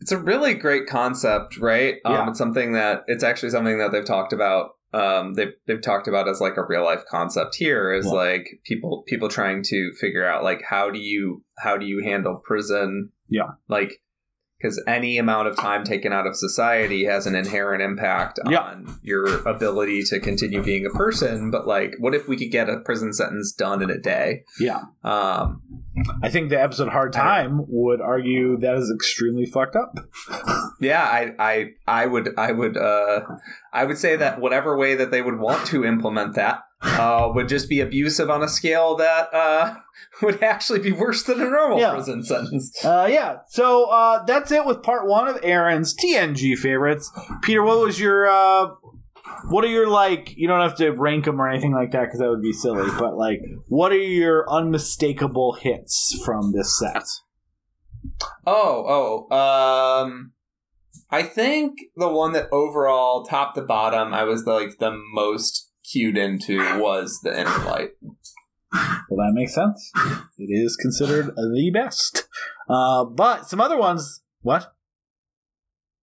[0.00, 1.94] it's a really great concept, right?
[2.04, 2.28] Um, Yeah.
[2.30, 4.70] It's something that it's actually something that they've talked about.
[4.92, 8.12] Um, they've they've talked about as like a real life concept here is Yeah.
[8.12, 12.42] like people people trying to figure out like how do you how do you handle
[12.44, 13.10] prison?
[13.28, 13.50] Yeah.
[13.68, 14.00] like
[14.58, 18.60] because any amount of time taken out of society has an inherent impact Yeah.
[18.60, 21.50] on your ability to continue being a person.
[21.50, 24.44] But like, what if we could get a prison sentence done in a day?
[24.58, 25.62] yeah, Um,
[26.22, 29.94] I think the episode Hard Time would argue that is extremely fucked up.
[30.80, 33.20] Yeah, I, I, I would, I would, uh,
[33.72, 37.48] I would say that whatever way that they would want to implement that uh, would
[37.48, 39.74] just be abusive on a scale that uh,
[40.22, 41.92] would actually be worse than a normal Yeah.
[41.92, 42.72] prison sentence.
[42.84, 43.38] Uh, yeah.
[43.48, 47.10] So uh, that's it with part one of Aaron's TNG favorites.
[47.42, 48.68] Peter, what was your uh,
[49.48, 50.34] what are your like?
[50.36, 52.88] You don't have to rank them or anything like that because that would be silly.
[52.98, 57.02] But like, what are your unmistakable hits from this set?
[58.46, 60.32] Oh, oh, um,
[61.10, 66.16] I think the one that overall, top to bottom, I was like the most cued
[66.16, 67.90] into was the inner light.
[68.72, 69.90] Well, that makes sense.
[70.38, 72.28] It is considered the best.
[72.68, 74.22] Uh, but some other ones.
[74.42, 74.72] What?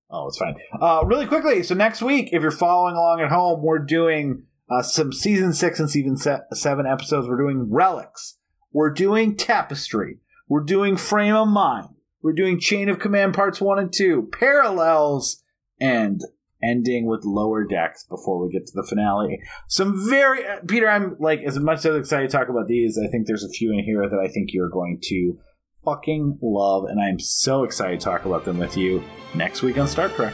[0.10, 0.56] Oh, it's fine.
[0.80, 1.64] Uh, really quickly.
[1.64, 5.80] So next week, if you're following along at home, we're doing uh, some season six
[5.80, 7.28] and season se- seven episodes.
[7.28, 8.38] We're doing relics.
[8.72, 10.20] We're doing tapestry.
[10.48, 11.90] We're doing frame of mind.
[12.22, 15.44] We're doing chain of command parts one and two, parallels,
[15.80, 16.22] and
[16.69, 19.40] ending with lower decks before we get to the finale.
[19.67, 20.90] Some very uh, Peter.
[20.90, 22.98] I'm like as much as excited to talk about these.
[22.98, 25.38] I think there's a few in here that I think you're going to
[25.83, 29.03] fucking love, and I'm so excited to talk about them with you
[29.35, 30.33] next week on Star Trek.